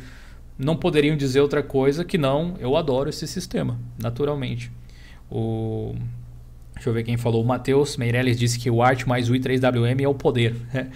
[0.57, 4.72] não poderiam dizer outra coisa que não, eu adoro esse sistema, naturalmente.
[5.30, 5.95] O,
[6.73, 7.44] deixa eu ver quem falou.
[7.44, 10.56] O Matheus Meirelles disse que o arte mais o i3WM é o poder.
[10.73, 10.90] Né?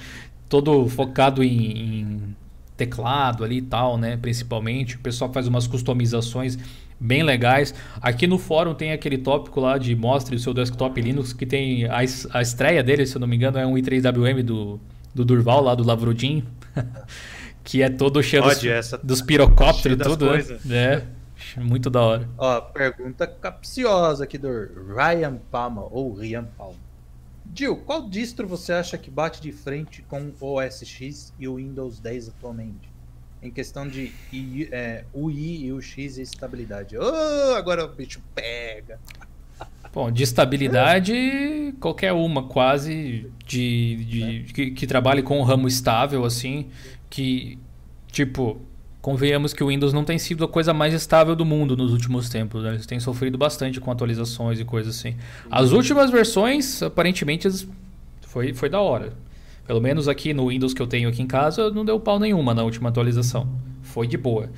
[0.47, 2.35] Todo focado em, em
[2.77, 4.17] teclado ali e tal, né?
[4.17, 4.95] Principalmente.
[4.95, 6.57] O pessoal faz umas customizações
[6.99, 7.73] bem legais.
[8.01, 11.85] Aqui no fórum tem aquele tópico lá de mostre o seu desktop Linux, que tem
[11.85, 11.99] a,
[12.33, 14.79] a estreia dele, se eu não me engano, é um i3WM do,
[15.13, 16.43] do Durval, lá do Lavrodinho.
[17.63, 18.97] que é todo cheio dos, essa...
[18.97, 20.27] dos pirocópteros e tudo.
[20.65, 21.07] Né?
[21.55, 22.29] É, muito da hora.
[22.37, 24.49] Ó, pergunta capciosa aqui do
[24.95, 26.77] Ryan Palma, ou Ryan Palma.
[27.55, 31.55] Gil, qual distro você acha que bate de frente com o OS X e o
[31.55, 32.89] Windows 10 atualmente?
[33.41, 34.11] em questão de
[34.71, 36.97] é, UI e UX e estabilidade.
[36.97, 38.99] Oh, agora o bicho pega.
[39.93, 44.53] Bom, de estabilidade, qualquer uma quase de, de é.
[44.53, 46.69] que, que, trabalhe com um ramo estável, assim,
[47.09, 47.57] que,
[48.11, 48.61] tipo,
[49.01, 52.29] convenhamos que o Windows não tem sido a coisa mais estável do mundo nos últimos
[52.29, 52.63] tempos.
[52.63, 52.71] Né?
[52.71, 55.15] Eles têm sofrido bastante com atualizações e coisas assim.
[55.49, 57.47] As últimas versões, aparentemente,
[58.21, 59.13] foi, foi da hora.
[59.65, 62.53] Pelo menos aqui no Windows que eu tenho aqui em casa, não deu pau nenhuma
[62.53, 63.47] na última atualização.
[63.83, 64.49] Foi de boa.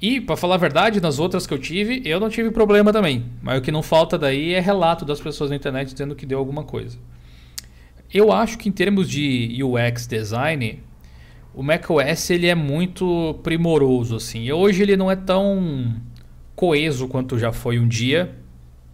[0.00, 3.24] E, para falar a verdade, nas outras que eu tive, eu não tive problema também.
[3.42, 6.38] Mas o que não falta daí é relato das pessoas na internet dizendo que deu
[6.38, 6.98] alguma coisa.
[8.12, 10.80] Eu acho que em termos de UX design,
[11.54, 14.50] o macOS ele é muito primoroso assim.
[14.50, 15.94] Hoje ele não é tão
[16.56, 18.34] coeso quanto já foi um dia.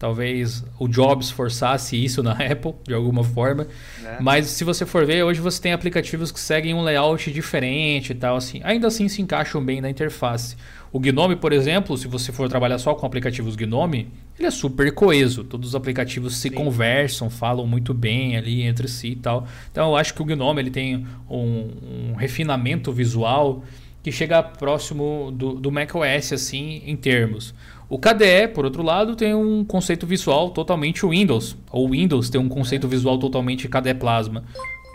[0.01, 3.67] Talvez o Jobs forçasse isso na Apple, de alguma forma.
[4.03, 4.17] É.
[4.19, 8.15] Mas se você for ver, hoje você tem aplicativos que seguem um layout diferente e
[8.15, 8.35] tal.
[8.35, 8.63] Assim.
[8.65, 10.57] Ainda assim se encaixam bem na interface.
[10.91, 14.09] O Gnome, por exemplo, se você for trabalhar só com aplicativos Gnome,
[14.39, 15.45] ele é super coeso.
[15.45, 16.55] Todos os aplicativos se Sim.
[16.55, 19.47] conversam, falam muito bem ali entre si e tal.
[19.71, 21.73] Então eu acho que o Gnome ele tem um,
[22.11, 23.63] um refinamento visual
[24.03, 27.55] que chega próximo do, do macOS assim, em termos.
[27.91, 31.57] O KDE, por outro lado, tem um conceito visual totalmente Windows.
[31.73, 34.45] Ou Windows tem um conceito visual totalmente KDE Plasma.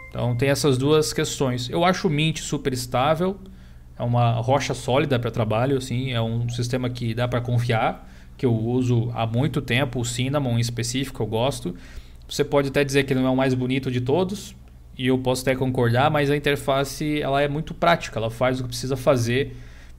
[0.09, 1.69] Então tem essas duas questões.
[1.69, 3.37] Eu acho o Mint super estável.
[3.99, 8.45] É uma rocha sólida para trabalho, assim, é um sistema que dá para confiar, que
[8.45, 11.75] eu uso há muito tempo, o Cinnamon em específico eu gosto.
[12.27, 14.55] Você pode até dizer que não é o mais bonito de todos,
[14.97, 18.63] e eu posso até concordar, mas a interface ela é muito prática, ela faz o
[18.63, 19.55] que precisa fazer.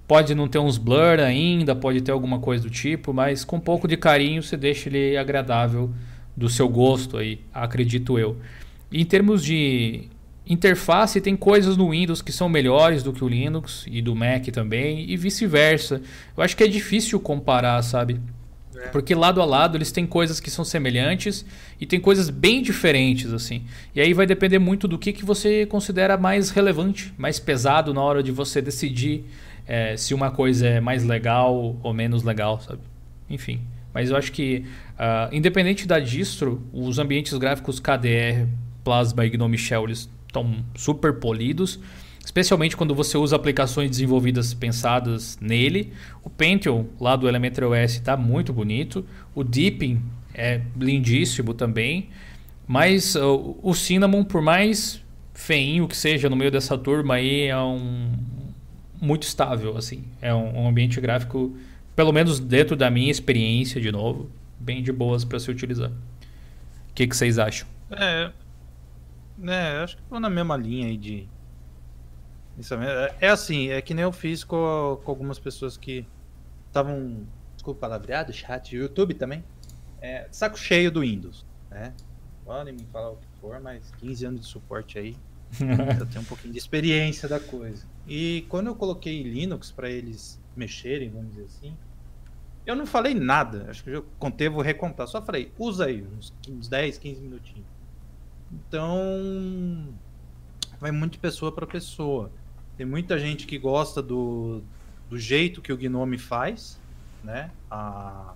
[0.06, 3.60] Pode não ter uns blur ainda, pode ter alguma coisa do tipo, mas com um
[3.60, 5.90] pouco de carinho você deixa ele agradável
[6.36, 8.36] do seu gosto aí, acredito eu.
[8.92, 10.08] Em termos de
[10.46, 14.46] interface, tem coisas no Windows que são melhores do que o Linux e do Mac
[14.52, 16.00] também, e vice-versa.
[16.36, 18.20] Eu acho que é difícil comparar, sabe?
[18.76, 18.88] É.
[18.88, 21.44] Porque lado a lado eles têm coisas que são semelhantes
[21.80, 23.62] e tem coisas bem diferentes assim.
[23.94, 28.02] E aí vai depender muito do que, que você considera mais relevante, mais pesado na
[28.02, 29.24] hora de você decidir
[29.66, 32.80] é, se uma coisa é mais legal ou menos legal, sabe?
[33.28, 33.60] Enfim.
[33.92, 34.64] Mas eu acho que,
[34.94, 38.46] uh, independente da distro, os ambientes gráficos KDE,
[38.84, 41.80] Plasma e GNOME Shell estão super polidos
[42.26, 45.92] especialmente quando você usa aplicações desenvolvidas pensadas nele.
[46.24, 50.02] O Pentium lá do Elementary OS está muito bonito, o Deepin
[50.34, 52.08] é lindíssimo também,
[52.66, 55.00] mas uh, o Cinnamon, por mais
[55.32, 58.10] feinho que seja no meio dessa turma aí, é um
[59.00, 61.56] muito estável, assim, é um, um ambiente gráfico,
[61.94, 65.90] pelo menos dentro da minha experiência, de novo, bem de boas para se utilizar.
[65.90, 67.68] O que, que vocês acham?
[67.90, 68.30] É,
[69.44, 71.28] é, acho que estou na mesma linha aí de
[72.58, 76.06] isso é, é assim, é que nem eu fiz com, com algumas pessoas que
[76.68, 79.44] estavam, desculpa palavreado, chat, YouTube também,
[80.00, 81.92] é, saco cheio do Windows, né?
[82.44, 85.16] Podem me falar o que for, mas 15 anos de suporte aí,
[86.00, 87.84] eu tenho um pouquinho de experiência da coisa.
[88.06, 91.76] E quando eu coloquei Linux para eles mexerem, vamos dizer assim,
[92.64, 96.32] eu não falei nada, acho que eu contei, vou recontar, só falei, usa aí, uns
[96.42, 97.66] 15, 10, 15 minutinhos.
[98.52, 99.94] Então,
[100.80, 102.30] vai muito de pessoa para pessoa.
[102.76, 104.62] Tem muita gente que gosta do,
[105.08, 106.78] do jeito que o Gnome faz,
[107.22, 107.50] né?
[107.70, 108.34] A,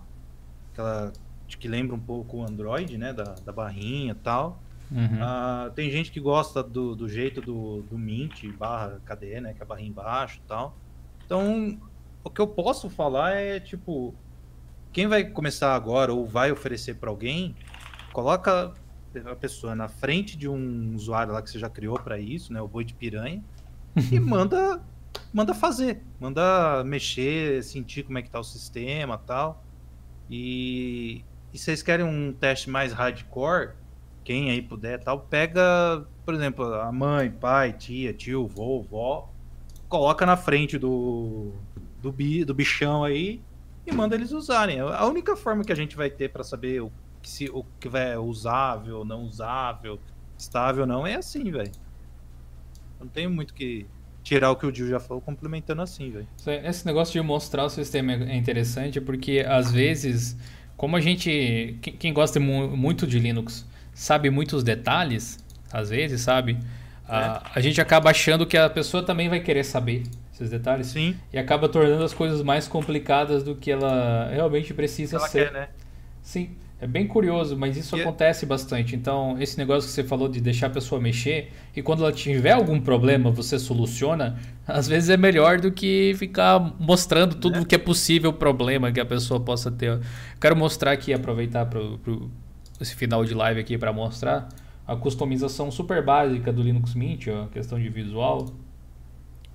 [0.72, 1.12] aquela
[1.58, 3.12] que lembra um pouco o Android, né?
[3.12, 4.60] Da, da barrinha e tal.
[4.90, 5.20] Uhum.
[5.22, 9.54] Uh, tem gente que gosta do, do jeito do, do Mint barra KDE, né?
[9.54, 10.76] Que é a barrinha embaixo e tal.
[11.24, 11.78] Então,
[12.24, 14.14] o que eu posso falar é, tipo,
[14.92, 17.54] quem vai começar agora ou vai oferecer para alguém,
[18.12, 18.74] coloca
[19.24, 22.60] a pessoa na frente de um usuário lá que você já criou para isso, né?
[22.60, 23.42] O boi de piranha
[24.10, 24.80] e manda
[25.32, 29.64] manda fazer, manda mexer, sentir como é que tá o sistema tal.
[30.28, 33.70] E, e vocês querem um teste mais hardcore,
[34.24, 39.30] quem aí puder tal, pega, por exemplo, a mãe, pai, tia, tio, vô, vó,
[39.88, 41.52] coloca na frente do,
[42.00, 43.40] do, bi, do bichão aí
[43.86, 44.80] e manda eles usarem.
[44.80, 47.88] A única forma que a gente vai ter para saber o que, se, o que
[47.96, 49.98] é usável, não usável,
[50.38, 51.72] estável ou não, é assim, velho.
[53.00, 53.86] Não tenho muito que
[54.22, 56.28] tirar o que o Gil já falou, complementando assim, velho.
[56.64, 60.36] Esse negócio de mostrar o sistema é interessante porque, às vezes,
[60.76, 61.78] como a gente.
[61.80, 65.38] Quem gosta muito de Linux sabe muitos detalhes,
[65.72, 66.58] às vezes, sabe?
[67.08, 67.12] É.
[67.12, 70.88] A, a gente acaba achando que a pessoa também vai querer saber esses detalhes.
[70.88, 71.16] Sim.
[71.32, 75.50] E acaba tornando as coisas mais complicadas do que ela realmente precisa ela ser.
[75.50, 75.68] Quer, né?
[76.22, 76.50] Sim.
[76.82, 78.96] É bem curioso, mas isso e é acontece bastante.
[78.96, 82.52] Então, esse negócio que você falou de deixar a pessoa mexer e quando ela tiver
[82.52, 87.64] algum problema, você soluciona, às vezes é melhor do que ficar mostrando tudo o é.
[87.66, 90.00] que é possível problema que a pessoa possa ter.
[90.40, 91.80] Quero mostrar aqui, aproveitar para
[92.80, 94.48] esse final de live aqui para mostrar
[94.86, 98.50] a customização super básica do Linux Mint, ó, questão de visual.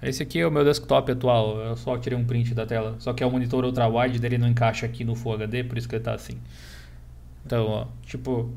[0.02, 2.96] Esse aqui é o meu desktop atual, eu só tirei um print da tela.
[3.00, 5.90] Só que é um monitor ultra-wide, dele não encaixa aqui no Full HD, por isso
[5.90, 6.38] que ele está assim.
[7.46, 8.50] Então, ó, tipo,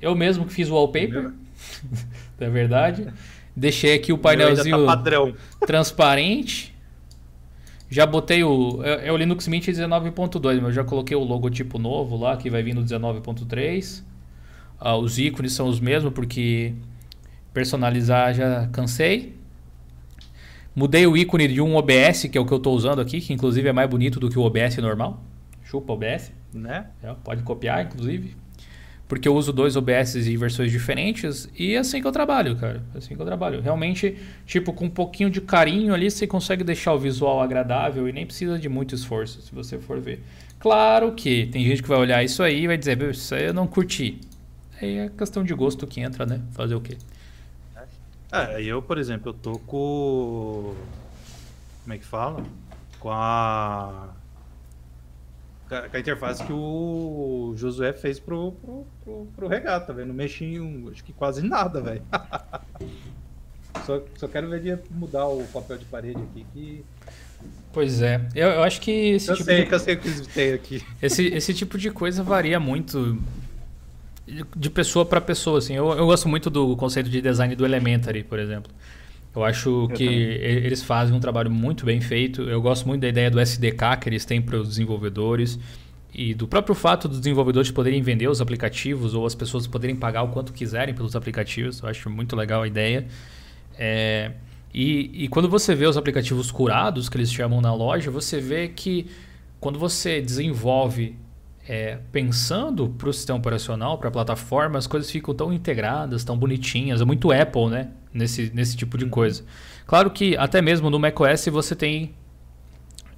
[0.00, 1.32] eu mesmo que fiz o wallpaper,
[2.40, 3.06] é verdade.
[3.54, 5.02] Deixei aqui o painelzinho tá
[5.66, 6.74] transparente.
[7.88, 8.82] Já botei o.
[8.82, 12.50] É, é o Linux Mint 19.2, mas eu já coloquei o logotipo novo lá, que
[12.50, 14.02] vai vir no 19.3.
[14.86, 16.74] Ah, os ícones são os mesmos, porque
[17.54, 19.34] personalizar já cansei.
[20.76, 23.32] Mudei o ícone de um OBS, que é o que eu estou usando aqui, que
[23.32, 25.24] inclusive é mais bonito do que o OBS normal.
[25.64, 26.30] Chupa OBS.
[26.52, 26.88] Né?
[27.02, 28.36] É, pode copiar, inclusive.
[29.08, 32.82] Porque eu uso dois OBS em versões diferentes e é assim que eu trabalho, cara.
[32.94, 33.62] É assim que eu trabalho.
[33.62, 38.12] Realmente, tipo, com um pouquinho de carinho ali, você consegue deixar o visual agradável e
[38.12, 40.22] nem precisa de muito esforço, se você for ver.
[40.58, 43.54] Claro que tem gente que vai olhar isso aí e vai dizer, isso aí eu
[43.54, 44.20] não curti.
[44.80, 46.42] Aí é questão de gosto que entra, né?
[46.52, 46.96] Fazer o quê?
[48.32, 50.74] É, eu, por exemplo, eu tô com.
[51.82, 52.42] Como é que fala?
[52.98, 54.08] Com a
[55.68, 60.08] com a interface que o Josué fez pro, pro, pro, pro Regata, velho.
[60.08, 62.02] Não mexi em, acho que quase nada, velho.
[63.86, 66.84] só, só quero ver ele mudar o papel de parede aqui que
[67.72, 69.72] Pois é, eu, eu acho que esse eu tipo sei, de...
[69.72, 70.82] eu sei o que tem aqui.
[71.02, 73.20] Esse, esse tipo de coisa varia muito
[74.26, 75.74] de pessoa para pessoa, assim.
[75.74, 78.72] Eu, eu gosto muito do conceito de design do Elementary, por exemplo.
[79.34, 80.20] Eu acho eu que também.
[80.20, 82.42] eles fazem um trabalho muito bem feito.
[82.42, 85.58] Eu gosto muito da ideia do SDK que eles têm para os desenvolvedores
[86.14, 90.22] e do próprio fato dos desenvolvedores poderem vender os aplicativos ou as pessoas poderem pagar
[90.22, 91.80] o quanto quiserem pelos aplicativos.
[91.80, 93.06] Eu acho muito legal a ideia.
[93.76, 94.30] É,
[94.72, 98.68] e, e quando você vê os aplicativos curados, que eles chamam na loja, você vê
[98.68, 99.06] que
[99.58, 101.16] quando você desenvolve
[101.66, 106.36] é, pensando para o sistema operacional, para a plataforma, as coisas ficam tão integradas, tão
[106.36, 107.00] bonitinhas.
[107.00, 107.88] É muito Apple, né?
[108.12, 109.42] Nesse, nesse tipo de coisa.
[109.86, 112.14] Claro que até mesmo no macOS você tem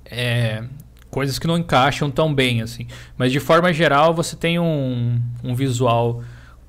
[0.06, 0.64] é,
[1.10, 2.86] coisas que não encaixam tão bem, assim.
[3.16, 6.22] Mas de forma geral você tem um, um visual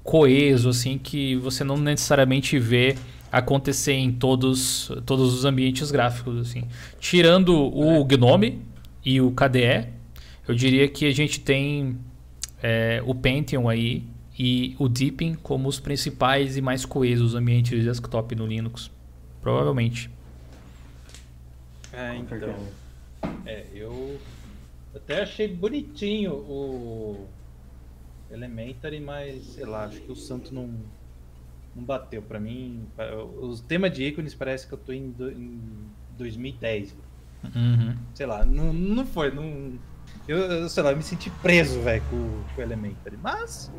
[0.03, 2.95] coeso, assim, que você não necessariamente vê
[3.31, 6.63] acontecer em todos, todos os ambientes gráficos, assim.
[6.99, 8.61] Tirando o GNOME
[9.05, 9.96] e o KDE,
[10.47, 11.97] eu diria que a gente tem
[12.61, 14.03] é, o Pentium aí
[14.37, 18.91] e o Deepin como os principais e mais coesos ambientes de desktop no Linux.
[19.41, 20.09] Provavelmente.
[21.91, 22.55] É, então.
[23.45, 24.19] É, eu
[24.95, 27.27] até achei bonitinho o
[28.29, 30.69] Elementary, mas sei lá, acho que o santo não,
[31.75, 32.85] não bateu para mim.
[33.41, 35.59] Os temas de ícones parece que eu tô em, do, em
[36.17, 36.95] 2010.
[37.43, 37.97] Uhum.
[38.13, 39.79] Sei lá, não, não foi, não
[40.27, 43.17] eu, eu, sei lá, eu me senti preso, velho, com, com o Elementary.
[43.21, 43.71] Mas,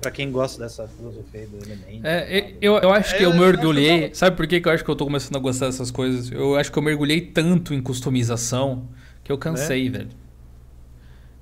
[0.00, 2.00] pra quem gosta dessa filosofia do Elementary.
[2.04, 4.14] É, eu, eu acho é, que eu mergulhei.
[4.14, 6.30] Sabe por que, que eu acho que eu tô começando a gostar dessas coisas?
[6.30, 8.88] Eu acho que eu mergulhei tanto em customização
[9.24, 9.98] que eu cansei, né?
[9.98, 10.10] velho.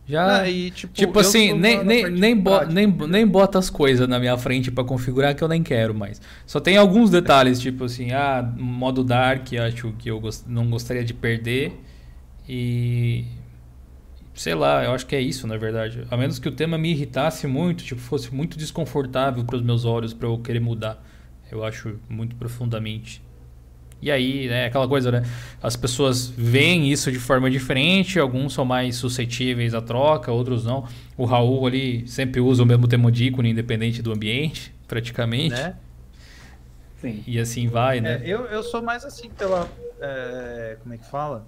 [0.07, 0.43] Já.
[0.43, 4.19] Ah, e, tipo, tipo assim, nem, nem, nem, bo, nem, nem bota as coisas na
[4.19, 6.21] minha frente para configurar que eu nem quero mais.
[6.47, 11.03] Só tem alguns detalhes, tipo assim, ah, modo dark, acho que eu gost, não gostaria
[11.03, 11.73] de perder.
[12.47, 13.25] E
[14.35, 16.05] sei lá, eu acho que é isso, na verdade.
[16.11, 19.85] A menos que o tema me irritasse muito, tipo, fosse muito desconfortável para os meus
[19.85, 21.03] olhos para eu querer mudar.
[21.51, 23.23] Eu acho muito profundamente.
[24.03, 25.23] E aí, né, aquela coisa, né?
[25.63, 30.87] As pessoas veem isso de forma diferente, alguns são mais suscetíveis à troca, outros não.
[31.17, 35.55] O Raul ali sempre usa o mesmo tema de ícone, independente do ambiente, praticamente.
[35.55, 35.75] Né?
[37.01, 37.25] Sim.
[37.27, 38.21] E assim vai, né?
[38.23, 39.69] É, eu, eu sou mais assim pela.
[40.01, 41.47] É, como é que fala?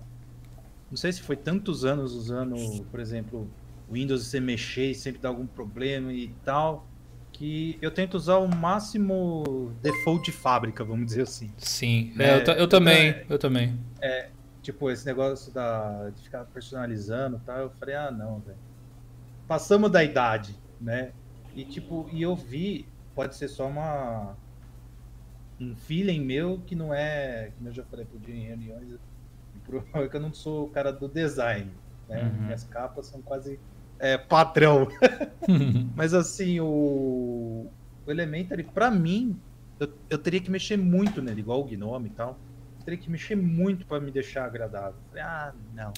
[0.91, 3.49] Não sei se foi tantos anos usando, por exemplo,
[3.91, 6.87] Windows e você mexer e sempre dá algum problema e tal,
[7.33, 11.53] que eu tento usar o máximo default de fábrica, vamos dizer assim.
[11.59, 13.79] Sim, é, eu, eu, também, é, eu também.
[14.01, 14.31] É,
[14.63, 18.59] tipo, esse negócio da, de ficar personalizando e tal, eu falei, ah, não, velho.
[19.47, 21.13] Passamos da idade, né?
[21.55, 24.37] E tipo, e eu vi, pode ser só uma
[25.59, 28.99] um feeling meu que não é, como eu já falei pro em reuniões,
[29.95, 31.71] é que eu não sou o cara do design.
[32.09, 32.23] Né?
[32.23, 32.45] Uhum.
[32.45, 33.59] Minhas capas são quase
[33.99, 34.89] é, padrão.
[35.95, 37.71] Mas assim, o,
[38.07, 39.39] o Elementary, para mim,
[39.79, 42.39] eu, eu, teria que mexer muito nele, igual o Gnome e tal.
[42.79, 44.99] Eu teria que mexer muito para me deixar agradável.
[45.09, 45.93] Falei, ah, não.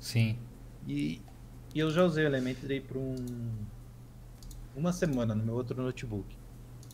[0.00, 0.38] Sim.
[0.86, 1.20] E,
[1.74, 3.14] e eu já usei o Elementary por um,
[4.74, 6.36] uma semana no meu outro notebook.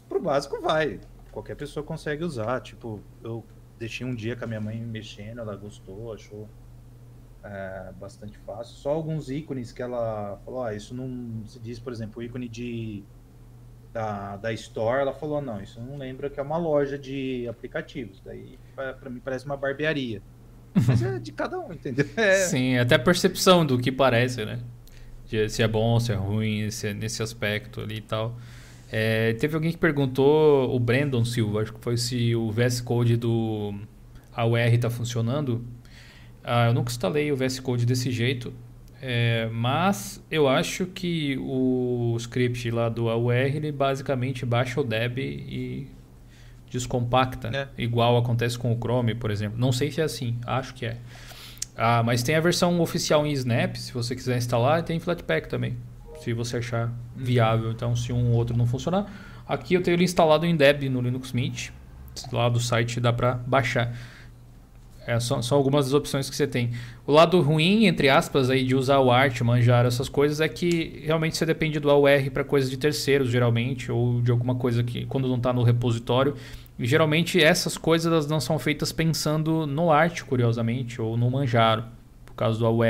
[0.08, 1.00] Pro básico vai.
[1.30, 2.60] Qualquer pessoa consegue usar.
[2.60, 3.44] Tipo, eu
[3.82, 6.48] deixei um dia com a minha mãe mexendo, ela gostou, achou
[7.44, 8.76] é, bastante fácil.
[8.76, 12.48] Só alguns ícones que ela falou, ah, isso não se diz, por exemplo, o ícone
[12.48, 13.02] de
[13.92, 18.22] da, da Store, ela falou, não, isso não lembra que é uma loja de aplicativos.
[18.24, 20.22] Daí, para mim, parece uma barbearia.
[20.86, 22.06] Mas é de cada um, entendeu?
[22.16, 22.46] É...
[22.46, 24.60] Sim, até a percepção do que parece, né?
[25.26, 28.36] De, se é bom, se é ruim, se é nesse aspecto ali e tal.
[28.94, 33.16] É, teve alguém que perguntou, o Brandon Silva, acho que foi se o VS Code
[33.16, 33.74] do
[34.36, 35.64] AUR está funcionando.
[36.44, 38.52] Ah, eu nunca instalei o VS Code desse jeito,
[39.00, 45.18] é, mas eu acho que o script lá do AUR ele basicamente baixa o deb
[45.18, 45.88] e
[46.68, 47.82] descompacta, é.
[47.82, 49.58] igual acontece com o Chrome, por exemplo.
[49.58, 50.98] Não sei se é assim, acho que é.
[51.74, 55.48] Ah, mas tem a versão oficial em Snap, se você quiser instalar, e tem Flatpak
[55.48, 55.78] também
[56.22, 57.72] se você achar viável.
[57.72, 59.06] Então, se um ou outro não funcionar,
[59.46, 61.70] aqui eu tenho ele instalado em Deb no Linux Mint.
[62.30, 63.92] Lá do site dá para baixar.
[65.04, 66.70] É, são, são, algumas das opções que você tem.
[67.04, 71.02] O lado ruim, entre aspas, aí, de usar o Art, manjar essas coisas, é que
[71.04, 75.04] realmente você depende do AUR para coisas de terceiros, geralmente, ou de alguma coisa que
[75.06, 76.36] quando não está no repositório.
[76.78, 81.84] E geralmente essas coisas não são feitas pensando no Art, curiosamente, ou no Manjaro
[82.32, 82.84] por causa do AUR.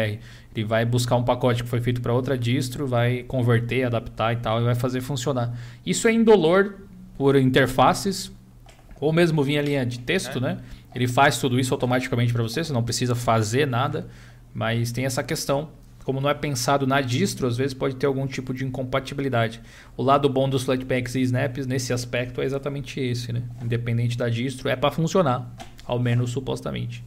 [0.55, 4.37] Ele vai buscar um pacote que foi feito para outra distro, vai converter, adaptar e
[4.37, 5.53] tal, e vai fazer funcionar.
[5.85, 6.77] Isso é indolor
[7.17, 8.33] por interfaces,
[9.01, 10.41] ou mesmo via linha de texto, é.
[10.41, 10.59] né?
[10.95, 14.09] Ele faz tudo isso automaticamente para você, você não precisa fazer nada,
[14.55, 15.71] mas tem essa questão.
[16.05, 19.61] Como não é pensado na distro, às vezes pode ter algum tipo de incompatibilidade.
[19.97, 23.43] O lado bom dos Flatpaks e Snaps nesse aspecto é exatamente esse, né?
[23.63, 25.49] Independente da distro, é para funcionar,
[25.87, 27.05] ao menos supostamente.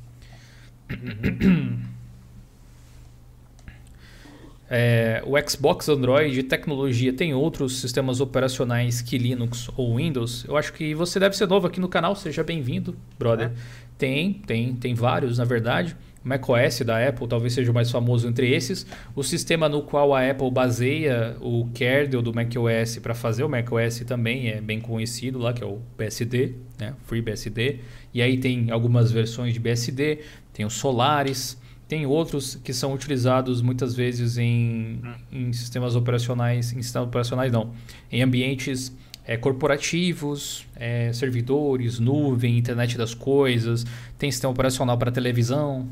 [4.69, 10.43] É, o Xbox Android tecnologia tem outros sistemas operacionais que Linux ou Windows.
[10.47, 13.47] Eu acho que você deve ser novo aqui no canal, seja bem-vindo, brother.
[13.47, 13.51] É.
[13.97, 15.95] Tem, tem, tem vários, na verdade.
[16.23, 18.85] O macOS da Apple talvez seja o mais famoso entre esses.
[19.15, 23.99] O sistema no qual a Apple baseia o kernel do macOS para fazer o macOS
[23.99, 26.95] também é bem conhecido lá, que é o BSD, né?
[27.05, 27.79] FreeBSD.
[28.11, 30.19] E aí tem algumas versões de BSD,
[30.51, 31.57] tem o Solaris,
[31.87, 35.13] tem outros que são utilizados muitas vezes em, hum.
[35.31, 37.71] em sistemas operacionais, em sistemas operacionais não,
[38.11, 38.95] em ambientes
[39.25, 43.85] é, corporativos, é, servidores, nuvem, internet das coisas,
[44.17, 45.87] tem sistema operacional para televisão,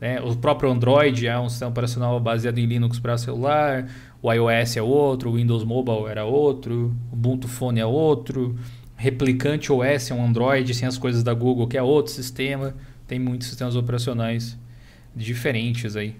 [0.00, 0.20] né?
[0.20, 3.88] o próprio Android é um sistema operacional baseado em Linux para celular,
[4.20, 8.56] o iOS é outro, o Windows Mobile era outro, o Ubuntu Phone é outro,
[8.96, 12.72] Replicante OS é um Android sem as coisas da Google, que é outro sistema,
[13.08, 14.56] tem muitos sistemas operacionais
[15.14, 16.16] diferentes aí.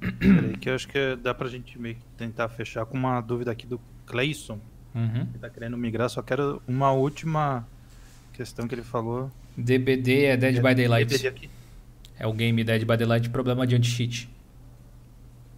[0.00, 3.50] Peraí, que eu acho que dá pra gente meio que tentar fechar com uma dúvida
[3.50, 4.58] aqui do Clayson.
[4.94, 5.26] Uhum.
[5.26, 7.66] Que tá querendo migrar, só quero uma última
[8.32, 9.30] questão que ele falou.
[9.56, 11.50] DBD é Dead by Daylight.
[12.18, 14.28] É o game Dead by Daylight, problema de anti-cheat.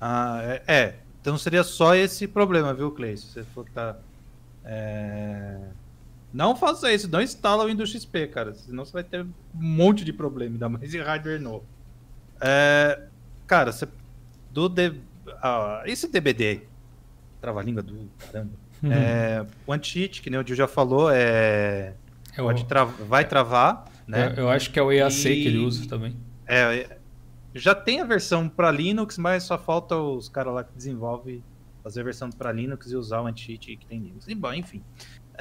[0.00, 3.28] Ah, é, é, Então seria só esse problema, viu, Clayson?
[3.28, 3.96] Você for tá.
[4.64, 5.58] É...
[6.32, 8.54] Não faça isso, não instala o Windows XP, cara.
[8.54, 11.64] Senão você vai ter um monte de problema, ainda mais em hardware novo.
[12.40, 13.02] É,
[13.46, 13.88] cara, você,
[14.50, 14.94] do D,
[15.42, 16.62] ah, esse DBD,
[17.40, 18.52] trava-língua do caramba.
[18.82, 18.92] Uhum.
[18.92, 21.94] É, o anti-cheat, que nem o Dio já falou, é,
[22.32, 23.86] é pode tra vai travar.
[24.06, 24.32] Né?
[24.36, 26.16] Eu, eu, acho que é o EAC e, que ele usa também.
[26.46, 26.96] É,
[27.54, 31.42] já tem a versão para Linux, mas só falta os caras lá que desenvolvem
[31.82, 34.26] fazer a versão para Linux e usar o anti-cheat que tem Linux.
[34.28, 34.82] E, bom, enfim.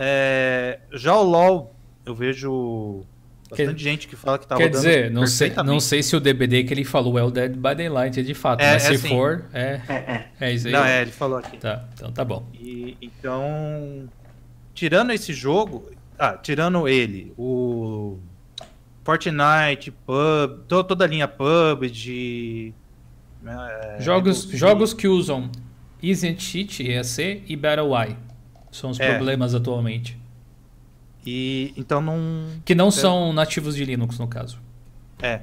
[0.02, 3.04] É, já o LoL, eu vejo
[3.50, 6.22] bastante que, gente que fala que tá Quer dizer, não sei, não sei se o
[6.22, 8.96] DBD que ele falou é o Dead by Daylight de fato, é, mas é se
[8.96, 10.54] assim, for, é, é, é, é.
[10.54, 10.74] isso aí.
[10.74, 11.58] Não, é, ele falou aqui.
[11.58, 12.48] Tá, então tá bom.
[12.54, 14.10] E, então,
[14.74, 18.18] tirando esse jogo, ah, tirando ele, o
[19.04, 22.74] Fortnite, Pub, toda a linha PUBG...
[23.46, 25.50] É, jogos, jogos que usam
[26.02, 28.29] Easy Cheat, EAC e Battle Eye.
[28.72, 29.10] São os é.
[29.10, 30.18] problemas atualmente.
[31.26, 32.18] E então não.
[32.64, 34.60] Que não são nativos de Linux, no caso.
[35.22, 35.42] É.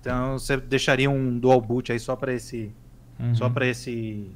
[0.00, 2.72] Então você deixaria um dual boot aí só para esse.
[3.18, 3.34] Uhum.
[3.34, 4.30] Só para esse.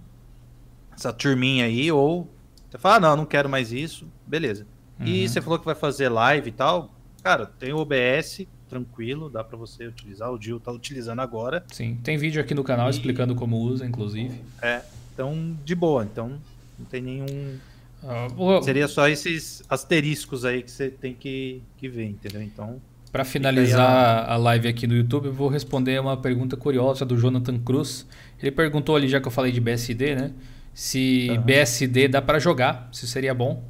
[0.95, 2.31] Essa turminha aí, ou.
[2.71, 4.07] Você fala, ah, não, não quero mais isso.
[4.27, 4.67] Beleza.
[4.99, 5.07] Uhum.
[5.07, 6.91] E você falou que vai fazer live e tal.
[7.23, 10.31] Cara, tem o OBS, tranquilo, dá para você utilizar.
[10.31, 11.65] O Gil tá utilizando agora.
[11.73, 12.91] Sim, tem vídeo aqui no canal e...
[12.91, 14.41] explicando como usa, inclusive.
[14.63, 14.83] É,
[15.13, 16.05] então de boa.
[16.05, 16.39] Então
[16.79, 17.59] não tem nenhum
[18.07, 22.41] Uh, Seria só esses asteriscos aí que você tem que, que ver, entendeu?
[22.41, 22.81] Então.
[23.11, 27.59] Para finalizar a live aqui no YouTube, eu vou responder uma pergunta curiosa do Jonathan
[27.59, 28.07] Cruz.
[28.41, 30.33] Ele perguntou ali, já que eu falei de BSD, né?
[30.74, 31.41] Se uhum.
[31.43, 33.65] BSD dá para jogar, se seria bom.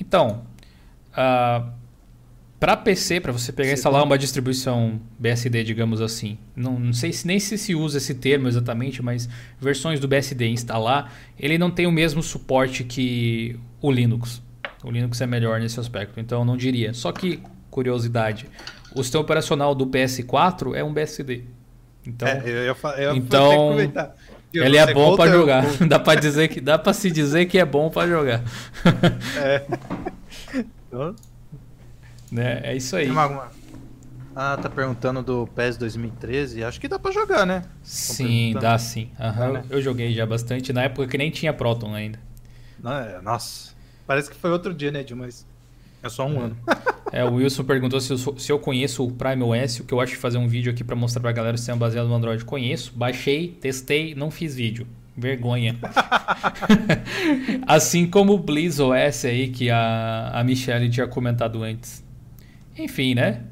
[0.00, 0.42] Então,
[1.12, 1.70] uh,
[2.60, 7.10] para PC, para você pegar e instalar uma distribuição BSD, digamos assim, não, não sei
[7.10, 9.26] se nem se se usa esse termo exatamente, mas
[9.58, 14.42] versões do BSD instalar, ele não tem o mesmo suporte que o Linux.
[14.82, 16.94] O Linux é melhor nesse aspecto, então eu não diria.
[16.94, 18.46] Só que, curiosidade,
[18.94, 21.44] o sistema operacional do PS4 é um BSD.
[22.06, 23.76] Então, é, eu, eu, eu então
[24.52, 25.64] ele é bom para jogar.
[25.86, 28.42] dá para dizer que dá para se dizer que é bom para jogar.
[29.36, 29.64] é.
[30.92, 31.14] Então,
[32.32, 32.60] né?
[32.64, 33.08] É isso aí.
[34.34, 36.64] Ah, tá perguntando do PES 2013.
[36.64, 37.62] Acho que dá pra jogar, né?
[37.82, 39.10] Sim, dá sim.
[39.18, 39.52] Uhum.
[39.52, 39.64] né?
[39.70, 40.72] Eu joguei já bastante.
[40.72, 42.18] Na época que nem tinha Proton ainda.
[42.84, 43.72] É, nossa.
[44.06, 45.24] Parece que foi outro dia, né, Dilma?
[45.24, 45.46] Mas
[46.02, 46.44] é só um é.
[46.44, 46.56] ano.
[47.12, 49.80] é, o Wilson perguntou se eu, se eu conheço o Prime OS.
[49.80, 51.74] O que eu acho de fazer um vídeo aqui para mostrar pra galera se é
[51.74, 52.44] baseado no Android.
[52.44, 54.86] Conheço, baixei, testei, não fiz vídeo.
[55.16, 55.76] Vergonha.
[57.66, 62.02] assim como o Blizz OS aí, que a, a Michelle tinha comentado antes.
[62.78, 63.42] Enfim, né?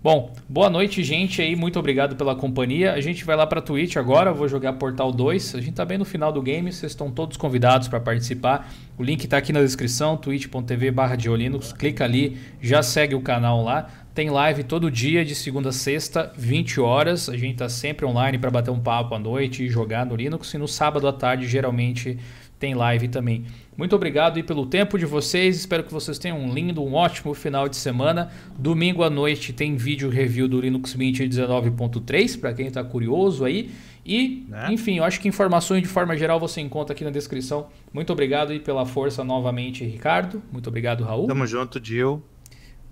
[0.00, 1.56] Bom, boa noite, gente aí.
[1.56, 2.92] Muito obrigado pela companhia.
[2.92, 4.32] A gente vai lá para Twitch agora.
[4.32, 5.56] Vou jogar Portal 2.
[5.56, 6.70] A gente tá bem no final do game.
[6.70, 8.72] Vocês estão todos convidados para participar.
[8.96, 11.72] O link tá aqui na descrição, twitch.tv/diolinux.
[11.72, 13.88] Clica ali, já segue o canal lá.
[14.14, 17.28] tem live todo dia, de segunda a sexta, 20 horas.
[17.28, 20.54] A gente está sempre online para bater um papo à noite e jogar no Linux.
[20.54, 22.18] E no sábado à tarde, geralmente,
[22.58, 23.44] tem live também.
[23.76, 25.56] Muito obrigado aí pelo tempo de vocês.
[25.56, 28.30] Espero que vocês tenham um lindo, um ótimo final de semana.
[28.58, 33.70] Domingo à noite tem vídeo review do Linux Mint 19.3 para quem está curioso aí.
[34.04, 34.68] E, né?
[34.72, 37.68] enfim, eu acho que informações de forma geral você encontra aqui na descrição.
[37.92, 40.42] Muito obrigado aí pela força novamente, Ricardo.
[40.50, 41.26] Muito obrigado, Raul.
[41.26, 42.22] Tamo junto, Dil.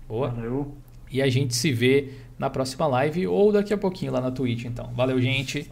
[0.07, 0.29] Boa.
[0.29, 0.77] Valeu.
[1.11, 4.65] E a gente se vê na próxima live ou daqui a pouquinho lá na Twitch,
[4.65, 4.91] então.
[4.95, 5.69] Valeu, gente.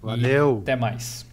[0.00, 0.60] Valeu.
[0.62, 1.27] até mais.